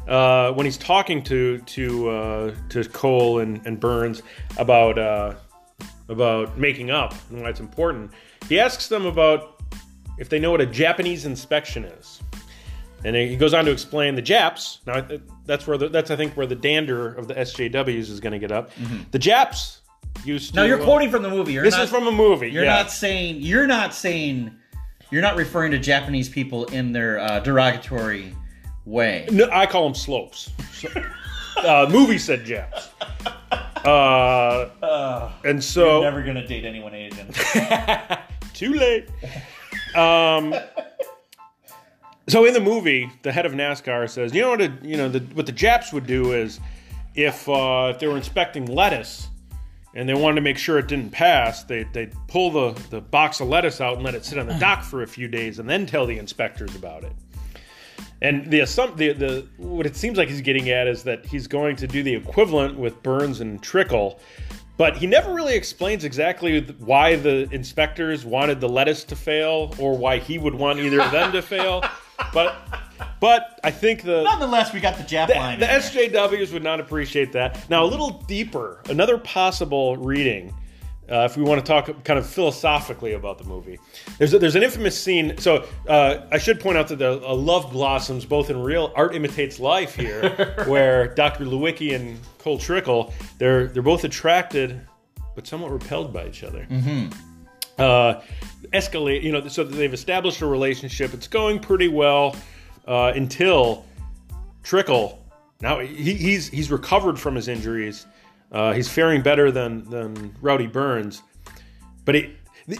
uh, 0.07 0.51
when 0.53 0.65
he's 0.65 0.78
talking 0.78 1.22
to 1.24 1.59
to 1.59 2.09
uh, 2.09 2.55
to 2.69 2.84
Cole 2.86 3.39
and, 3.39 3.61
and 3.65 3.80
Burns 3.80 4.24
about 4.57 4.97
uh, 4.97 5.36
about 6.09 6.57
making 6.57 6.89
up 6.89 7.13
and 7.30 7.41
why 7.41 7.49
it's 7.49 7.59
important, 7.59 8.11
he 8.49 8.59
asks 8.59 8.88
them 8.88 9.05
about 9.05 9.61
if 10.17 10.30
they 10.30 10.39
know 10.39 10.51
what 10.51 10.61
a 10.61 10.65
Japanese 10.65 11.26
inspection 11.26 11.84
is. 11.86 12.22
And 13.03 13.15
he 13.15 13.35
goes 13.35 13.53
on 13.53 13.65
to 13.65 13.71
explain 13.71 14.15
the 14.15 14.21
Japs. 14.21 14.79
Now 14.85 15.05
that's 15.45 15.65
where 15.65 15.77
the, 15.77 15.89
that's 15.89 16.11
I 16.11 16.15
think 16.15 16.37
where 16.37 16.45
the 16.45 16.55
dander 16.55 17.13
of 17.13 17.27
the 17.27 17.33
SJWs 17.33 18.09
is 18.09 18.19
going 18.19 18.33
to 18.33 18.39
get 18.39 18.51
up. 18.51 18.71
The 19.11 19.19
Japs 19.19 19.81
used 20.23 20.51
to. 20.51 20.55
Now 20.57 20.63
you're 20.65 20.79
uh, 20.81 20.83
quoting 20.83 21.09
from 21.09 21.23
the 21.23 21.29
movie. 21.29 21.53
You're 21.53 21.63
This 21.63 21.73
not, 21.73 21.83
is 21.85 21.89
from 21.89 22.07
a 22.07 22.11
movie. 22.11 22.49
You're 22.51 22.63
yeah. 22.63 22.75
not 22.75 22.91
saying. 22.91 23.37
You're 23.41 23.67
not 23.67 23.93
saying. 23.93 24.51
You're 25.09 25.21
not 25.21 25.35
referring 25.35 25.71
to 25.71 25.79
Japanese 25.79 26.29
people 26.29 26.65
in 26.65 26.91
their 26.91 27.19
uh, 27.19 27.39
derogatory 27.39 28.33
way. 28.85 29.27
No, 29.31 29.49
I 29.51 29.65
call 29.65 29.83
them 29.83 29.95
slopes. 29.95 30.51
uh, 31.57 31.87
movie 31.91 32.17
said 32.17 32.45
Japs. 32.45 32.89
Uh, 33.83 35.31
and 35.43 35.63
so 35.63 36.01
Never 36.01 36.21
gonna 36.23 36.45
date 36.45 36.65
anyone 36.65 36.93
Asian. 36.93 37.27
too 38.53 38.73
late. 38.73 39.09
Um, 39.95 40.53
so 42.32 42.45
in 42.45 42.53
the 42.53 42.61
movie, 42.61 43.11
the 43.23 43.32
head 43.32 43.45
of 43.45 43.51
NASCAR 43.51 44.09
says, 44.09 44.34
"You 44.34 44.41
know 44.41 44.49
what? 44.51 44.61
A, 44.61 44.73
you 44.82 44.95
know 44.95 45.09
the, 45.09 45.19
what 45.34 45.45
the 45.45 45.51
Japs 45.51 45.91
would 45.91 46.07
do 46.07 46.32
is, 46.32 46.59
if 47.13 47.47
uh, 47.49 47.91
if 47.93 47.99
they 47.99 48.07
were 48.07 48.15
inspecting 48.15 48.65
lettuce, 48.67 49.27
and 49.95 50.07
they 50.07 50.13
wanted 50.13 50.36
to 50.36 50.41
make 50.41 50.57
sure 50.57 50.79
it 50.79 50.88
didn't 50.88 51.11
pass, 51.11 51.63
they 51.63 51.84
they'd 51.84 52.13
pull 52.27 52.49
the 52.49 52.82
the 52.89 53.01
box 53.01 53.41
of 53.41 53.49
lettuce 53.49 53.82
out 53.82 53.95
and 53.95 54.03
let 54.03 54.15
it 54.15 54.23
sit 54.23 54.38
on 54.38 54.47
the 54.47 54.53
dock 54.55 54.84
for 54.84 55.03
a 55.03 55.07
few 55.07 55.27
days, 55.27 55.59
and 55.59 55.69
then 55.69 55.86
tell 55.86 56.05
the 56.05 56.17
inspectors 56.17 56.75
about 56.75 57.03
it." 57.03 57.13
And 58.21 58.49
the 58.49 58.59
assump- 58.59 58.97
the 58.97 59.13
the 59.13 59.47
what 59.57 59.86
it 59.86 59.95
seems 59.95 60.17
like 60.17 60.29
he's 60.29 60.41
getting 60.41 60.69
at 60.69 60.88
is 60.88 61.03
that 61.03 61.25
he's 61.25 61.47
going 61.47 61.75
to 61.77 61.88
do 61.88 62.01
the 62.01 62.13
equivalent 62.13 62.77
with 62.77 63.01
Burns 63.03 63.41
and 63.41 63.61
Trickle, 63.61 64.19
but 64.77 64.95
he 64.95 65.05
never 65.05 65.34
really 65.34 65.55
explains 65.55 66.05
exactly 66.05 66.61
why 66.79 67.15
the 67.15 67.47
inspectors 67.51 68.23
wanted 68.23 68.61
the 68.61 68.69
lettuce 68.69 69.03
to 69.05 69.15
fail 69.15 69.73
or 69.79 69.97
why 69.97 70.19
he 70.19 70.38
would 70.38 70.55
want 70.55 70.79
either 70.79 71.01
of 71.01 71.11
them 71.11 71.32
to 71.34 71.41
fail. 71.41 71.84
But 72.34 72.55
but 73.19 73.59
I 73.63 73.72
think 73.72 74.03
the 74.03 74.24
Nonetheless, 74.24 74.74
we 74.74 74.80
got 74.80 74.97
the 74.97 75.03
Jap 75.03 75.30
line. 75.36 75.59
the 75.59 75.74
in 75.76 75.82
there. 75.82 76.09
SJWs 76.30 76.51
would 76.53 76.63
not 76.63 76.80
appreciate 76.80 77.32
that. 77.34 77.69
Now, 77.69 77.84
a 77.84 77.86
little 77.86 78.24
deeper, 78.28 78.82
another 78.89 79.17
possible 79.17 79.95
reading, 79.97 80.53
uh, 81.09 81.28
if 81.30 81.36
we 81.36 81.43
want 81.43 81.63
to 81.63 81.67
talk 81.67 82.03
kind 82.03 82.17
of 82.17 82.26
philosophically 82.26 83.13
about 83.13 83.38
the 83.38 83.43
movie. 83.43 83.78
There's 84.17 84.34
a, 84.34 84.39
there's 84.39 84.55
an 84.55 84.63
infamous 84.63 84.97
scene. 84.99 85.38
So 85.38 85.67
uh, 85.88 86.26
I 86.32 86.38
should 86.38 86.59
point 86.59 86.78
out 86.78 86.88
that 86.88 86.99
the 86.99 87.22
uh, 87.24 87.34
love 87.36 87.72
blossoms 87.72 88.26
both 88.26 88.49
in 88.49 88.61
real 88.61 88.93
art 88.95 89.13
imitates 89.13 89.59
life 89.59 89.93
here, 89.93 90.63
where 90.67 91.13
Dr. 91.13 91.45
Lewicki 91.45 91.93
and 91.95 92.17
Cole 92.39 92.57
Trickle 92.57 93.13
they're 93.38 93.67
they're 93.67 93.84
both 93.84 94.03
attracted 94.03 94.82
but 95.36 95.45
somewhat 95.47 95.72
repelled 95.72 96.11
by 96.13 96.28
each 96.28 96.43
other. 96.43 96.65
Uh, 97.82 98.21
escalate, 98.73 99.23
you 99.23 99.32
know, 99.32 99.47
so 99.47 99.63
they've 99.63 99.93
established 99.93 100.41
a 100.41 100.45
relationship. 100.45 101.13
It's 101.13 101.27
going 101.27 101.59
pretty 101.59 101.88
well 101.88 102.36
uh, 102.88 103.11
until 103.15 103.86
Trickle. 104.63 105.19
Now 105.61 105.79
he, 105.79 106.13
he's 106.13 106.47
he's 106.47 106.71
recovered 106.71 107.19
from 107.19 107.36
his 107.36 107.47
injuries. 107.47 108.05
Uh, 108.51 108.73
he's 108.73 108.89
faring 108.89 109.21
better 109.21 109.51
than 109.51 109.89
than 109.89 110.36
Rowdy 110.41 110.67
Burns, 110.67 111.21
but 112.05 112.15
he, 112.15 112.36
the, 112.67 112.79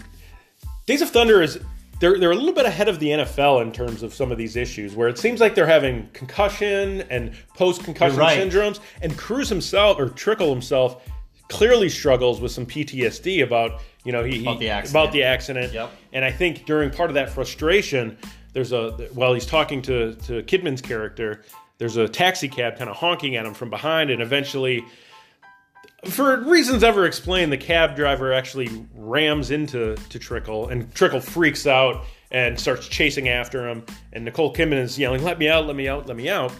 Days 0.86 1.02
of 1.02 1.10
Thunder 1.10 1.42
is 1.42 1.60
they're 2.00 2.20
they're 2.20 2.32
a 2.32 2.36
little 2.36 2.54
bit 2.54 2.66
ahead 2.66 2.90
of 2.90 3.00
the 3.00 3.10
NFL 3.10 3.62
in 3.62 3.72
terms 3.72 4.04
of 4.04 4.14
some 4.14 4.32
of 4.32 4.38
these 4.38 4.56
issues, 4.56 4.96
where 4.96 5.08
it 5.08 5.18
seems 5.18 5.40
like 5.40 5.56
they're 5.56 5.68
having 5.68 6.10
concussion 6.14 7.02
and 7.10 7.34
post 7.56 7.84
concussion 7.84 8.18
right. 8.18 8.40
syndromes, 8.40 8.80
and 9.02 9.18
Cruise 9.18 9.50
himself 9.50 10.00
or 10.00 10.10
Trickle 10.10 10.52
himself 10.52 11.08
clearly 11.52 11.90
struggles 11.90 12.42
with 12.42 12.52
some 12.52 12.66
PTSD 12.66 13.44
about 13.44 13.82
you 14.04 14.12
know 14.12 14.24
he 14.24 14.42
About 14.42 14.60
the 14.60 14.70
accident. 14.70 15.04
about 15.04 15.14
the 15.14 15.24
accident. 15.24 15.74
Yep. 15.74 15.92
And 16.14 16.26
I 16.26 16.32
think 16.32 16.66
during 16.66 16.90
part 16.90 17.10
of 17.12 17.14
that 17.16 17.30
frustration, 17.30 18.18
there's 18.54 18.72
a 18.72 18.92
while 19.14 19.34
he's 19.34 19.46
talking 19.46 19.82
to 19.84 20.16
to 20.28 20.42
Kidman's 20.44 20.82
character, 20.82 21.44
there's 21.78 21.98
a 21.98 22.08
taxi 22.08 22.48
cab 22.48 22.78
kind 22.78 22.90
of 22.90 22.96
honking 22.96 23.36
at 23.36 23.46
him 23.46 23.54
from 23.54 23.70
behind, 23.70 24.10
and 24.10 24.22
eventually, 24.22 24.84
for 26.06 26.38
reasons 26.42 26.84
ever 26.84 27.06
explained, 27.06 27.52
the 27.52 27.58
cab 27.58 27.96
driver 27.96 28.34
actually 28.34 28.70
rams 28.96 29.52
into 29.52 29.96
to 30.10 30.20
Trickle, 30.20 30.70
and 30.70 30.94
Trickle 30.96 31.22
freaks 31.22 31.68
out 31.68 32.06
and 32.32 32.60
starts 32.60 32.88
chasing 32.88 33.28
after 33.30 33.68
him. 33.70 33.84
And 34.14 34.26
Nicole 34.26 34.54
Kidman 34.54 34.80
is 34.80 34.98
yelling, 34.98 35.24
"Let 35.24 35.38
me 35.38 35.48
out! 35.50 35.68
Let 35.68 35.76
me 35.76 35.88
out! 35.88 36.08
Let 36.08 36.18
me 36.18 36.30
out!" 36.30 36.52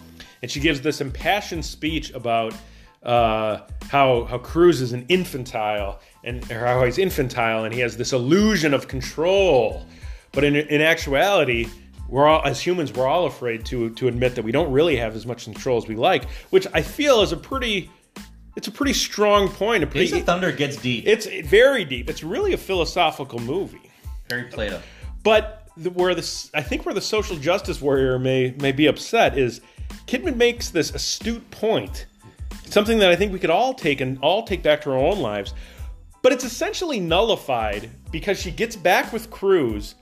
And 0.42 0.50
she 0.50 0.60
gives 0.60 0.80
this 0.80 1.00
impassioned 1.00 1.64
speech 1.64 2.12
about 2.12 2.54
uh, 3.02 3.60
how 3.92 4.24
how 4.24 4.38
Cruise 4.38 4.80
is 4.80 4.94
an 4.94 5.04
infantile 5.10 6.00
and 6.24 6.50
or 6.50 6.60
how 6.60 6.82
he's 6.82 6.96
infantile 6.96 7.64
and 7.64 7.74
he 7.74 7.80
has 7.80 7.94
this 7.94 8.14
illusion 8.14 8.72
of 8.72 8.88
control. 8.88 9.86
But 10.32 10.44
in 10.44 10.56
in 10.56 10.80
actuality, 10.80 11.68
we're 12.08 12.26
all 12.26 12.40
as 12.42 12.58
humans 12.58 12.90
we're 12.94 13.06
all 13.06 13.26
afraid 13.26 13.66
to 13.66 13.90
to 13.90 14.08
admit 14.08 14.34
that 14.36 14.44
we 14.44 14.50
don't 14.50 14.72
really 14.72 14.96
have 14.96 15.14
as 15.14 15.26
much 15.26 15.44
control 15.44 15.76
as 15.76 15.86
we 15.86 15.94
like, 15.94 16.24
which 16.48 16.66
I 16.72 16.80
feel 16.80 17.20
is 17.20 17.32
a 17.32 17.36
pretty 17.36 17.90
it's 18.56 18.66
a 18.66 18.70
pretty 18.70 18.94
strong 18.94 19.50
point. 19.50 19.82
A 19.82 19.86
Days 19.86 20.10
pretty, 20.10 20.20
of 20.20 20.26
Thunder 20.26 20.52
gets 20.52 20.78
deep. 20.78 21.06
it's 21.06 21.26
very 21.46 21.84
deep. 21.84 22.08
It's 22.08 22.22
really 22.22 22.54
a 22.54 22.58
philosophical 22.58 23.40
movie. 23.40 23.90
Very 24.26 24.44
Plato. 24.44 24.80
But 25.22 25.68
the, 25.76 25.90
where 25.90 26.14
this, 26.14 26.50
I 26.54 26.62
think, 26.62 26.86
where 26.86 26.94
the 26.94 27.02
social 27.02 27.36
justice 27.36 27.82
warrior 27.82 28.18
may 28.18 28.54
may 28.58 28.72
be 28.72 28.86
upset 28.86 29.36
is 29.36 29.60
Kidman 30.06 30.36
makes 30.36 30.70
this 30.70 30.94
astute 30.94 31.50
point, 31.50 32.06
something 32.66 32.98
that 32.98 33.10
I 33.10 33.16
think 33.16 33.32
we 33.32 33.38
could 33.38 33.50
all 33.50 33.74
take 33.74 34.00
and 34.00 34.18
all 34.20 34.42
take 34.44 34.62
back 34.62 34.80
to 34.82 34.90
our 34.90 34.98
own 34.98 35.20
lives. 35.20 35.54
But 36.22 36.32
it's 36.32 36.44
essentially 36.44 37.00
nullified 37.00 37.90
because 38.10 38.38
she 38.40 38.50
gets 38.50 38.76
back 38.76 39.12
with 39.12 39.30
Cruise, 39.30 39.96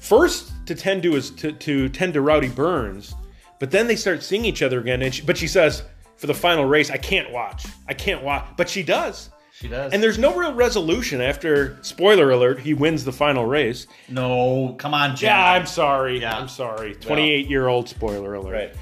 first 0.00 0.52
to 0.66 0.74
tend 0.74 1.02
to 1.04 1.12
his 1.12 1.30
to, 1.32 1.52
to 1.52 1.88
tend 1.88 2.14
to 2.14 2.20
Rowdy 2.20 2.48
Burns, 2.48 3.14
but 3.60 3.70
then 3.70 3.86
they 3.86 3.96
start 3.96 4.22
seeing 4.22 4.44
each 4.44 4.62
other 4.62 4.80
again. 4.80 5.02
And 5.02 5.14
she, 5.14 5.22
but 5.22 5.36
she 5.36 5.46
says 5.46 5.84
for 6.16 6.26
the 6.26 6.34
final 6.34 6.64
race, 6.64 6.90
I 6.90 6.96
can't 6.96 7.30
watch. 7.30 7.66
I 7.88 7.94
can't 7.94 8.22
watch. 8.22 8.46
But 8.56 8.68
she 8.68 8.82
does. 8.82 9.30
She 9.52 9.68
does. 9.68 9.92
And 9.92 10.02
there's 10.02 10.18
no 10.18 10.34
real 10.34 10.54
resolution 10.54 11.20
after. 11.20 11.78
Spoiler 11.82 12.30
alert: 12.30 12.60
he 12.60 12.74
wins 12.74 13.04
the 13.04 13.12
final 13.12 13.44
race. 13.44 13.86
no, 14.08 14.74
come 14.78 14.94
on, 14.94 15.14
Jen. 15.14 15.28
Yeah, 15.28 15.52
I'm 15.52 15.66
sorry. 15.66 16.20
Yeah. 16.20 16.36
I'm 16.36 16.48
sorry. 16.48 16.94
28 16.94 17.46
year 17.48 17.68
old 17.68 17.88
spoiler 17.88 18.34
alert. 18.34 18.74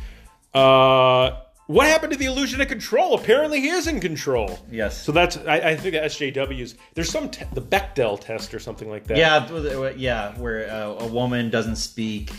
right. 0.54 0.60
Uh, 0.60 1.40
what 1.68 1.86
happened 1.86 2.12
to 2.12 2.18
the 2.18 2.24
illusion 2.24 2.60
of 2.60 2.66
control? 2.68 3.14
Apparently, 3.14 3.60
he 3.60 3.68
is 3.68 3.86
in 3.86 4.00
control. 4.00 4.58
Yes. 4.70 5.00
So 5.04 5.12
that's 5.12 5.36
I, 5.36 5.56
I 5.70 5.76
think 5.76 5.94
the 5.94 6.00
SJWs. 6.00 6.74
There's 6.94 7.10
some 7.10 7.30
te- 7.30 7.44
the 7.52 7.62
Bechdel 7.62 8.18
test 8.20 8.52
or 8.52 8.58
something 8.58 8.90
like 8.90 9.04
that. 9.06 9.16
Yeah, 9.16 9.90
yeah, 9.96 10.32
where 10.38 10.68
uh, 10.70 11.04
a 11.04 11.06
woman 11.06 11.50
doesn't 11.50 11.76
speak 11.76 12.32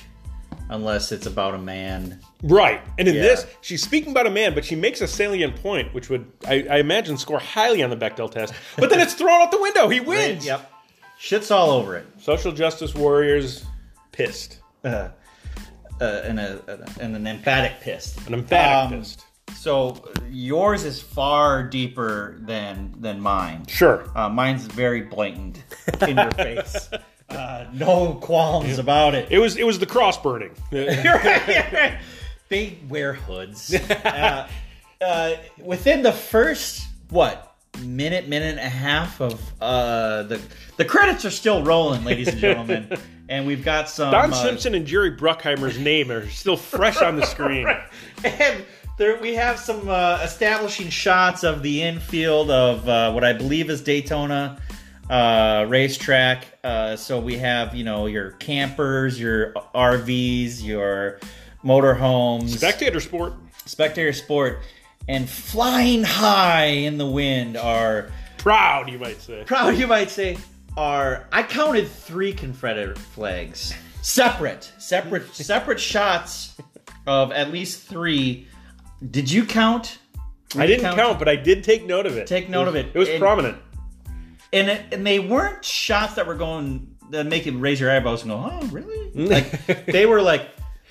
unless 0.71 1.11
it's 1.11 1.25
about 1.25 1.53
a 1.55 1.57
man. 1.57 2.19
Right. 2.43 2.82
And 2.97 3.07
in 3.07 3.15
Yeah. 3.15 3.21
this, 3.21 3.45
she's 3.61 3.82
speaking 3.84 4.11
about 4.11 4.27
a 4.27 4.32
man, 4.32 4.53
but 4.53 4.63
she 4.65 4.75
makes 4.75 5.01
a 5.01 5.07
salient 5.07 5.55
point, 5.57 5.93
which 5.93 6.09
would 6.09 6.32
I, 6.47 6.65
I 6.69 6.77
imagine 6.77 7.17
score 7.17 7.39
highly 7.39 7.82
on 7.84 7.89
the 7.89 7.97
Bechdel 7.97 8.30
test. 8.32 8.53
But 8.77 8.89
then 8.89 8.99
it's 8.99 9.13
thrown 9.13 9.41
out 9.41 9.51
the 9.51 9.61
window. 9.61 9.89
He 9.89 9.99
wins. 9.99 10.45
Yep. 10.45 10.71
Shit's 11.17 11.51
all 11.51 11.69
over 11.71 11.95
it. 11.97 12.07
Social 12.21 12.51
justice 12.51 12.95
warriors 12.95 13.65
pissed. 14.11 14.59
Uh, 14.84 15.09
uh, 16.02 16.22
and, 16.24 16.39
a, 16.39 16.88
and 17.00 17.16
an 17.16 17.28
emphatic 17.28 17.80
pissed. 17.82 18.26
An 18.28 18.34
emphatic 18.34 18.93
Um, 18.93 19.00
pissed. 19.00 19.26
So 19.56 20.04
yours 20.30 20.86
is 20.86 21.02
far 21.02 21.64
deeper 21.64 22.38
than 22.41 22.93
than 23.00 23.20
mine. 23.20 23.66
Sure. 23.68 24.06
Uh, 24.16 24.30
mine's 24.30 24.66
very 24.66 25.02
blatant 25.02 25.64
in 26.08 26.18
your 26.18 26.32
face. 26.32 26.89
Uh, 27.30 27.68
no 27.74 28.16
qualms 28.16 28.80
about 28.80 29.14
it. 29.14 29.32
It 29.32 29.38
was 29.38 29.56
it 29.56 29.64
was 29.64 29.78
the 29.78 29.86
cross 29.86 30.20
burning. 30.20 30.50
they 30.72 31.95
wear 32.88 33.14
hoods. 33.14 33.76
uh, 34.06 34.47
uh, 35.00 35.34
within 35.64 36.02
the 36.02 36.12
first 36.12 36.88
what 37.12 37.56
minute, 37.84 38.28
minute 38.28 38.58
and 38.58 38.60
a 38.60 38.70
half 38.70 39.22
of 39.22 39.39
uh, 39.62 40.24
the 40.24 40.41
the 40.78 40.86
credits 40.86 41.24
are 41.24 41.30
still 41.30 41.64
rolling, 41.64 42.04
ladies 42.04 42.30
and 42.30 42.39
gentlemen, 42.39 42.97
and 43.30 43.45
we've 43.45 43.63
got 43.63 43.88
some 43.88 44.11
Don 44.11 44.34
uh, 44.34 44.36
Simpson 44.36 44.73
and 44.75 44.86
Jerry 44.86 45.15
Bruckheimer's 45.15 45.77
name 45.77 46.11
are 46.11 46.27
still 46.30 46.57
fresh 46.57 47.01
on 47.01 47.15
the 47.15 47.25
screen. 47.25 47.67
and 48.23 48.65
there 48.97 49.21
we 49.21 49.36
have 49.36 49.59
some 49.59 49.88
uh, 49.88 50.19
establishing 50.23 50.89
shots 50.89 51.43
of 51.43 51.61
the 51.61 51.84
infield 51.84 52.49
of 52.49 52.89
uh, 52.89 53.11
what 53.11 53.23
I 53.23 53.34
believe 53.34 53.69
is 53.69 53.82
Daytona 53.82 54.59
uh, 55.09 55.65
racetrack. 55.69 56.45
Uh, 56.63 56.95
so 56.95 57.19
we 57.19 57.38
have 57.38 57.75
you 57.75 57.84
know 57.84 58.07
your 58.07 58.32
campers, 58.32 59.19
your 59.19 59.53
RVs, 59.75 60.63
your 60.63 61.19
motorhomes, 61.63 62.49
Spectator 62.57 62.99
sport. 62.99 63.34
spectator 63.65 64.11
sport, 64.11 64.59
and 65.07 65.30
flying 65.30 66.03
high 66.03 66.65
in 66.65 66.97
the 66.97 67.07
wind 67.07 67.57
are 67.57 68.09
Proud, 68.39 68.89
you 68.89 68.97
might 68.97 69.21
say. 69.21 69.43
proud. 69.45 69.77
You 69.77 69.86
might 69.86 70.09
say 70.09 70.38
are 70.78 71.28
I 71.32 71.43
counted 71.43 71.88
three 71.88 72.34
Confederate 72.34 72.97
flags, 72.97 73.74
separate, 74.01 74.72
separate, 74.78 75.28
separate 75.36 75.80
shots 75.80 76.55
of 77.07 77.32
at 77.32 77.51
least 77.51 77.88
three. 77.88 78.47
Did 79.09 79.32
you 79.32 79.45
count? 79.45 79.97
I 80.55 80.65
didn't 80.65 80.95
count, 80.95 81.20
but 81.20 81.28
I 81.30 81.36
did 81.36 81.63
take 81.63 81.86
note 81.86 82.05
of 82.05 82.17
it. 82.17 82.28
Take 82.28 82.49
note 82.49 82.63
It 82.67 82.72
was- 82.72 82.76
of 82.76 82.76
it. 82.88 82.91
It 82.95 82.99
was 82.99 83.09
And- 83.09 83.20
prominent. 83.20 83.57
and 84.51 84.70
it, 84.70 84.86
and 84.93 85.05
they 85.05 85.20
weren't 85.20 85.63
shots 85.63 86.15
that 86.15 86.26
were 86.28 86.36
going 86.36 86.95
that 87.11 87.26
make 87.26 87.45
you 87.45 87.57
raise 87.57 87.80
your 87.80 87.91
eyebrows 87.91 88.22
and 88.24 88.32
go, 88.32 88.38
"Oh, 88.51 88.65
really?" 88.67 89.11
Like 89.28 89.86
they 89.86 90.05
were 90.05 90.22
like, 90.22 90.47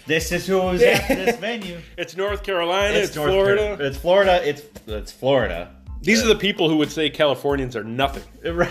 "This 0.07 0.33
is 0.33 0.47
who 0.47 0.59
was 0.59 0.83
at 0.83 1.07
this 1.09 1.37
venue." 1.39 1.79
It's 1.97 2.17
North 2.17 2.43
Carolina. 2.43 2.95
It's, 2.99 3.15
North 3.17 3.31
Florida. 3.31 3.61
Carolina. 3.63 3.85
It's 3.85 3.97
Florida. 3.99 4.49
It's 4.49 4.63
it's 4.87 5.13
Florida. 5.13 5.75
These 6.01 6.23
are 6.25 6.29
the 6.29 6.37
people 6.37 6.69
who 6.69 6.77
would 6.77 6.93
say 6.93 7.11
Californians 7.11 7.75
are 7.75 7.83
nothing. 7.85 8.23
Right. 8.53 8.71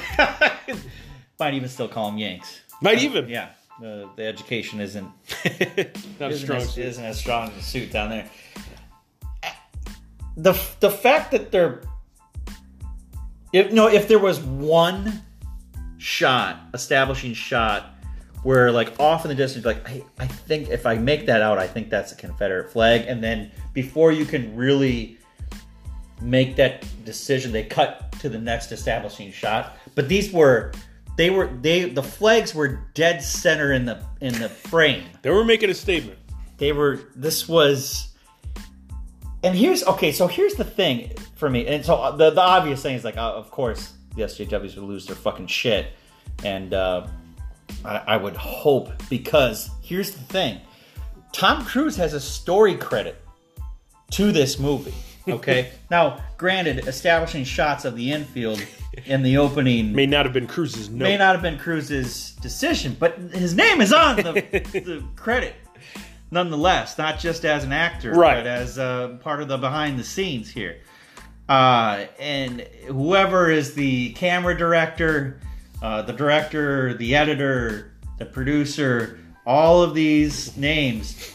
Might 1.39 1.53
even 1.53 1.69
still 1.69 1.87
call 1.87 2.09
them 2.09 2.17
Yanks. 2.17 2.61
Might 2.81 3.01
even. 3.03 3.29
Yeah. 3.29 3.49
The, 3.79 4.09
the 4.15 4.25
education 4.25 4.79
isn't 4.79 5.03
Not 6.19 6.31
isn't 6.31 6.45
strong 6.45 6.61
as, 6.61 6.77
isn't 6.79 7.03
as 7.03 7.19
strong 7.19 7.51
as 7.51 7.57
a 7.57 7.61
suit 7.61 7.91
down 7.91 8.09
there. 8.09 8.29
The 10.35 10.59
the 10.79 10.89
fact 10.89 11.31
that 11.31 11.51
they're 11.51 11.81
if 13.53 13.71
no 13.71 13.87
if 13.87 14.07
there 14.07 14.19
was 14.19 14.39
one 14.39 15.21
shot 15.99 16.59
establishing 16.73 17.33
shot 17.33 17.95
where 18.43 18.71
like 18.71 18.99
off 18.99 19.25
in 19.25 19.29
the 19.29 19.35
distance 19.35 19.65
like 19.65 19.87
I, 19.87 20.03
I 20.19 20.27
think 20.27 20.69
if 20.69 20.85
I 20.85 20.95
make 20.95 21.25
that 21.27 21.41
out 21.41 21.57
I 21.57 21.67
think 21.67 21.89
that's 21.89 22.11
a 22.11 22.15
Confederate 22.15 22.71
flag 22.71 23.05
and 23.07 23.23
then 23.23 23.51
before 23.73 24.11
you 24.11 24.25
can 24.25 24.55
really 24.55 25.17
make 26.21 26.55
that 26.55 26.85
decision 27.05 27.51
they 27.51 27.63
cut 27.63 28.11
to 28.19 28.29
the 28.29 28.39
next 28.39 28.71
establishing 28.71 29.31
shot 29.31 29.77
but 29.95 30.07
these 30.07 30.31
were 30.31 30.71
they 31.17 31.29
were 31.29 31.47
they 31.61 31.89
the 31.89 32.03
flags 32.03 32.55
were 32.55 32.79
dead 32.93 33.21
center 33.21 33.73
in 33.73 33.83
the 33.85 34.01
in 34.21 34.33
the 34.39 34.47
frame 34.47 35.03
They 35.23 35.29
were 35.31 35.43
making 35.43 35.69
a 35.69 35.73
statement. 35.73 36.17
they 36.57 36.71
were 36.71 36.99
this 37.15 37.47
was 37.49 38.13
and 39.43 39.55
here's 39.55 39.83
okay 39.83 40.11
so 40.11 40.27
here's 40.27 40.53
the 40.53 40.63
thing 40.63 41.11
for 41.35 41.49
me 41.49 41.67
and 41.67 41.83
so 41.83 41.95
uh, 41.95 42.11
the, 42.15 42.29
the 42.31 42.41
obvious 42.41 42.81
thing 42.81 42.95
is 42.95 43.03
like 43.03 43.17
uh, 43.17 43.33
of 43.33 43.51
course 43.51 43.93
the 44.15 44.23
sjws 44.23 44.75
would 44.75 44.85
lose 44.85 45.05
their 45.05 45.15
fucking 45.15 45.47
shit 45.47 45.87
and 46.43 46.73
uh, 46.73 47.05
I, 47.83 47.97
I 47.97 48.17
would 48.17 48.35
hope 48.35 48.89
because 49.09 49.69
here's 49.81 50.11
the 50.11 50.21
thing 50.23 50.61
tom 51.33 51.65
cruise 51.65 51.95
has 51.97 52.13
a 52.13 52.19
story 52.21 52.75
credit 52.75 53.21
to 54.11 54.31
this 54.31 54.57
movie 54.59 54.93
okay 55.27 55.71
now 55.91 56.23
granted 56.37 56.87
establishing 56.87 57.43
shots 57.43 57.85
of 57.85 57.95
the 57.95 58.11
infield 58.11 58.63
in 59.05 59.21
the 59.23 59.37
opening 59.37 59.93
May 59.93 60.05
not 60.05 60.25
have 60.25 60.33
been 60.33 60.47
Cruise's 60.47 60.89
note. 60.89 61.03
may 61.03 61.17
not 61.17 61.33
have 61.35 61.41
been 61.41 61.57
Cruise's 61.57 62.31
decision, 62.41 62.95
but 62.99 63.17
his 63.17 63.53
name 63.55 63.81
is 63.81 63.93
on 63.93 64.17
the, 64.17 64.23
the 64.73 65.03
credit 65.15 65.55
nonetheless, 66.31 66.97
not 66.97 67.19
just 67.19 67.45
as 67.45 67.63
an 67.63 67.71
actor, 67.71 68.11
Right. 68.13 68.35
but 68.35 68.47
as 68.47 68.77
uh, 68.77 69.17
part 69.21 69.41
of 69.41 69.47
the 69.47 69.57
behind 69.57 69.97
the 69.97 70.03
scenes 70.03 70.49
here. 70.49 70.81
Uh, 71.47 72.05
and 72.19 72.61
whoever 72.87 73.49
is 73.49 73.73
the 73.73 74.11
camera 74.13 74.57
director, 74.57 75.39
uh, 75.81 76.01
the 76.01 76.11
director, 76.11 76.93
the 76.95 77.15
editor, 77.15 77.93
the 78.17 78.25
producer, 78.25 79.19
all 79.45 79.81
of 79.81 79.93
these 79.93 80.57
names, 80.57 81.33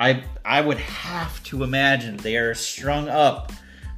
I 0.00 0.24
I 0.46 0.62
would 0.62 0.78
have 0.78 1.42
to 1.44 1.62
imagine 1.62 2.16
they 2.16 2.36
are 2.38 2.54
strung 2.54 3.08
up, 3.10 3.52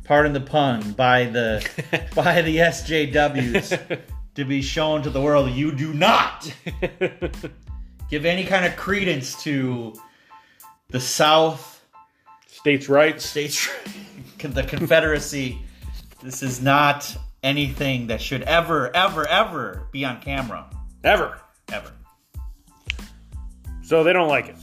pardon 0.07 0.33
the 0.33 0.41
pun, 0.41 0.93
by 0.93 1.25
the 1.25 1.67
by 2.15 2.43
the 2.43 2.57
SJWs 2.59 4.01
to 4.37 4.45
be 4.45 4.63
shown 4.63 5.03
to 5.03 5.11
the 5.11 5.21
world. 5.21 5.51
You 5.51 5.73
do 5.73 5.93
not 5.93 6.53
give 8.11 8.25
any 8.25 8.45
kind 8.45 8.65
of 8.65 8.77
credence 8.77 9.43
to 9.43 9.95
the 10.89 11.01
South 11.01 11.85
States' 12.47 12.89
rights. 12.89 13.25
states, 13.25 13.69
the 14.39 14.63
Confederacy. 14.63 15.59
This 16.23 16.43
is 16.43 16.63
not 16.63 17.17
anything 17.43 18.07
that 18.09 18.21
should 18.21 18.43
ever, 18.43 18.95
ever, 18.95 19.27
ever 19.29 19.89
be 19.93 20.05
on 20.05 20.21
camera. 20.21 20.69
Ever. 21.05 21.41
Ever. 21.73 21.93
So 23.83 24.03
they 24.03 24.13
don't 24.13 24.29
like 24.29 24.49
it. 24.49 24.57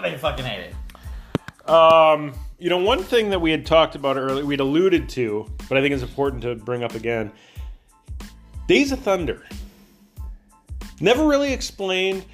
They 0.00 0.16
fucking 0.16 0.44
hate 0.44 0.70
it. 0.70 1.68
Um, 1.68 2.34
you 2.64 2.70
know, 2.70 2.78
one 2.78 3.02
thing 3.02 3.28
that 3.28 3.42
we 3.42 3.50
had 3.50 3.66
talked 3.66 3.94
about 3.94 4.16
earlier, 4.16 4.42
we'd 4.42 4.58
alluded 4.58 5.06
to, 5.10 5.46
but 5.68 5.76
I 5.76 5.82
think 5.82 5.92
it's 5.92 6.02
important 6.02 6.40
to 6.44 6.54
bring 6.54 6.82
up 6.82 6.94
again 6.94 7.30
Days 8.66 8.90
of 8.90 9.00
Thunder. 9.00 9.42
Never 10.98 11.26
really 11.26 11.52
explained. 11.52 12.24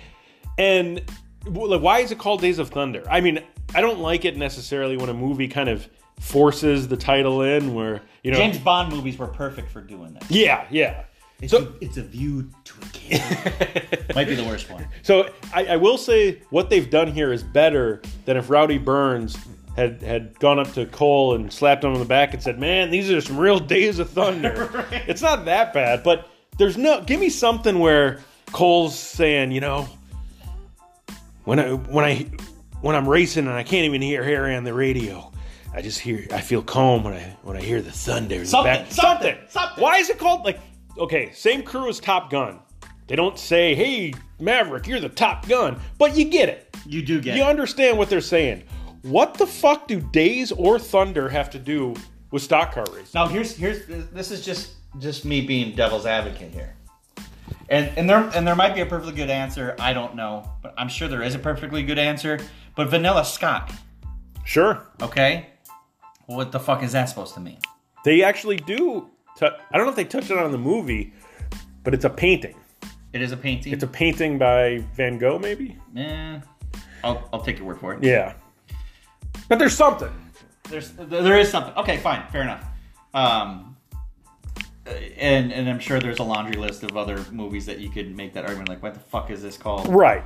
And 0.56 1.02
like, 1.44 1.80
why 1.80 1.98
is 1.98 2.12
it 2.12 2.18
called 2.18 2.42
Days 2.42 2.60
of 2.60 2.68
Thunder? 2.68 3.02
I 3.10 3.20
mean, 3.20 3.40
I 3.74 3.80
don't 3.80 3.98
like 3.98 4.24
it 4.24 4.36
necessarily 4.36 4.96
when 4.96 5.08
a 5.08 5.14
movie 5.14 5.48
kind 5.48 5.68
of 5.68 5.88
forces 6.20 6.86
the 6.86 6.96
title 6.96 7.42
in 7.42 7.74
where, 7.74 8.00
you 8.22 8.30
know. 8.30 8.36
James 8.36 8.58
Bond 8.58 8.92
movies 8.92 9.18
were 9.18 9.26
perfect 9.26 9.68
for 9.68 9.80
doing 9.80 10.14
that. 10.14 10.30
yeah, 10.30 10.64
yeah. 10.70 11.06
It's, 11.40 11.50
So- 11.50 11.72
a, 11.80 11.84
it's 11.84 11.96
a 11.96 12.04
view 12.04 12.48
to 12.66 12.74
a 12.80 12.86
kill. 12.92 13.18
Might 14.14 14.28
be 14.28 14.36
the 14.36 14.44
worst 14.46 14.70
one. 14.70 14.86
So 15.02 15.28
I, 15.52 15.66
I 15.66 15.76
will 15.76 15.98
say 15.98 16.40
what 16.50 16.70
they've 16.70 16.88
done 16.88 17.08
here 17.08 17.32
is 17.32 17.42
better 17.42 18.00
than 18.26 18.36
if 18.36 18.48
Rowdy 18.48 18.78
Burns 18.78 19.36
had 19.76 20.02
had 20.02 20.38
gone 20.40 20.58
up 20.58 20.72
to 20.74 20.86
Cole 20.86 21.34
and 21.34 21.52
slapped 21.52 21.84
him 21.84 21.92
on 21.92 21.98
the 21.98 22.04
back 22.04 22.34
and 22.34 22.42
said, 22.42 22.58
"Man, 22.58 22.90
these 22.90 23.10
are 23.10 23.20
some 23.20 23.38
real 23.38 23.58
days 23.58 23.98
of 23.98 24.10
thunder." 24.10 24.84
It's 25.06 25.22
not 25.22 25.44
that 25.46 25.72
bad, 25.72 26.02
but 26.02 26.28
there's 26.58 26.76
no. 26.76 27.00
Give 27.02 27.18
me 27.20 27.28
something 27.30 27.78
where 27.78 28.20
Cole's 28.52 28.98
saying, 28.98 29.52
you 29.52 29.60
know, 29.60 29.88
when 31.44 31.58
I 31.58 31.70
when 31.72 32.04
I 32.04 32.26
when 32.80 32.96
I'm 32.96 33.08
racing 33.08 33.46
and 33.46 33.54
I 33.54 33.62
can't 33.62 33.84
even 33.84 34.02
hear 34.02 34.22
Harry 34.24 34.54
on 34.56 34.64
the 34.64 34.74
radio. 34.74 35.26
I 35.72 35.82
just 35.82 36.00
hear, 36.00 36.26
I 36.32 36.40
feel 36.40 36.62
calm 36.62 37.04
when 37.04 37.12
I 37.14 37.36
when 37.42 37.56
I 37.56 37.60
hear 37.60 37.80
the 37.80 37.92
thunder. 37.92 38.34
in 38.34 38.40
the 38.40 38.46
Something, 38.48 38.72
back. 38.82 38.90
something, 38.90 39.36
something. 39.48 39.80
Why 39.82 39.98
is 39.98 40.10
it 40.10 40.18
called 40.18 40.44
like? 40.44 40.58
Okay, 40.98 41.30
same 41.32 41.62
crew 41.62 41.88
as 41.88 42.00
Top 42.00 42.28
Gun. 42.28 42.58
They 43.06 43.14
don't 43.14 43.38
say, 43.38 43.76
"Hey, 43.76 44.12
Maverick, 44.40 44.88
you're 44.88 44.98
the 44.98 45.08
top 45.08 45.48
gun," 45.48 45.78
but 45.96 46.16
you 46.16 46.24
get 46.24 46.48
it. 46.48 46.76
You 46.86 47.02
do 47.02 47.20
get 47.20 47.36
You 47.36 47.42
it. 47.44 47.48
understand 47.48 47.98
what 47.98 48.10
they're 48.10 48.20
saying. 48.20 48.64
What 49.02 49.34
the 49.34 49.46
fuck 49.46 49.88
do 49.88 50.00
Days 50.00 50.52
of 50.52 50.82
Thunder 50.86 51.28
have 51.28 51.50
to 51.50 51.58
do 51.58 51.94
with 52.30 52.42
stock 52.42 52.72
car 52.74 52.84
racing? 52.92 53.10
Now 53.14 53.26
here's 53.26 53.56
here's 53.56 53.86
this 53.86 54.30
is 54.30 54.44
just 54.44 54.72
just 54.98 55.24
me 55.24 55.40
being 55.40 55.74
devil's 55.74 56.06
advocate 56.06 56.52
here. 56.52 56.74
And 57.68 57.90
and 57.96 58.08
there 58.10 58.28
and 58.34 58.46
there 58.46 58.56
might 58.56 58.74
be 58.74 58.80
a 58.80 58.86
perfectly 58.86 59.14
good 59.14 59.30
answer. 59.30 59.74
I 59.78 59.92
don't 59.92 60.14
know, 60.16 60.50
but 60.62 60.74
I'm 60.76 60.88
sure 60.88 61.08
there 61.08 61.22
is 61.22 61.34
a 61.34 61.38
perfectly 61.38 61.82
good 61.82 61.98
answer. 61.98 62.38
But 62.76 62.88
Vanilla 62.88 63.24
Sky, 63.24 63.70
Sure, 64.44 64.86
okay? 65.02 65.48
What 66.26 66.52
the 66.52 66.60
fuck 66.60 66.82
is 66.82 66.92
that 66.92 67.08
supposed 67.08 67.34
to 67.34 67.40
mean? 67.40 67.58
they 68.04 68.22
actually 68.22 68.56
do. 68.56 69.08
T- 69.38 69.46
I 69.46 69.76
don't 69.76 69.84
know 69.86 69.90
if 69.90 69.96
they 69.96 70.04
touched 70.04 70.30
on 70.30 70.38
it 70.38 70.44
in 70.46 70.52
the 70.52 70.58
movie, 70.58 71.12
but 71.84 71.92
it's 71.94 72.04
a 72.04 72.10
painting. 72.10 72.54
It 73.12 73.20
is 73.22 73.32
a 73.32 73.36
painting. 73.36 73.72
It's 73.72 73.82
a 73.82 73.86
painting 73.88 74.38
by 74.38 74.84
Van 74.94 75.18
Gogh, 75.18 75.38
maybe. 75.38 75.76
Eh, 75.96 76.38
I'll 77.04 77.28
I'll 77.32 77.42
take 77.42 77.58
your 77.58 77.66
word 77.66 77.80
for 77.80 77.94
it. 77.94 78.02
Yeah, 78.02 78.34
but 79.50 79.58
there's 79.58 79.76
something. 79.76 80.12
There's 80.70 80.92
there 80.92 81.36
is 81.36 81.50
something. 81.50 81.74
Okay, 81.76 81.96
fine, 81.96 82.22
fair 82.30 82.42
enough. 82.42 82.64
Um, 83.12 83.76
and 84.86 85.52
and 85.52 85.68
I'm 85.68 85.80
sure 85.80 85.98
there's 85.98 86.20
a 86.20 86.22
laundry 86.22 86.58
list 86.58 86.84
of 86.84 86.96
other 86.96 87.22
movies 87.32 87.66
that 87.66 87.80
you 87.80 87.90
could 87.90 88.16
make 88.16 88.32
that 88.34 88.44
argument. 88.44 88.68
Like, 88.68 88.80
what 88.80 88.94
the 88.94 89.00
fuck 89.00 89.28
is 89.28 89.42
this 89.42 89.58
called? 89.58 89.88
Right. 89.88 90.22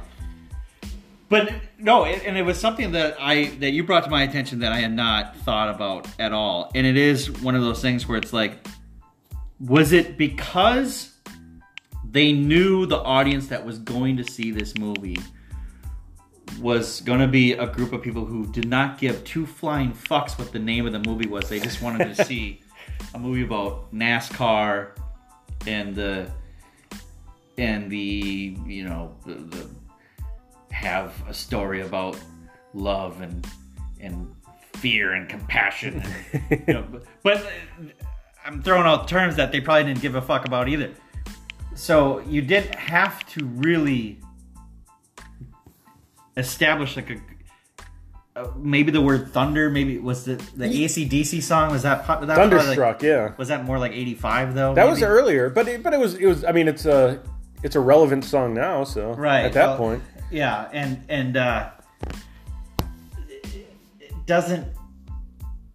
But 1.31 1.55
no, 1.79 2.05
it, 2.05 2.23
and 2.27 2.37
it 2.37 2.43
was 2.43 2.61
something 2.61 2.93
that 2.93 3.17
I 3.19 3.47
that 3.61 3.71
you 3.71 3.83
brought 3.83 4.05
to 4.05 4.11
my 4.11 4.25
attention 4.25 4.59
that 4.59 4.73
I 4.73 4.81
had 4.81 4.93
not 4.93 5.35
thought 5.39 5.75
about 5.75 6.07
at 6.21 6.33
all. 6.33 6.71
And 6.75 6.87
it 6.87 6.99
is 6.99 7.31
one 7.41 7.55
of 7.55 7.63
those 7.63 7.81
things 7.81 8.07
where 8.07 8.19
it's 8.19 8.35
like, 8.35 8.67
was 9.59 9.93
it 9.93 10.19
because 10.19 11.15
they 12.11 12.31
knew 12.33 12.85
the 12.85 12.99
audience 12.99 13.47
that 13.47 13.65
was 13.65 13.79
going 13.79 14.19
to 14.19 14.25
see 14.25 14.51
this 14.51 14.77
movie 14.77 15.17
was 16.61 17.01
going 17.01 17.21
to 17.21 17.27
be 17.27 17.53
a 17.53 17.67
group 17.67 17.93
of 17.93 18.03
people 18.03 18.25
who 18.25 18.47
did 18.53 18.69
not 18.69 18.99
give 18.99 19.23
two 19.25 19.47
flying 19.47 19.93
fucks 19.93 20.39
what 20.39 20.53
the 20.53 20.59
name 20.59 20.87
of 20.87 20.93
the 20.93 20.99
movie 21.01 21.27
was. 21.27 21.49
They 21.49 21.61
just 21.61 21.83
wanted 21.83 22.15
to 22.15 22.25
see 22.27 22.61
a 23.15 23.19
movie 23.19 23.43
about 23.43 23.93
NASCAR 23.95 24.91
and 25.67 25.95
the 25.95 26.31
and 27.57 27.91
the 27.91 28.57
you 28.67 28.85
know 28.85 29.15
the, 29.25 29.35
the 29.35 29.69
have 30.71 31.15
a 31.29 31.35
story 31.35 31.83
about 31.83 32.19
love 32.73 33.21
and 33.21 33.47
and 34.01 34.35
fear 34.75 35.13
and 35.13 35.29
compassion. 35.29 36.03
And, 36.33 36.65
you 36.67 36.75
know, 36.75 36.87
but, 36.91 37.05
but 37.23 37.47
I'm 38.45 38.63
throwing 38.63 38.87
out 38.87 39.09
terms 39.09 39.37
that 39.37 39.53
they 39.53 39.61
probably 39.61 39.85
didn't 39.85 40.03
give 40.03 40.15
a 40.15 40.23
fuck 40.23 40.45
about 40.45 40.69
either. 40.69 40.93
So 41.75 42.21
you 42.21 42.43
didn't 42.43 42.75
have 42.75 43.27
to 43.31 43.47
really 43.47 44.21
establish 46.37 46.97
like 46.97 47.11
a. 47.11 47.17
Uh, 48.37 48.51
maybe 48.57 48.91
the 48.91 49.01
word 49.01 49.33
thunder. 49.33 49.71
Maybe 49.71 49.99
was 49.99 50.25
the 50.25 50.35
the 50.57 50.67
ACDC 50.67 51.41
song. 51.43 51.71
Was 51.71 51.83
that 51.83 52.05
pop- 52.05 52.21
that 52.27 52.35
probably, 52.35 52.57
like- 52.57 52.67
Thunderstruck. 52.67 53.03
yeah. 53.03 53.33
was 53.37 53.49
that 53.49 53.65
more 53.65 53.79
like 53.79 53.93
'85 53.93 54.55
though? 54.55 54.75
That 54.75 54.89
was 54.89 55.03
earlier, 55.03 55.49
but 55.51 55.69
it, 55.69 55.83
but 55.83 55.95
it 55.95 56.01
was 56.01 56.15
it 56.15 56.27
was. 56.27 56.45
I 56.45 56.51
mean, 56.51 56.67
it's 56.67 56.85
a 56.85 57.23
it's 57.63 57.77
a 57.77 57.81
relevant 57.81 58.25
song 58.25 58.53
now. 58.55 58.83
So 58.85 59.13
right 59.13 59.45
at 59.45 59.53
that 59.53 59.67
well, 59.67 59.79
point, 59.79 60.03
yeah 60.31 60.69
and 60.73 61.05
and 61.09 61.37
uh 61.37 61.71
it 64.01 64.27
doesn't 64.27 64.67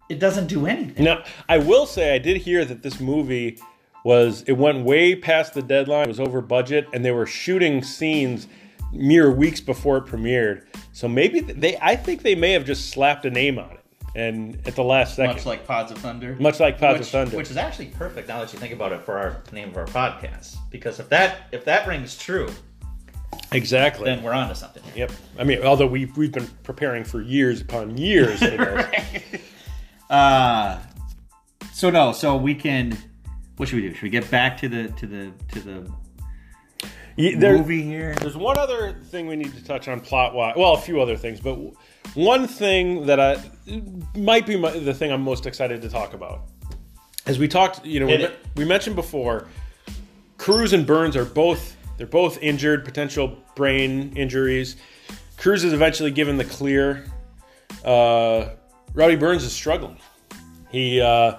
it 0.08 0.18
doesn't 0.18 0.46
do 0.46 0.66
anything 0.66 1.04
now 1.04 1.22
I 1.48 1.58
will 1.58 1.86
say 1.86 2.14
I 2.14 2.18
did 2.18 2.38
hear 2.38 2.64
that 2.64 2.82
this 2.82 3.00
movie 3.00 3.58
was 4.04 4.42
it 4.46 4.52
went 4.52 4.84
way 4.84 5.14
past 5.14 5.54
the 5.54 5.62
deadline. 5.62 6.04
It 6.04 6.08
was 6.08 6.20
over 6.20 6.40
budget, 6.40 6.86
and 6.92 7.04
they 7.04 7.10
were 7.10 7.26
shooting 7.26 7.82
scenes 7.82 8.46
mere 8.92 9.30
weeks 9.30 9.60
before 9.60 9.98
it 9.98 10.06
premiered. 10.06 10.64
So 10.92 11.08
maybe 11.08 11.40
they 11.40 11.76
I 11.80 11.96
think 11.96 12.22
they 12.22 12.34
may 12.34 12.52
have 12.52 12.64
just 12.64 12.90
slapped 12.90 13.24
a 13.24 13.30
name 13.30 13.58
on 13.58 13.70
it, 13.70 13.84
and 14.14 14.60
at 14.66 14.74
the 14.74 14.84
last 14.84 15.16
second, 15.16 15.36
much 15.36 15.46
like 15.46 15.66
pods 15.66 15.92
of 15.92 15.98
thunder 15.98 16.36
much 16.40 16.60
like 16.60 16.78
Pods 16.78 16.98
which, 16.98 17.08
of 17.08 17.12
Thunder. 17.12 17.36
which 17.36 17.50
is 17.50 17.56
actually 17.56 17.86
perfect 17.86 18.28
now 18.28 18.40
that 18.40 18.52
you 18.52 18.58
think 18.58 18.72
about 18.72 18.92
it 18.92 19.02
for 19.02 19.18
our 19.18 19.40
the 19.44 19.54
name 19.54 19.68
of 19.68 19.76
our 19.76 19.86
podcast 19.86 20.56
because 20.70 20.98
if 20.98 21.08
that 21.08 21.48
if 21.52 21.64
that 21.64 21.86
rings 21.86 22.16
true 22.18 22.48
exactly. 23.52 24.04
then 24.04 24.22
we're 24.22 24.32
on 24.32 24.48
to 24.48 24.54
something 24.54 24.82
here. 24.82 24.92
Yep. 24.96 25.12
I 25.38 25.44
mean, 25.44 25.62
although 25.62 25.86
we've 25.86 26.16
we've 26.16 26.32
been 26.32 26.48
preparing 26.62 27.04
for 27.04 27.20
years 27.20 27.60
upon 27.60 27.96
years 27.96 28.40
this. 28.40 29.40
uh 30.10 30.80
so 31.72 31.88
no 31.90 32.12
so 32.12 32.36
we 32.36 32.54
can 32.54 32.96
what 33.56 33.68
should 33.68 33.76
we 33.76 33.82
do 33.82 33.94
should 33.94 34.02
we 34.02 34.10
get 34.10 34.28
back 34.30 34.58
to 34.58 34.68
the 34.68 34.88
to 34.88 35.06
the 35.06 35.32
to 35.52 35.60
the 35.60 35.92
Ye- 37.16 37.34
there- 37.34 37.58
movie 37.58 37.82
here 37.82 38.14
There's 38.14 38.36
one 38.36 38.58
other 38.58 38.96
thing 39.10 39.26
we 39.26 39.36
need 39.36 39.54
to 39.54 39.64
touch 39.64 39.88
on 39.88 40.00
plot 40.00 40.34
wise. 40.34 40.54
Well, 40.56 40.74
a 40.74 40.80
few 40.80 41.00
other 41.00 41.16
things, 41.16 41.40
but 41.40 41.56
one 42.14 42.46
thing 42.46 43.06
that 43.06 43.20
I 43.20 43.42
might 44.16 44.46
be 44.46 44.56
my, 44.56 44.70
the 44.70 44.94
thing 44.94 45.12
I'm 45.12 45.22
most 45.22 45.46
excited 45.46 45.82
to 45.82 45.88
talk 45.88 46.14
about. 46.14 46.42
As 47.26 47.38
we 47.38 47.48
talked, 47.48 47.84
you 47.84 48.00
know, 48.00 48.06
we, 48.06 48.14
it. 48.14 48.38
we 48.56 48.64
mentioned 48.64 48.96
before, 48.96 49.46
Cruise 50.38 50.72
and 50.72 50.86
Burns 50.86 51.16
are 51.16 51.24
both 51.24 51.76
they're 51.96 52.06
both 52.06 52.38
injured, 52.42 52.86
potential 52.86 53.36
brain 53.54 54.16
injuries. 54.16 54.76
Cruise 55.36 55.64
is 55.64 55.74
eventually 55.74 56.10
given 56.10 56.38
the 56.38 56.46
clear. 56.46 57.04
Uh, 57.84 58.48
Rowdy 58.94 59.16
Burns 59.16 59.44
is 59.44 59.52
struggling. 59.52 59.98
He 60.72 61.00
uh, 61.00 61.38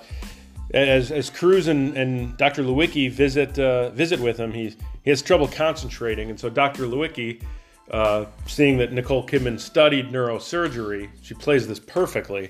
as 0.74 1.12
as 1.12 1.30
Cruise 1.30 1.68
and, 1.68 1.98
and 1.98 2.38
Dr. 2.38 2.64
Lewicki 2.64 3.12
visit 3.12 3.58
uh, 3.58 3.90
visit 3.90 4.20
with 4.20 4.38
him, 4.38 4.54
he 4.54 4.76
he 5.04 5.10
has 5.10 5.22
trouble 5.22 5.48
concentrating, 5.48 6.30
and 6.30 6.40
so 6.40 6.50
Dr. 6.50 6.84
Lewicki, 6.84 7.42
uh, 7.90 8.26
seeing 8.46 8.78
that 8.78 8.94
Nicole 8.94 9.26
Kidman 9.26 9.60
studied 9.60 10.12
neurosurgery, 10.12 11.10
she 11.22 11.34
plays 11.34 11.68
this 11.68 11.80
perfectly. 11.80 12.50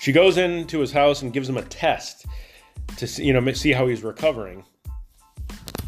She 0.00 0.12
goes 0.12 0.36
into 0.36 0.80
his 0.80 0.92
house 0.92 1.22
and 1.22 1.32
gives 1.32 1.48
him 1.48 1.56
a 1.56 1.62
test 1.62 2.26
to 2.96 3.06
see, 3.06 3.24
you 3.24 3.32
know 3.32 3.52
see 3.52 3.72
how 3.72 3.86
he's 3.86 4.02
recovering, 4.02 4.64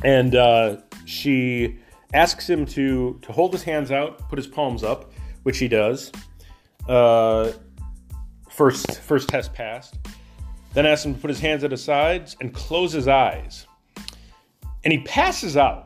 and 0.04 0.34
uh, 0.34 0.76
she 1.04 1.78
asks 2.12 2.48
him 2.48 2.64
to 2.66 3.18
to 3.22 3.32
hold 3.32 3.52
his 3.52 3.62
hands 3.62 3.90
out, 3.90 4.28
put 4.28 4.38
his 4.38 4.46
palms 4.46 4.82
up, 4.82 5.12
which 5.42 5.58
he 5.58 5.68
does. 5.68 6.12
Uh, 6.88 7.52
first 8.50 9.00
first 9.00 9.28
test 9.28 9.52
passed. 9.52 9.98
Then 10.74 10.86
asks 10.86 11.04
him 11.04 11.14
to 11.14 11.20
put 11.20 11.30
his 11.30 11.40
hands 11.40 11.62
at 11.64 11.70
his 11.70 11.82
sides 11.82 12.36
and 12.40 12.52
close 12.52 12.92
his 12.92 13.06
eyes. 13.06 13.66
And 14.82 14.92
he 14.92 14.98
passes 15.00 15.56
out. 15.56 15.83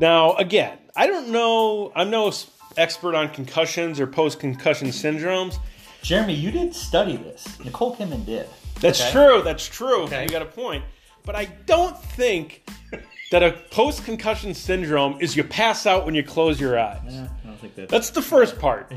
Now, 0.00 0.34
again, 0.34 0.78
I 0.96 1.06
don't 1.06 1.28
know, 1.28 1.92
I'm 1.94 2.10
no 2.10 2.32
expert 2.76 3.14
on 3.14 3.28
concussions 3.28 4.00
or 4.00 4.06
post 4.06 4.40
concussion 4.40 4.88
syndromes. 4.88 5.58
jeremy 6.02 6.34
you 6.34 6.50
did 6.50 6.74
study 6.74 7.16
this 7.16 7.58
nicole 7.64 7.94
kidman 7.94 8.24
did 8.24 8.48
That's 8.80 9.00
Okay. 9.02 9.12
true, 9.12 9.42
that's 9.42 9.66
true. 9.68 10.04
Okay. 10.04 10.22
You 10.22 10.28
got 10.30 10.42
a 10.42 10.46
point. 10.46 10.84
But 11.24 11.36
I 11.36 11.44
don't 11.66 11.98
think 11.98 12.66
that 13.30 13.42
a 13.42 13.52
post 13.70 14.04
concussion 14.04 14.54
syndrome 14.54 15.18
is 15.20 15.36
you 15.36 15.44
pass 15.44 15.84
out 15.86 16.06
when 16.06 16.14
you 16.14 16.22
close 16.22 16.58
your 16.58 16.78
eyes. 16.78 16.98
Yeah, 17.06 17.28
i 17.44 17.46
don't 17.46 17.58
think 17.60 17.74
that 17.74 17.88
That's 17.90 18.10
the 18.10 18.22
first 18.22 18.58
part. 18.58 18.90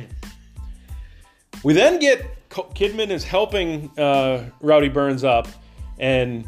We 1.64 1.74
then 1.74 2.00
get 2.00 2.26
Kidman 2.50 3.10
is 3.10 3.24
helping 3.24 3.92
uh, 3.98 4.50
Rowdy 4.62 4.90
Burns 4.90 5.24
up, 5.24 5.48
and 6.00 6.48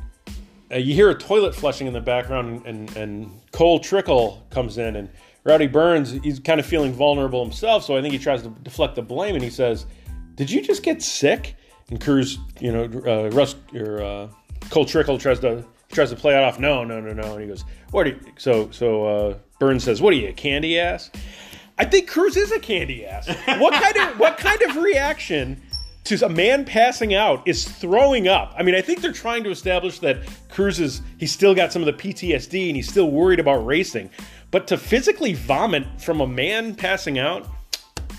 uh, 0.72 0.78
you 0.78 0.94
hear 0.94 1.10
a 1.10 1.16
toilet 1.16 1.56
flushing 1.56 1.88
in 1.88 1.94
the 1.94 2.02
background, 2.02 2.66
and, 2.66 2.96
and 2.96 3.42
Cole 3.52 3.80
Trickle 3.80 4.46
comes 4.50 4.78
in, 4.78 4.96
and 4.96 5.10
Rowdy 5.44 5.68
Burns 5.68 6.12
he's 6.12 6.40
kind 6.40 6.60
of 6.60 6.66
feeling 6.66 6.94
vulnerable 6.94 7.44
himself, 7.44 7.84
so 7.84 7.96
I 7.96 8.02
think 8.02 8.14
he 8.14 8.20
tries 8.20 8.42
to 8.44 8.50
deflect 8.50 8.96
the 8.96 9.02
blame, 9.02 9.36
and 9.36 9.44
he 9.44 9.50
says, 9.50 9.86
"Did 10.36 10.50
you 10.50 10.62
just 10.62 10.84
get 10.84 11.02
sick?" 11.02 11.56
And 11.90 12.02
Cruise, 12.02 12.40
you 12.60 12.72
know, 12.72 12.84
uh, 13.06 13.30
Russ 13.30 13.56
or 13.76 14.02
uh, 14.02 14.28
Cole 14.70 14.86
Trickle 14.86 15.18
tries 15.18 15.40
to 15.42 15.64
tries 15.92 16.10
to 16.10 16.16
play 16.16 16.36
it 16.36 16.44
off. 16.44 16.60
No, 16.60 16.84
no, 16.84 17.00
no, 17.00 17.14
no, 17.14 17.34
and 17.34 17.42
he 17.42 17.48
goes, 17.48 17.64
"What?" 17.92 18.08
You? 18.08 18.20
So 18.38 18.70
so 18.72 19.06
uh, 19.06 19.38
Burns 19.60 19.84
says, 19.84 20.02
"What 20.02 20.14
are 20.14 20.18
you, 20.18 20.30
a 20.30 20.34
candy 20.34 20.80
ass?" 20.80 21.12
I 21.78 21.86
think 21.86 22.10
Cruise 22.10 22.38
is 22.38 22.52
a 22.52 22.60
candy 22.60 23.06
ass. 23.06 23.28
What 23.60 23.74
kind 23.74 23.98
of 23.98 24.20
what 24.20 24.38
kind 24.38 24.62
of 24.64 24.78
reaction 24.78 25.62
to 26.06 26.26
a 26.26 26.30
man 26.30 26.66
passing 26.66 27.14
out 27.14 27.48
is 27.48 27.66
throwing 27.66 28.28
up? 28.28 28.54
I 28.58 28.64
mean, 28.64 28.76
I 28.76 28.82
think 28.82 29.02
they're 29.02 29.12
trying 29.12 29.44
to 29.44 29.50
establish 29.50 30.00
that 30.00 30.20
Cruise 30.50 30.80
is 30.80 31.02
he's 31.18 31.32
still 31.32 31.54
got 31.54 31.74
some 31.74 31.82
of 31.82 31.86
the 31.88 31.94
PTSD 31.94 32.68
and 32.68 32.76
he's 32.76 32.88
still 32.90 33.12
worried 33.12 33.40
about 33.40 33.66
racing. 33.66 34.10
But 34.52 34.68
to 34.68 34.78
physically 34.78 35.34
vomit 35.34 35.86
from 36.00 36.22
a 36.22 36.28
man 36.28 36.76
passing 36.76 37.20
out 37.20 37.48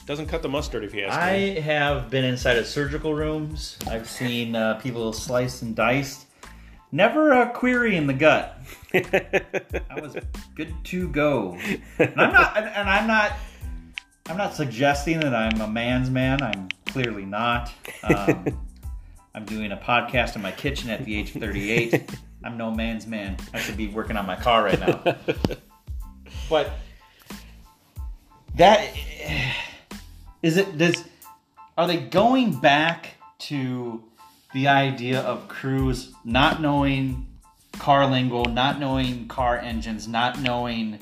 doesn't 0.06 0.26
cut 0.26 0.42
the 0.42 0.48
mustard 0.48 0.84
if 0.84 0.94
you 0.94 1.04
ask 1.04 1.18
I 1.18 1.36
me. 1.36 1.60
have 1.60 2.10
been 2.10 2.24
inside 2.24 2.58
of 2.58 2.66
surgical 2.66 3.14
rooms. 3.14 3.76
I've 3.88 4.08
seen 4.08 4.54
uh, 4.54 4.74
people 4.74 5.12
sliced 5.12 5.62
and 5.62 5.74
diced. 5.74 6.26
Never 6.92 7.32
a 7.32 7.50
query 7.50 7.96
in 7.96 8.06
the 8.06 8.14
gut. 8.14 8.58
I 8.94 10.00
was 10.00 10.16
good 10.54 10.72
to 10.84 11.08
go. 11.08 11.58
And 11.98 12.12
I'm 12.16 12.32
not. 12.32 12.56
And 12.56 12.88
I'm 12.88 13.06
not. 13.08 13.32
I'm 14.28 14.36
not 14.36 14.54
suggesting 14.54 15.20
that 15.20 15.34
I'm 15.34 15.60
a 15.60 15.68
man's 15.68 16.10
man. 16.10 16.42
I'm 16.42 16.68
clearly 16.86 17.24
not. 17.24 17.72
Um, 18.02 18.58
I'm 19.34 19.44
doing 19.44 19.70
a 19.70 19.76
podcast 19.76 20.34
in 20.34 20.42
my 20.42 20.50
kitchen 20.50 20.90
at 20.90 21.04
the 21.04 21.16
age 21.16 21.34
of 21.34 21.42
38. 21.42 22.10
I'm 22.42 22.56
no 22.56 22.72
man's 22.72 23.06
man. 23.06 23.36
I 23.54 23.60
should 23.60 23.76
be 23.76 23.86
working 23.86 24.16
on 24.16 24.26
my 24.26 24.34
car 24.34 24.64
right 24.64 24.80
now. 24.80 25.16
but 26.50 26.72
that 28.56 28.88
is 30.42 30.56
it. 30.56 30.76
Does 30.76 31.04
are 31.78 31.86
they 31.86 31.98
going 31.98 32.58
back 32.58 33.16
to 33.38 34.02
the 34.54 34.68
idea 34.68 35.20
of 35.20 35.46
Cruise 35.48 36.12
not 36.24 36.60
knowing 36.60 37.26
car 37.78 38.06
lingo, 38.06 38.44
not 38.44 38.80
knowing 38.80 39.28
car 39.28 39.58
engines, 39.58 40.08
not 40.08 40.40
knowing 40.40 40.98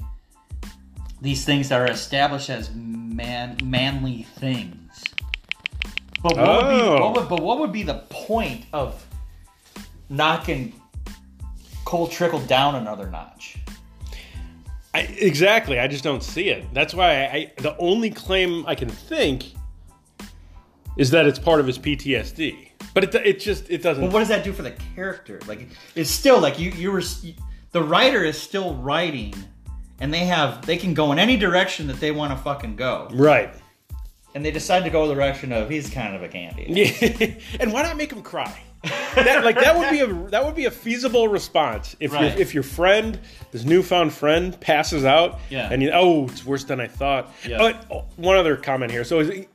these 1.25 1.45
things 1.45 1.70
that 1.70 1.81
are 1.81 1.91
established 1.91 2.51
as 2.51 2.70
man 2.75 3.57
manly 3.64 4.22
things? 4.39 5.03
But 6.22 6.37
what, 6.37 6.64
would 6.64 6.70
be, 6.70 6.83
Oh. 6.83 7.01
what 7.01 7.16
would, 7.16 7.29
but 7.29 7.43
what 7.43 7.59
would 7.59 7.72
be 7.72 7.83
the 7.83 8.05
point 8.11 8.66
of 8.72 9.05
knocking 10.09 10.72
Cole 11.85 12.07
Trickle 12.09 12.41
down 12.41 12.77
another 12.77 13.11
notch? 13.11 13.57
I, 14.95 15.01
exactly. 15.01 15.81
I 15.81 15.89
just 15.89 16.05
don't 16.05 16.22
see 16.22 16.51
it. 16.51 16.72
That's 16.72 16.95
why 16.95 17.25
I, 17.25 17.27
I 17.27 17.53
the 17.59 17.77
only 17.79 18.11
claim 18.11 18.64
I 18.66 18.75
can 18.77 18.89
think 18.89 19.53
is 20.97 21.11
that 21.11 21.27
it's 21.27 21.39
part 21.39 21.59
of 21.59 21.66
his 21.66 21.79
PTSD. 21.79 22.68
But 22.95 23.05
it, 23.05 23.14
it 23.27 23.41
just 23.41 23.68
it 23.70 23.83
doesn't. 23.83 24.05
But 24.05 24.12
what 24.12 24.20
does 24.20 24.29
that 24.29 24.45
do 24.45 24.53
for 24.53 24.62
the 24.62 24.70
character? 24.95 25.41
Like, 25.49 25.68
it's 25.97 26.11
still 26.11 26.39
like 26.39 26.61
you 26.61 26.70
you 26.70 26.93
were 26.93 27.03
the 27.72 27.83
writer 27.83 28.22
is 28.22 28.41
still 28.41 28.77
writing, 28.77 29.35
and 30.01 30.13
they 30.13 30.27
have 30.27 30.65
they 30.67 30.77
can 30.77 30.95
go 30.95 31.13
in 31.13 31.19
any 31.19 31.37
direction 31.37 31.87
that 31.89 32.01
they 32.01 32.11
want 32.11 32.33
to 32.33 32.43
fucking 32.43 32.77
go, 32.77 33.09
right. 33.13 33.55
and 34.35 34.45
they 34.45 34.51
decide 34.51 34.85
to 34.85 34.91
go 34.91 35.07
the 35.09 35.15
direction 35.15 35.53
of 35.53 35.71
he's 35.71 35.91
kind 35.91 36.15
of 36.15 36.23
a 36.23 36.29
candy. 36.29 36.67
Yeah. 36.69 37.35
and 37.61 37.73
why 37.73 37.83
not 37.83 37.97
make 37.97 38.13
him 38.13 38.23
cry? 38.23 38.61
That, 39.15 39.45
like 39.45 39.57
that 39.57 39.79
would 39.79 39.91
be 39.91 40.01
a 40.01 40.07
that 40.31 40.45
would 40.45 40.55
be 40.55 40.67
a 40.67 40.71
feasible 40.71 41.29
response 41.29 41.97
if 42.01 42.13
Right. 42.13 42.33
your 42.33 42.41
if 42.41 42.53
your 42.53 42.63
friend 42.63 43.19
this 43.51 43.65
newfound 43.65 44.13
friend 44.13 44.59
passes 44.61 45.05
out 45.05 45.41
Yeah. 45.49 45.69
and 45.73 45.83
you 45.83 45.91
oh 45.93 46.25
it's 46.27 46.45
worse 46.45 46.65
than 46.65 46.81
I 46.81 46.89
thought. 46.89 47.33
Yeah. 47.47 47.59
But 47.59 47.87
oh, 47.91 48.05
one 48.17 48.37
other 48.37 48.57
comment 48.57 48.91
here. 48.93 49.05
So 49.05 49.21
is 49.21 49.47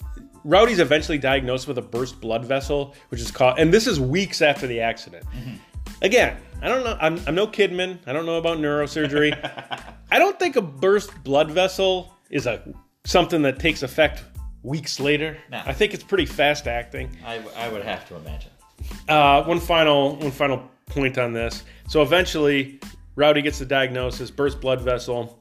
Rowdy's 0.44 0.80
eventually 0.80 1.18
diagnosed 1.18 1.68
with 1.68 1.78
a 1.78 1.82
burst 1.82 2.22
blood 2.22 2.46
vessel, 2.46 2.96
which 3.10 3.22
is 3.22 3.30
called, 3.30 3.60
and 3.60 3.74
this 3.74 3.86
is 3.86 4.00
weeks 4.00 4.42
after 4.42 4.66
the 4.66 4.80
accident. 4.80 5.26
Mm-hmm. 5.26 5.56
Again, 6.02 6.38
I 6.62 6.68
don't 6.68 6.84
know. 6.84 6.98
I'm, 7.00 7.20
I'm 7.26 7.36
no 7.36 7.48
Kidman. 7.48 8.00
I 8.06 8.14
don't 8.14 8.26
know 8.26 8.38
about 8.38 8.58
neurosurgery. 8.58 9.34
I 10.12 10.20
don't 10.20 10.38
think 10.38 10.56
a 10.56 10.62
burst 10.62 11.24
blood 11.24 11.52
vessel 11.52 12.14
is 12.30 12.48
a 12.48 12.62
something 13.06 13.42
that 13.44 13.60
takes 13.60 13.84
effect 13.84 14.24
weeks 14.64 15.00
later. 15.00 15.38
No. 15.50 15.62
I 15.66 15.74
think 15.74 15.94
it's 15.94 16.04
pretty 16.04 16.26
fast 16.26 16.68
acting. 16.68 17.16
I, 17.26 17.42
I 17.56 17.70
would 17.70 17.84
have 17.84 18.08
to 18.10 18.16
imagine. 18.18 18.52
Uh, 19.08 19.44
one 19.44 19.60
final 19.60 20.16
one 20.18 20.32
final 20.32 20.70
point 20.88 21.18
on 21.18 21.34
this. 21.34 21.64
So 21.88 22.02
eventually, 22.02 22.80
Rowdy 23.16 23.42
gets 23.42 23.60
the 23.60 23.66
diagnosis: 23.66 24.30
burst 24.32 24.60
blood 24.60 24.82
vessel. 24.82 25.40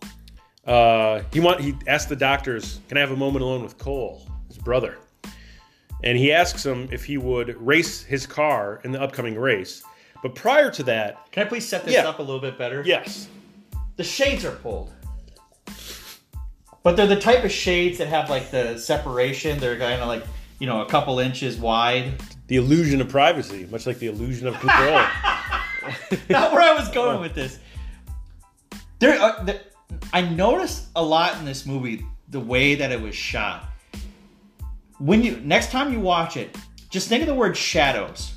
Uh, 0.66 1.23
he 1.33 1.41
want 1.41 1.61
he 1.61 1.75
asked 1.87 2.09
the 2.09 2.16
doctors, 2.16 2.81
"Can 2.89 2.97
I 2.97 3.01
have 3.01 3.11
a 3.11 3.16
moment 3.16 3.43
alone 3.43 3.62
with 3.62 3.79
Cole, 3.79 4.27
his 4.49 4.59
brother?" 4.59 4.99
And 6.05 6.16
he 6.16 6.33
asks 6.33 6.64
him 6.64 6.89
if 6.93 7.05
he 7.05 7.19
would 7.19 7.61
race 7.61 8.05
his 8.05 8.25
car 8.25 8.81
in 8.85 8.93
the 8.93 9.01
upcoming 9.01 9.37
race. 9.37 9.83
But 10.23 10.35
prior 10.35 10.71
to 10.73 10.83
that, 10.85 11.31
Can 11.33 11.45
I 11.47 11.49
please 11.49 11.66
set 11.69 11.85
this 11.85 11.95
Yeah. 11.95 12.09
up 12.09 12.19
a 12.19 12.23
little 12.23 12.41
bit 12.41 12.59
better? 12.59 12.83
yes, 12.85 13.29
The 13.97 14.05
shades 14.05 14.45
are 14.45 14.53
pulled. 14.53 14.93
But 16.83 16.97
they're 16.97 17.07
the 17.07 17.21
type 17.21 17.45
of 17.45 17.53
shades 17.53 17.99
that 17.99 18.09
have 18.09 18.31
like 18.31 18.51
the 18.51 18.79
separation. 18.79 19.59
They're 19.59 19.79
kind 19.79 20.01
of 20.01 20.09
like, 20.09 20.25
you 20.59 20.66
know, 20.66 20.81
a 20.83 20.87
couple 20.87 21.19
inches 21.19 21.57
wide. 21.57 22.14
the 22.47 22.57
illusion 22.57 23.01
of 23.03 23.09
privacy, 23.11 23.66
much 23.71 23.87
like 23.87 23.99
the 23.99 24.07
illusion 24.07 24.47
of 24.47 24.55
control. 24.59 24.95
Not 26.31 26.53
where 26.53 26.62
I 26.62 26.75
was 26.79 26.89
going 26.89 27.21
with 27.21 27.35
this. 27.35 27.59
There, 29.01 29.21
uh, 29.21 29.43
the, 29.45 29.61
I 30.14 30.23
noticed 30.23 30.87
a 30.97 31.03
lot 31.03 31.37
in 31.39 31.45
this 31.45 31.66
movie 31.66 32.07
the 32.31 32.41
way 32.41 32.75
that 32.77 32.91
it 32.91 33.01
was 33.01 33.14
shot. 33.14 33.69
When 34.99 35.23
you 35.23 35.39
next 35.45 35.71
time 35.71 35.93
you 35.93 36.01
watch 36.01 36.37
it, 36.39 36.57
just 36.91 37.09
think 37.09 37.21
of 37.23 37.29
the 37.29 37.35
word 37.35 37.57
shadows. 37.57 38.33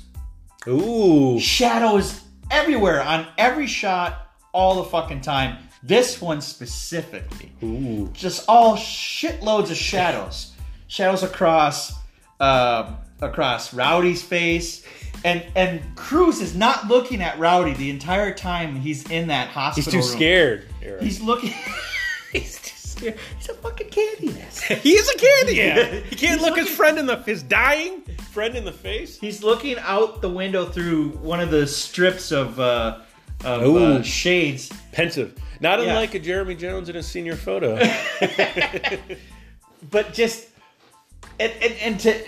Ooh, 0.68 1.38
Shadows 1.40 2.22
everywhere 2.50 3.02
on 3.02 3.26
every 3.38 3.66
shot, 3.66 4.28
all 4.52 4.76
the 4.82 4.84
fucking 4.90 5.20
time. 5.22 5.58
This 5.82 6.20
one 6.20 6.40
specifically, 6.40 7.50
ooh, 7.62 8.08
just 8.12 8.44
all 8.48 8.76
shitloads 8.76 9.70
of 9.70 9.76
shadows, 9.76 10.52
shadows 10.86 11.22
across, 11.24 11.92
um 12.38 12.96
across 13.20 13.74
Rowdy's 13.74 14.22
face. 14.22 14.84
And 15.24 15.44
and 15.56 15.82
Cruise 15.96 16.40
is 16.40 16.54
not 16.54 16.86
looking 16.88 17.20
at 17.22 17.38
Rowdy 17.38 17.74
the 17.74 17.90
entire 17.90 18.32
time 18.34 18.76
he's 18.76 19.08
in 19.10 19.28
that 19.28 19.48
hospital. 19.48 19.92
he's 19.92 20.04
too 20.06 20.08
room. 20.10 20.16
scared. 20.18 20.66
He's 21.00 21.20
looking. 21.20 21.52
he's 22.32 22.58
too. 23.02 23.12
He's 23.38 23.48
a 23.48 23.54
fucking 23.54 23.88
candy 23.90 24.40
ass. 24.40 24.62
he 24.62 24.92
is 24.92 25.08
a 25.08 25.18
candy 25.18 25.62
ass. 25.62 26.04
He 26.10 26.16
can't 26.16 26.40
He's 26.40 26.48
look 26.48 26.58
his 26.58 26.68
friend 26.68 26.98
in 26.98 27.06
the 27.06 27.16
his 27.18 27.42
dying 27.42 28.02
friend 28.32 28.54
in 28.56 28.64
the 28.64 28.72
face. 28.72 29.18
He's 29.18 29.42
looking 29.42 29.76
out 29.80 30.20
the 30.22 30.28
window 30.28 30.64
through 30.64 31.10
one 31.18 31.40
of 31.40 31.50
the 31.50 31.66
strips 31.66 32.30
of 32.32 32.58
uh, 32.60 33.00
of 33.44 33.62
Ooh. 33.62 33.78
uh, 33.78 34.02
shades. 34.02 34.70
pensive. 34.92 35.36
Not 35.60 35.80
Yeah. 35.80 35.90
unlike 35.90 36.14
a 36.14 36.18
Jeremy 36.18 36.54
Jones 36.56 36.88
in 36.88 36.96
a 36.96 37.02
senior 37.02 37.36
photo. 37.36 37.76
but 39.90 40.12
just 40.12 40.48
and, 41.38 41.52
and, 41.60 41.74
and 41.80 42.00
to 42.00 42.24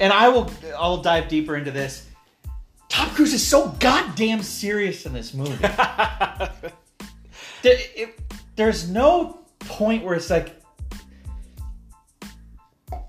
and 0.00 0.12
I 0.12 0.28
will 0.28 0.50
I'll 0.76 0.98
dive 1.02 1.28
deeper 1.28 1.56
into 1.56 1.70
this. 1.70 2.06
Tom 2.88 3.10
Cruise 3.10 3.34
is 3.34 3.46
so 3.46 3.68
goddamn 3.80 4.42
serious 4.42 5.06
in 5.06 5.12
this 5.12 5.34
movie. 5.34 5.56
There- 7.62 7.78
it- 7.94 8.18
there's 8.54 8.88
no 8.88 9.40
point 9.68 10.04
where 10.04 10.14
it's 10.14 10.30
like 10.30 10.60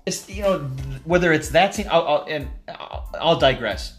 it's 0.06 0.28
you 0.28 0.42
know 0.42 0.58
whether 1.04 1.32
it's 1.32 1.50
that 1.50 1.74
scene 1.74 1.86
I'll, 1.90 2.06
I'll 2.06 2.26
and 2.28 2.48
I'll, 2.68 3.10
I'll 3.20 3.38
digress. 3.38 3.98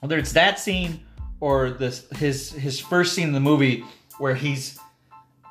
Whether 0.00 0.18
it's 0.18 0.32
that 0.32 0.58
scene 0.58 1.00
or 1.40 1.70
this 1.70 2.06
his 2.16 2.50
his 2.52 2.80
first 2.80 3.14
scene 3.14 3.28
in 3.28 3.32
the 3.32 3.40
movie 3.40 3.84
where 4.18 4.34
he's 4.34 4.78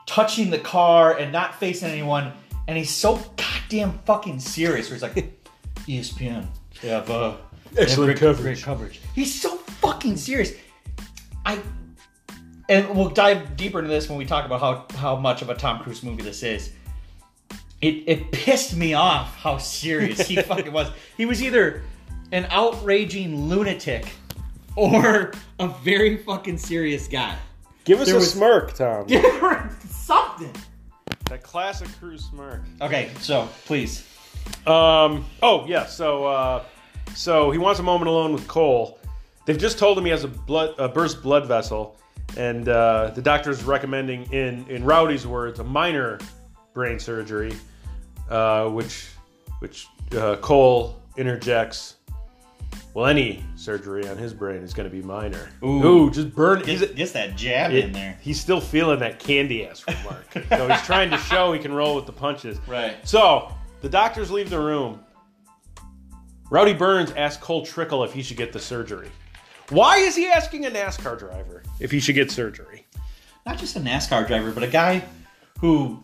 touching 0.05 0.49
the 0.49 0.59
car 0.59 1.17
and 1.17 1.31
not 1.31 1.55
facing 1.59 1.89
anyone 1.89 2.31
and 2.67 2.77
he's 2.77 2.89
so 2.89 3.19
goddamn 3.37 3.99
fucking 4.05 4.39
serious 4.39 4.89
where 4.89 4.95
he's 4.95 5.03
like 5.03 5.17
"E 5.87 5.99
ESPN 5.99 6.47
they 6.81 6.89
have 6.89 7.09
uh 7.09 7.35
they 7.73 7.81
have 7.81 7.89
Excellent 7.89 8.07
great, 8.07 8.19
coverage." 8.19 8.41
great 8.41 8.63
coverage. 8.63 9.01
He's 9.13 9.39
so 9.41 9.57
fucking 9.57 10.17
serious. 10.17 10.53
I 11.45 11.59
and 12.69 12.95
we'll 12.95 13.09
dive 13.09 13.55
deeper 13.57 13.79
into 13.79 13.89
this 13.89 14.09
when 14.09 14.17
we 14.17 14.25
talk 14.25 14.45
about 14.45 14.59
how 14.59 14.97
how 14.97 15.15
much 15.15 15.41
of 15.41 15.49
a 15.49 15.55
Tom 15.55 15.79
Cruise 15.83 16.03
movie 16.03 16.23
this 16.23 16.43
is 16.43 16.71
it, 17.81 18.03
it 18.07 18.31
pissed 18.31 18.75
me 18.75 18.93
off 18.93 19.35
how 19.35 19.57
serious 19.57 20.27
he 20.27 20.35
fucking 20.41 20.71
was. 20.73 20.89
He 21.17 21.25
was 21.25 21.43
either 21.43 21.83
an 22.31 22.47
outraging 22.49 23.47
lunatic 23.49 24.07
or 24.75 25.31
a 25.59 25.67
very 25.83 26.17
fucking 26.17 26.57
serious 26.57 27.07
guy. 27.07 27.37
Give 27.83 27.99
us 27.99 28.07
There 28.07 28.15
a 28.15 28.19
was- 28.19 28.31
smirk, 28.31 28.73
Tom. 28.73 29.07
Something. 29.89 30.51
That 31.29 31.43
classic 31.43 31.87
Cruise 31.99 32.25
smirk. 32.25 32.61
Okay, 32.81 33.11
so 33.19 33.47
please. 33.65 34.07
Um. 34.65 35.25
Oh 35.43 35.65
yeah. 35.67 35.85
So 35.85 36.25
uh, 36.25 36.63
so 37.13 37.51
he 37.51 37.57
wants 37.57 37.79
a 37.79 37.83
moment 37.83 38.09
alone 38.09 38.31
with 38.33 38.47
Cole. 38.47 38.99
They've 39.45 39.57
just 39.57 39.77
told 39.77 39.97
him 39.97 40.05
he 40.05 40.11
has 40.11 40.23
a 40.23 40.27
blood 40.27 40.73
a 40.79 40.87
burst 40.87 41.21
blood 41.21 41.45
vessel, 41.47 41.97
and 42.37 42.67
uh, 42.67 43.11
the 43.15 43.21
doctor's 43.21 43.63
recommending, 43.63 44.31
in 44.33 44.65
in 44.69 44.83
Rowdy's 44.83 45.25
words, 45.25 45.59
a 45.59 45.63
minor 45.63 46.19
brain 46.73 46.99
surgery, 46.99 47.53
uh, 48.29 48.67
which 48.69 49.07
which 49.59 49.87
uh, 50.17 50.35
Cole 50.37 51.01
interjects. 51.17 51.95
Well, 52.93 53.07
any 53.07 53.43
surgery 53.55 54.07
on 54.07 54.17
his 54.17 54.33
brain 54.33 54.61
is 54.61 54.73
going 54.73 54.89
to 54.89 54.95
be 54.95 55.01
minor. 55.01 55.49
Ooh. 55.63 56.09
just 56.11 56.33
burn. 56.33 56.63
He's 56.63 56.79
Gets, 56.79 56.93
gets 56.93 57.11
that 57.11 57.35
jab 57.35 57.71
it- 57.73 57.85
in 57.85 57.91
there. 57.91 58.17
He's 58.21 58.39
still 58.39 58.61
feeling 58.61 58.99
that 58.99 59.19
candy 59.19 59.65
ass 59.67 59.83
remark. 59.85 60.25
so 60.49 60.67
he's 60.69 60.81
trying 60.83 61.09
to 61.11 61.17
show 61.17 61.51
he 61.51 61.59
can 61.59 61.73
roll 61.73 61.95
with 61.95 62.05
the 62.05 62.13
punches. 62.13 62.57
Right. 62.67 62.95
So 63.07 63.53
the 63.81 63.89
doctors 63.89 64.31
leave 64.31 64.49
the 64.49 64.59
room. 64.59 65.01
Rowdy 66.49 66.73
Burns 66.73 67.11
asks 67.11 67.41
Cole 67.43 67.65
Trickle 67.65 68.03
if 68.05 68.13
he 68.13 68.21
should 68.21 68.37
get 68.37 68.53
the 68.53 68.59
surgery. 68.59 69.09
Why 69.69 69.97
is 69.97 70.15
he 70.15 70.27
asking 70.27 70.65
a 70.65 70.69
NASCAR 70.69 71.17
driver 71.17 71.63
if 71.79 71.91
he 71.91 71.99
should 71.99 72.15
get 72.15 72.31
surgery? 72.31 72.85
Not 73.45 73.57
just 73.57 73.75
a 73.75 73.79
NASCAR 73.79 74.27
driver, 74.27 74.51
but 74.51 74.63
a 74.63 74.67
guy 74.67 75.03
who 75.59 76.03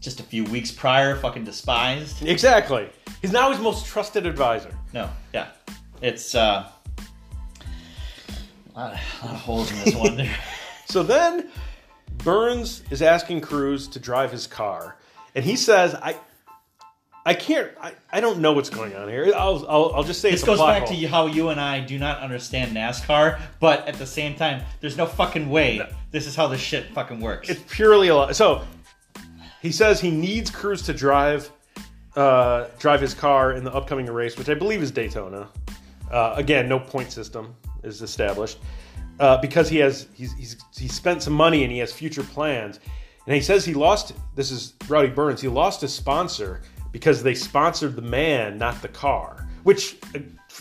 just 0.00 0.20
a 0.20 0.22
few 0.22 0.44
weeks 0.44 0.70
prior 0.70 1.16
fucking 1.16 1.44
despised. 1.44 2.26
Exactly. 2.26 2.88
He's 3.20 3.32
now 3.32 3.50
his 3.50 3.60
most 3.60 3.86
trusted 3.86 4.26
advisor. 4.26 4.74
No, 4.92 5.10
yeah. 5.34 5.48
It's 6.02 6.34
uh 6.34 6.68
a 8.74 8.78
lot, 8.78 8.98
a 9.22 9.26
lot 9.26 9.34
of 9.34 9.40
holes 9.40 9.70
in 9.72 9.78
this 9.84 9.94
one 9.94 10.16
there. 10.16 10.36
So 10.86 11.04
then 11.04 11.48
Burns 12.24 12.82
is 12.90 13.00
asking 13.00 13.42
Cruise 13.42 13.86
to 13.88 14.00
drive 14.00 14.32
his 14.32 14.48
car. 14.48 14.96
And 15.36 15.44
he 15.44 15.54
says, 15.54 15.94
I 15.94 16.16
I 17.26 17.34
can't. 17.34 17.70
I, 17.80 17.92
I 18.10 18.20
don't 18.20 18.38
know 18.38 18.52
what's 18.52 18.70
going 18.70 18.96
on 18.96 19.08
here. 19.08 19.32
I'll 19.36 19.64
I'll, 19.68 19.92
I'll 19.96 20.04
just 20.04 20.20
say 20.20 20.30
This 20.30 20.40
it's 20.40 20.44
a 20.44 20.46
goes 20.46 20.58
back 20.58 20.84
hole. 20.88 20.96
to 20.96 21.06
how 21.06 21.26
you 21.26 21.50
and 21.50 21.60
I 21.60 21.80
do 21.80 21.98
not 21.98 22.20
understand 22.20 22.74
NASCAR, 22.74 23.40
but 23.60 23.86
at 23.86 23.96
the 23.96 24.06
same 24.06 24.34
time, 24.36 24.62
there's 24.80 24.96
no 24.96 25.06
fucking 25.06 25.50
way 25.50 25.82
this 26.10 26.26
is 26.26 26.34
how 26.34 26.46
this 26.48 26.60
shit 26.60 26.86
fucking 26.94 27.20
works. 27.20 27.48
It's 27.48 27.62
purely 27.68 28.08
a 28.08 28.16
lot. 28.16 28.36
So 28.36 28.64
he 29.60 29.70
says 29.70 30.00
he 30.00 30.10
needs 30.10 30.50
Cruise 30.50 30.82
to 30.82 30.94
drive 30.94 31.50
uh, 32.16 32.66
drive 32.78 33.00
his 33.00 33.14
car 33.14 33.52
in 33.52 33.64
the 33.64 33.72
upcoming 33.72 34.06
race, 34.06 34.36
which 34.36 34.48
I 34.48 34.54
believe 34.54 34.82
is 34.82 34.90
Daytona. 34.90 35.48
Uh, 36.10 36.34
again, 36.36 36.68
no 36.68 36.80
point 36.80 37.12
system 37.12 37.54
is 37.84 38.02
established 38.02 38.58
uh, 39.20 39.36
because 39.40 39.68
he 39.68 39.76
has 39.78 40.08
he's, 40.14 40.32
he's 40.34 40.56
he 40.76 40.88
spent 40.88 41.22
some 41.22 41.34
money 41.34 41.62
and 41.62 41.72
he 41.72 41.78
has 41.78 41.92
future 41.92 42.22
plans. 42.22 42.80
And 43.26 43.34
he 43.34 43.42
says 43.42 43.64
he 43.64 43.74
lost. 43.74 44.14
This 44.34 44.50
is 44.50 44.74
Rowdy 44.88 45.10
Burns. 45.10 45.40
He 45.40 45.48
lost 45.48 45.82
his 45.82 45.92
sponsor 45.94 46.62
because 46.92 47.22
they 47.22 47.34
sponsored 47.34 47.96
the 47.96 48.02
man, 48.02 48.58
not 48.58 48.80
the 48.82 48.88
car. 48.88 49.46
Which 49.62 49.96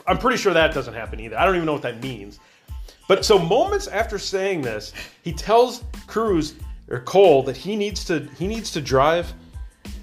I'm 0.07 0.17
pretty 0.17 0.37
sure 0.37 0.53
that 0.53 0.73
doesn't 0.73 0.93
happen 0.93 1.19
either. 1.19 1.37
I 1.37 1.45
don't 1.45 1.55
even 1.55 1.65
know 1.65 1.73
what 1.73 1.81
that 1.83 2.01
means. 2.01 2.39
But 3.07 3.25
so 3.25 3.39
moments 3.39 3.87
after 3.87 4.19
saying 4.19 4.61
this, 4.61 4.93
he 5.23 5.33
tells 5.33 5.83
Cruise 6.07 6.53
or 6.89 6.99
Cole 7.01 7.43
that 7.43 7.57
he 7.57 7.75
needs 7.75 8.05
to 8.05 8.27
he 8.37 8.47
needs 8.47 8.71
to 8.71 8.81
drive 8.81 9.33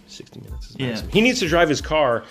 60 0.07 0.41
minutes 0.41 0.70
is 0.70 0.77
Yeah. 0.79 1.01
He 1.12 1.20
needs 1.20 1.39
to 1.41 1.49
drive 1.49 1.68
his 1.68 1.81
car 1.81 2.24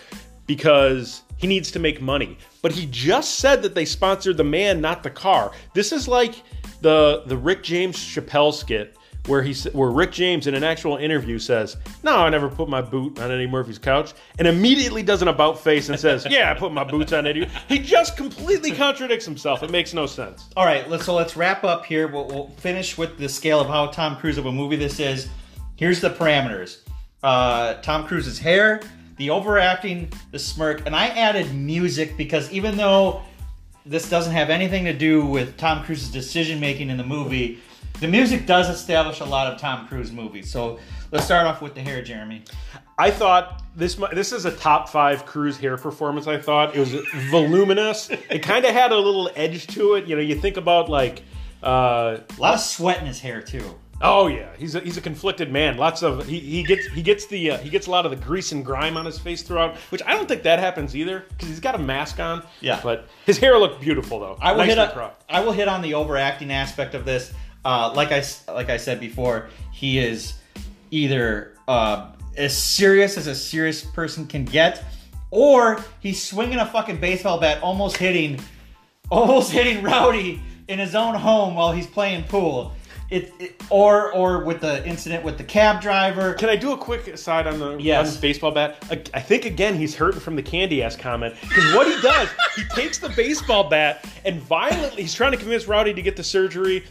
because 0.47 1.21
he 1.37 1.47
needs 1.47 1.71
to 1.71 1.79
make 1.79 2.01
money. 2.01 2.37
But 2.61 2.71
he 2.71 2.87
just 2.87 3.35
said 3.39 3.61
that 3.63 3.75
they 3.75 3.85
sponsored 3.85 4.37
the 4.37 4.43
man, 4.43 4.81
not 4.81 5.03
the 5.03 5.09
car. 5.09 5.51
This 5.73 5.91
is 5.91 6.07
like 6.07 6.43
the 6.81 7.23
the 7.27 7.37
Rick 7.37 7.63
James 7.63 7.97
Chappelle 7.97 8.53
skit 8.53 8.97
where 9.27 9.41
he 9.41 9.53
where 9.69 9.89
Rick 9.89 10.11
James 10.11 10.47
in 10.47 10.55
an 10.55 10.63
actual 10.63 10.97
interview 10.97 11.39
says, 11.39 11.77
"No, 12.03 12.17
I 12.17 12.29
never 12.29 12.49
put 12.49 12.69
my 12.69 12.81
boot 12.81 13.19
on 13.19 13.31
Eddie 13.31 13.47
Murphy's 13.47 13.79
couch," 13.79 14.13
and 14.39 14.47
immediately 14.47 15.03
does 15.03 15.21
an 15.21 15.27
about 15.27 15.59
face 15.59 15.89
and 15.89 15.99
says, 15.99 16.25
"Yeah, 16.29 16.51
I 16.51 16.53
put 16.53 16.71
my 16.71 16.83
boots 16.83 17.13
on 17.13 17.25
Eddie." 17.27 17.47
He 17.67 17.79
just 17.79 18.17
completely 18.17 18.71
contradicts 18.71 19.25
himself. 19.25 19.63
It 19.63 19.71
makes 19.71 19.93
no 19.93 20.05
sense. 20.05 20.45
All 20.55 20.65
right, 20.65 20.89
let's, 20.89 21.05
so 21.05 21.15
let's 21.15 21.35
wrap 21.35 21.63
up 21.63 21.85
here. 21.85 22.07
We'll, 22.07 22.27
we'll 22.27 22.49
finish 22.57 22.97
with 22.97 23.17
the 23.17 23.29
scale 23.29 23.59
of 23.59 23.67
how 23.67 23.87
Tom 23.87 24.17
Cruise 24.17 24.37
of 24.37 24.45
a 24.45 24.51
movie 24.51 24.75
this 24.75 24.99
is. 24.99 25.27
Here's 25.75 26.01
the 26.01 26.09
parameters: 26.09 26.79
uh, 27.23 27.75
Tom 27.75 28.07
Cruise's 28.07 28.39
hair, 28.39 28.81
the 29.17 29.29
overacting, 29.29 30.11
the 30.31 30.39
smirk, 30.39 30.85
and 30.85 30.95
I 30.95 31.07
added 31.07 31.53
music 31.53 32.17
because 32.17 32.51
even 32.51 32.77
though 32.77 33.21
this 33.85 34.09
doesn't 34.09 34.33
have 34.33 34.49
anything 34.49 34.85
to 34.85 34.93
do 34.93 35.25
with 35.25 35.57
Tom 35.57 35.83
Cruise's 35.83 36.11
decision 36.11 36.59
making 36.59 36.89
in 36.89 36.97
the 36.97 37.03
movie, 37.03 37.59
the 37.99 38.07
music 38.07 38.45
does 38.45 38.69
establish 38.69 39.19
a 39.19 39.25
lot 39.25 39.51
of 39.51 39.59
Tom 39.59 39.87
Cruise 39.87 40.11
movies. 40.11 40.51
So 40.51 40.79
let's 41.11 41.25
start 41.25 41.47
off 41.47 41.61
with 41.61 41.75
the 41.75 41.81
hair, 41.81 42.01
Jeremy. 42.03 42.43
I 42.97 43.11
thought 43.11 43.63
this 43.75 43.95
this 44.13 44.31
is 44.31 44.45
a 44.45 44.51
top 44.55 44.87
five 44.89 45.25
cruise 45.25 45.57
hair 45.57 45.77
performance. 45.77 46.27
I 46.27 46.37
thought 46.37 46.75
it 46.75 46.79
was 46.79 46.93
voluminous. 47.29 48.09
it 48.09 48.39
kind 48.41 48.63
of 48.65 48.71
had 48.71 48.91
a 48.91 48.97
little 48.97 49.29
edge 49.35 49.67
to 49.75 49.95
it. 49.95 50.05
You 50.07 50.15
know, 50.15 50.21
you 50.21 50.35
think 50.35 50.57
about 50.57 50.89
like, 50.89 51.23
uh, 51.63 52.17
A 52.37 52.41
lot 52.41 52.53
of 52.53 52.59
sweat 52.61 52.99
in 53.01 53.05
his 53.05 53.19
hair 53.19 53.41
too. 53.41 53.63
oh 54.01 54.27
yeah, 54.27 54.49
he's 54.57 54.75
a, 54.75 54.79
he's 54.81 54.95
a 54.97 55.01
conflicted 55.01 55.51
man. 55.51 55.75
Lots 55.77 56.03
of 56.03 56.25
he, 56.25 56.39
he 56.39 56.63
gets 56.63 56.85
he 56.87 57.01
gets 57.01 57.25
the 57.27 57.51
uh, 57.51 57.57
he 57.57 57.69
gets 57.69 57.87
a 57.87 57.91
lot 57.91 58.05
of 58.05 58.11
the 58.11 58.17
grease 58.17 58.51
and 58.53 58.63
grime 58.63 58.95
on 58.97 59.05
his 59.05 59.17
face 59.19 59.41
throughout, 59.41 59.75
which 59.89 60.01
I 60.05 60.13
don't 60.13 60.27
think 60.27 60.43
that 60.43 60.59
happens 60.59 60.95
either 60.95 61.25
because 61.29 61.49
he's 61.49 61.59
got 61.59 61.75
a 61.75 61.79
mask 61.79 62.19
on. 62.21 62.43
Yeah. 62.61 62.79
but 62.83 63.07
his 63.25 63.37
hair 63.37 63.57
looked 63.57 63.81
beautiful 63.81 64.19
though. 64.21 64.37
I 64.41 64.51
will 64.53 64.59
Nicely 64.59 64.75
hit. 64.75 64.93
Cropped. 64.93 65.25
I 65.29 65.41
will 65.41 65.51
hit 65.53 65.67
on 65.67 65.81
the 65.81 65.93
overacting 65.95 66.51
aspect 66.51 66.93
of 66.93 67.03
this. 67.03 67.33
Uh, 67.65 67.91
like 67.95 68.11
I 68.11 68.23
like 68.53 68.69
I 68.69 68.77
said 68.77 68.99
before, 68.99 69.49
he 69.71 69.97
is 69.97 70.35
either 70.91 71.57
uh, 71.67 72.11
as 72.37 72.55
serious 72.55 73.17
as 73.17 73.25
a 73.27 73.33
serious 73.35 73.83
person 73.83 74.27
can 74.27 74.45
get, 74.45 74.83
or 75.31 75.83
he's 75.99 76.21
swinging 76.21 76.59
a 76.59 76.65
fucking 76.67 76.97
baseball 76.99 77.39
bat, 77.39 77.61
almost 77.63 77.97
hitting, 77.97 78.39
almost 79.09 79.51
hitting 79.57 79.83
Rowdy 79.83 80.41
in 80.67 80.77
his 80.79 80.93
own 80.95 81.15
home 81.15 81.55
while 81.55 81.71
he's 81.71 81.87
playing 81.87 82.23
pool. 82.25 82.73
It, 83.11 83.31
it 83.39 83.61
or 83.69 84.11
or 84.13 84.43
with 84.43 84.61
the 84.61 84.83
incident 84.87 85.23
with 85.23 85.37
the 85.37 85.43
cab 85.43 85.79
driver. 85.79 86.33
Can 86.33 86.49
I 86.49 86.55
do 86.55 86.71
a 86.71 86.77
quick 86.77 87.07
aside 87.07 87.45
on 87.45 87.59
the 87.59 87.77
Yes. 87.77 88.07
on 88.07 88.13
the 88.15 88.19
baseball 88.19 88.51
bat? 88.51 88.77
I, 88.89 89.01
I 89.13 89.21
think 89.21 89.45
again 89.45 89.75
he's 89.75 89.95
hurting 89.95 90.19
from 90.19 90.35
the 90.35 90.41
candy 90.41 90.81
ass 90.81 90.95
comment 90.95 91.35
because 91.41 91.71
what 91.75 91.85
he 91.85 92.01
does, 92.01 92.29
he 92.55 92.63
takes 92.75 92.97
the 92.97 93.09
baseball 93.09 93.69
bat 93.69 94.03
and 94.25 94.41
violently 94.41 95.03
he's 95.03 95.13
trying 95.13 95.31
to 95.33 95.37
convince 95.37 95.67
Rowdy 95.67 95.93
to 95.93 96.01
get 96.01 96.15
the 96.15 96.23
surgery. 96.23 96.83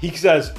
He 0.00 0.14
says. 0.14 0.52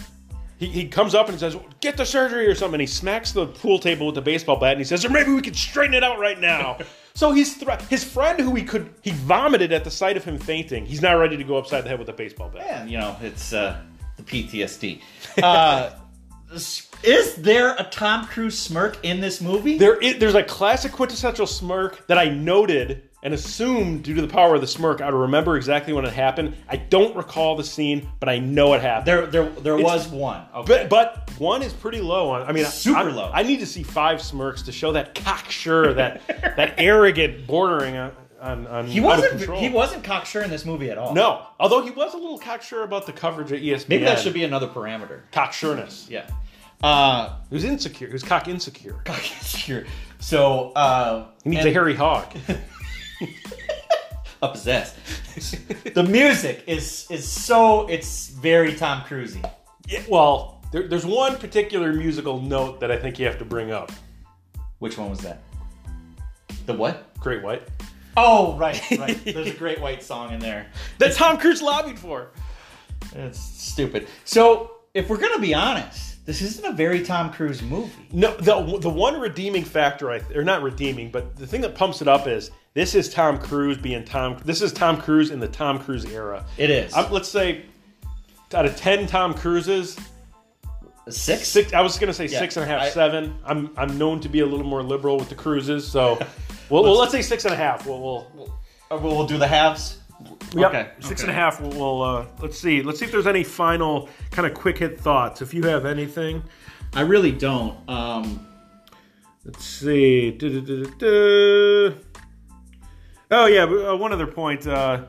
He, 0.59 0.65
he 0.65 0.87
comes 0.87 1.13
up 1.13 1.29
and 1.29 1.39
says, 1.39 1.55
"Get 1.81 1.97
the 1.97 2.05
surgery 2.05 2.47
or 2.47 2.55
something." 2.55 2.75
And 2.75 2.81
he 2.81 2.87
smacks 2.87 3.31
the 3.31 3.45
pool 3.45 3.77
table 3.77 4.07
with 4.07 4.15
the 4.15 4.23
baseball 4.23 4.59
bat, 4.59 4.71
and 4.71 4.79
he 4.79 4.85
says, 4.85 5.05
"Or 5.05 5.09
maybe 5.09 5.31
we 5.31 5.41
could 5.43 5.55
straighten 5.55 5.93
it 5.93 6.03
out 6.03 6.17
right 6.17 6.39
now." 6.39 6.79
so 7.13 7.31
he's 7.31 7.57
thr- 7.57 7.79
his 7.89 8.03
friend, 8.03 8.39
who 8.39 8.55
he 8.55 8.63
could 8.63 8.91
he 9.03 9.11
vomited 9.11 9.71
at 9.71 9.83
the 9.83 9.91
sight 9.91 10.17
of 10.17 10.23
him 10.23 10.39
fainting. 10.39 10.83
He's 10.83 11.01
now 11.01 11.15
ready 11.15 11.37
to 11.37 11.43
go 11.43 11.57
upside 11.57 11.83
the 11.83 11.89
head 11.89 11.99
with 11.99 12.09
a 12.09 12.13
baseball 12.13 12.49
bat. 12.49 12.65
And 12.67 12.89
you 12.89 12.97
know, 12.97 13.15
it's 13.21 13.53
uh, 13.53 13.79
the 14.17 14.23
PTSD. 14.23 15.01
Uh, 15.43 15.91
is 17.03 17.35
there 17.35 17.75
a 17.75 17.83
Tom 17.83 18.25
Cruise 18.25 18.57
smirk 18.57 19.03
in 19.03 19.19
this 19.19 19.41
movie? 19.41 19.77
There 19.77 19.97
is, 19.97 20.17
there's 20.17 20.35
a 20.35 20.43
classic 20.43 20.91
quintessential 20.91 21.45
smirk 21.45 22.07
that 22.07 22.17
I 22.17 22.29
noted 22.29 23.06
and 23.27 23.33
assumed 23.33 24.03
due 24.05 24.13
to 24.15 24.21
the 24.21 24.27
power 24.29 24.55
of 24.55 24.61
the 24.61 24.67
smirk, 24.67 25.01
I 25.01 25.11
would 25.11 25.19
remember 25.19 25.57
exactly 25.57 25.91
when 25.91 26.05
it 26.05 26.13
happened. 26.13 26.55
I 26.69 26.77
don't 26.77 27.13
recall 27.13 27.57
the 27.57 27.63
scene, 27.65 28.07
but 28.21 28.29
I 28.29 28.39
know 28.39 28.73
it 28.73 28.79
happened. 28.81 29.05
There, 29.05 29.25
there, 29.27 29.49
there 29.49 29.75
was 29.75 30.07
one. 30.07 30.45
Okay. 30.55 30.87
but, 30.89 31.27
but 31.27 31.29
one 31.37 31.61
is 31.61 31.73
pretty 31.73 31.99
low 31.99 32.29
on. 32.29 32.43
I 32.43 32.53
mean, 32.53 32.63
Super 32.63 32.99
I, 32.99 33.03
low. 33.03 33.29
I 33.33 33.43
need 33.43 33.59
to 33.59 33.65
see 33.65 33.83
five 33.83 34.21
smirks 34.21 34.61
to 34.61 34.71
show 34.71 34.93
that 34.93 35.13
cocksure, 35.13 35.93
that 35.95 36.21
that 36.55 36.75
arrogant, 36.77 37.45
bordering 37.45 37.97
on 37.97 38.13
on, 38.39 38.65
on 38.67 38.87
he 38.87 38.99
out 39.01 39.03
of 39.03 39.09
wasn't. 39.19 39.37
control. 39.39 39.59
He 39.59 39.67
wasn't 39.67 40.03
cocksure 40.05 40.41
in 40.43 40.49
this 40.49 40.63
movie 40.65 40.89
at 40.89 40.97
all. 40.97 41.13
No, 41.13 41.47
although 41.59 41.81
he 41.83 41.91
was 41.91 42.13
a 42.13 42.17
little 42.17 42.37
cocksure 42.39 42.83
about 42.83 43.07
the 43.07 43.11
coverage 43.11 43.51
at 43.51 43.61
ESPN. 43.61 43.89
Maybe 43.89 44.05
that 44.05 44.19
should 44.19 44.33
be 44.33 44.45
another 44.45 44.67
parameter. 44.69 45.19
cocksureness. 45.33 46.09
Yeah. 46.09 46.29
Uh, 46.81 47.35
was 47.49 47.65
insecure. 47.65 48.07
He 48.07 48.13
was 48.13 48.23
cock 48.23 48.47
insecure. 48.47 49.01
cocksure. 49.03 49.85
So 50.19 50.71
uh, 50.71 51.27
He 51.43 51.51
needs 51.51 51.59
and- 51.59 51.69
a 51.69 51.73
hairy 51.73 51.93
hog. 51.93 52.25
a 54.41 54.49
possessed. 54.49 54.95
the 55.93 56.03
music 56.03 56.63
is 56.67 57.07
is 57.09 57.27
so 57.27 57.87
it's 57.87 58.29
very 58.29 58.75
Tom 58.75 59.01
Cruisey. 59.01 59.43
Yeah, 59.87 60.03
well, 60.09 60.61
there, 60.71 60.87
there's 60.87 61.05
one 61.05 61.37
particular 61.37 61.93
musical 61.93 62.41
note 62.41 62.79
that 62.81 62.91
I 62.91 62.97
think 62.97 63.19
you 63.19 63.25
have 63.25 63.39
to 63.39 63.45
bring 63.45 63.71
up. 63.71 63.91
Which 64.79 64.97
one 64.97 65.09
was 65.09 65.19
that? 65.21 65.41
The 66.65 66.73
what? 66.73 67.17
Great 67.19 67.41
White. 67.41 67.63
Oh, 68.15 68.57
right, 68.57 68.81
right. 68.97 69.19
There's 69.25 69.49
a 69.49 69.53
great 69.53 69.79
white 69.79 70.01
song 70.01 70.33
in 70.33 70.39
there. 70.39 70.67
That 70.97 71.13
Tom 71.13 71.37
Cruise 71.37 71.61
lobbied 71.61 71.99
for. 71.99 72.31
It's 73.15 73.39
stupid. 73.39 74.07
So, 74.25 74.71
if 74.95 75.07
we're 75.07 75.17
gonna 75.17 75.39
be 75.39 75.53
honest, 75.53 76.25
this 76.25 76.41
isn't 76.41 76.65
a 76.65 76.73
very 76.73 77.03
Tom 77.03 77.31
Cruise 77.31 77.61
movie. 77.61 78.07
No, 78.11 78.35
the 78.37 78.79
the 78.79 78.89
one 78.89 79.19
redeeming 79.19 79.63
factor, 79.63 80.11
I 80.11 80.21
or 80.35 80.43
not 80.43 80.63
redeeming, 80.63 81.11
but 81.11 81.35
the 81.35 81.45
thing 81.45 81.61
that 81.61 81.75
pumps 81.75 82.01
it 82.01 82.07
up 82.07 82.27
is 82.27 82.51
this 82.77 82.93
is 82.93 83.09
Tom 83.09 83.39
Cruise 83.39 83.79
being 83.79 84.05
Tom. 84.05 84.37
This 84.45 84.61
is 84.61 84.71
Tom 84.71 85.01
Cruise 85.01 85.31
in 85.31 85.39
the 85.39 85.47
Tom 85.47 85.79
Cruise 85.79 86.05
era. 86.05 86.45
It 86.57 86.69
is. 86.69 86.93
I'm, 86.93 87.11
let's 87.11 87.27
say 87.27 87.65
out 88.53 88.67
of 88.67 88.75
ten 88.77 89.07
Tom 89.07 89.33
Cruises, 89.33 89.97
Six? 91.09 91.47
six. 91.47 91.73
I 91.73 91.81
was 91.81 91.97
going 91.97 92.09
to 92.09 92.13
say 92.13 92.27
Yeah, 92.27 92.37
six 92.37 92.55
and 92.55 92.63
a 92.63 92.67
half, 92.67 92.83
I- 92.83 92.89
seven. 92.89 93.35
I'm 93.43 93.71
I'm 93.75 93.97
known 93.97 94.19
to 94.19 94.29
be 94.29 94.41
a 94.41 94.45
little 94.45 94.63
more 94.63 94.83
liberal 94.83 95.17
with 95.17 95.27
the 95.27 95.33
cruises, 95.33 95.87
so 95.87 96.19
well, 96.69 96.83
well 96.83 96.99
let's 96.99 97.11
say 97.11 97.23
six 97.23 97.45
and 97.45 97.53
a 97.55 97.57
half. 97.57 97.87
We'll, 97.87 97.99
we'll 97.99 98.53
Uh, 98.91 98.99
we'll, 99.01 99.17
we'll 99.17 99.25
do 99.25 99.39
the 99.39 99.47
halves. 99.47 99.97
Yep. 100.53 100.69
Okay. 100.69 100.91
Six 100.99 101.21
okay. 101.21 101.31
and 101.31 101.31
a 101.31 101.33
half. 101.33 101.59
We'll, 101.59 101.71
we'll 101.71 102.03
uh, 102.03 102.25
let's 102.43 102.59
see. 102.59 102.83
Let's 102.83 102.99
see 102.99 103.05
if 103.05 103.11
there's 103.11 103.25
any 103.25 103.43
final 103.43 104.07
kind 104.29 104.47
of 104.47 104.53
quick 104.53 104.77
hit 104.77 104.99
thoughts. 104.99 105.41
If 105.41 105.51
you 105.51 105.63
have 105.63 105.87
anything, 105.87 106.43
I 106.93 107.01
really 107.01 107.31
don't. 107.31 107.75
Um, 107.89 108.47
let's 109.45 109.65
see. 109.65 110.29
Oh 113.29 113.45
yeah, 113.45 113.65
but, 113.65 113.93
uh, 113.93 113.95
one 113.95 114.13
other 114.13 114.27
point. 114.27 114.65
Uh, 114.65 115.03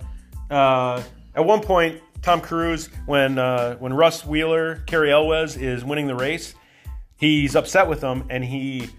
uh, 0.51 1.03
at 1.35 1.45
one 1.45 1.61
point, 1.61 2.01
Tom 2.23 2.41
Cruise, 2.41 2.89
when 3.07 3.39
uh, 3.39 3.77
when 3.77 3.93
Russ 3.93 4.25
Wheeler, 4.25 4.83
Cary 4.87 5.13
Elwes 5.13 5.57
is 5.57 5.85
winning 5.85 6.07
the 6.07 6.15
race, 6.15 6.55
he's 7.17 7.55
upset 7.55 7.89
with 7.89 8.01
him, 8.01 8.25
and 8.29 8.45
he 8.45 8.91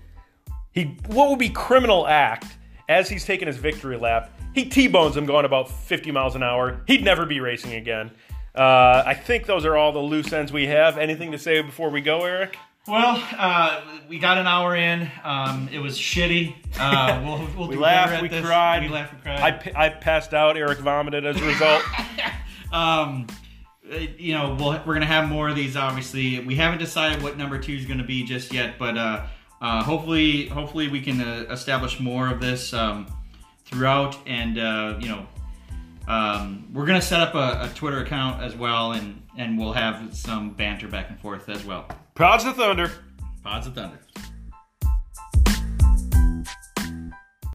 he 0.71 0.97
what 1.07 1.29
would 1.29 1.39
be 1.39 1.49
criminal 1.49 2.07
act 2.07 2.45
as 2.87 3.09
he's 3.09 3.25
taking 3.25 3.47
his 3.47 3.57
victory 3.57 3.97
lap. 3.97 4.31
He 4.55 4.65
t-bones 4.65 5.15
him 5.15 5.27
going 5.27 5.45
about 5.45 5.69
50 5.69 6.11
miles 6.11 6.35
an 6.35 6.41
hour. 6.41 6.81
He'd 6.87 7.03
never 7.03 7.25
be 7.25 7.39
racing 7.39 7.73
again. 7.73 8.09
Uh, 8.55 9.03
I 9.05 9.13
think 9.13 9.45
those 9.45 9.63
are 9.63 9.77
all 9.77 9.91
the 9.91 9.99
loose 9.99 10.33
ends 10.33 10.51
we 10.51 10.65
have. 10.67 10.97
Anything 10.97 11.31
to 11.31 11.37
say 11.37 11.61
before 11.61 11.91
we 11.91 12.01
go, 12.01 12.25
Eric? 12.25 12.57
Well, 12.87 13.21
uh, 13.37 13.81
we 14.07 14.19
got 14.19 14.37
an 14.37 14.47
hour 14.47 14.75
in. 14.75 15.09
Um, 15.23 15.69
it 15.71 15.79
was 15.79 15.97
shitty. 15.97 16.55
Uh, 16.79 17.21
we'll, 17.23 17.47
we'll 17.57 17.67
We 17.69 17.75
do 17.75 17.81
laughed, 17.81 18.13
at 18.13 18.21
we 18.21 18.27
this. 18.27 18.45
cried. 18.45 18.81
We 18.83 18.89
laughed, 18.89 19.13
we 19.13 19.19
cried. 19.21 19.71
I, 19.75 19.85
I 19.85 19.89
passed 19.89 20.33
out. 20.33 20.57
Eric 20.57 20.79
vomited 20.79 21.25
as 21.25 21.39
a 21.39 21.45
result. 21.45 21.83
um, 22.73 23.27
uh, 23.91 23.97
you 24.17 24.33
know, 24.33 24.55
we'll, 24.59 24.81
we're 24.85 24.93
gonna 24.93 25.05
have 25.05 25.29
more 25.29 25.49
of 25.49 25.55
these. 25.55 25.75
Obviously, 25.75 26.39
we 26.39 26.55
haven't 26.55 26.79
decided 26.79 27.21
what 27.21 27.37
number 27.37 27.57
two 27.59 27.73
is 27.73 27.85
gonna 27.85 28.03
be 28.03 28.23
just 28.23 28.53
yet, 28.53 28.77
but 28.79 28.97
uh, 28.97 29.25
uh, 29.61 29.83
hopefully, 29.83 30.47
hopefully 30.47 30.87
we 30.87 31.01
can 31.01 31.21
uh, 31.21 31.45
establish 31.49 31.99
more 31.99 32.27
of 32.29 32.39
this 32.39 32.73
um, 32.73 33.07
throughout, 33.65 34.17
and 34.27 34.57
uh, 34.57 34.97
you 34.99 35.09
know, 35.09 35.27
um, 36.07 36.67
we're 36.73 36.85
gonna 36.85 37.01
set 37.01 37.19
up 37.19 37.35
a, 37.35 37.69
a 37.69 37.71
Twitter 37.75 37.99
account 37.99 38.41
as 38.41 38.55
well, 38.55 38.93
and 38.93 39.21
and 39.37 39.57
we'll 39.57 39.73
have 39.73 40.15
some 40.15 40.51
banter 40.51 40.87
back 40.87 41.09
and 41.09 41.19
forth 41.19 41.49
as 41.49 41.63
well. 41.65 41.87
Pods 42.19 42.43
of 42.43 42.57
Thunder. 42.57 42.91
Pods 43.45 43.67
of 43.67 43.75
Thunder. 43.75 43.97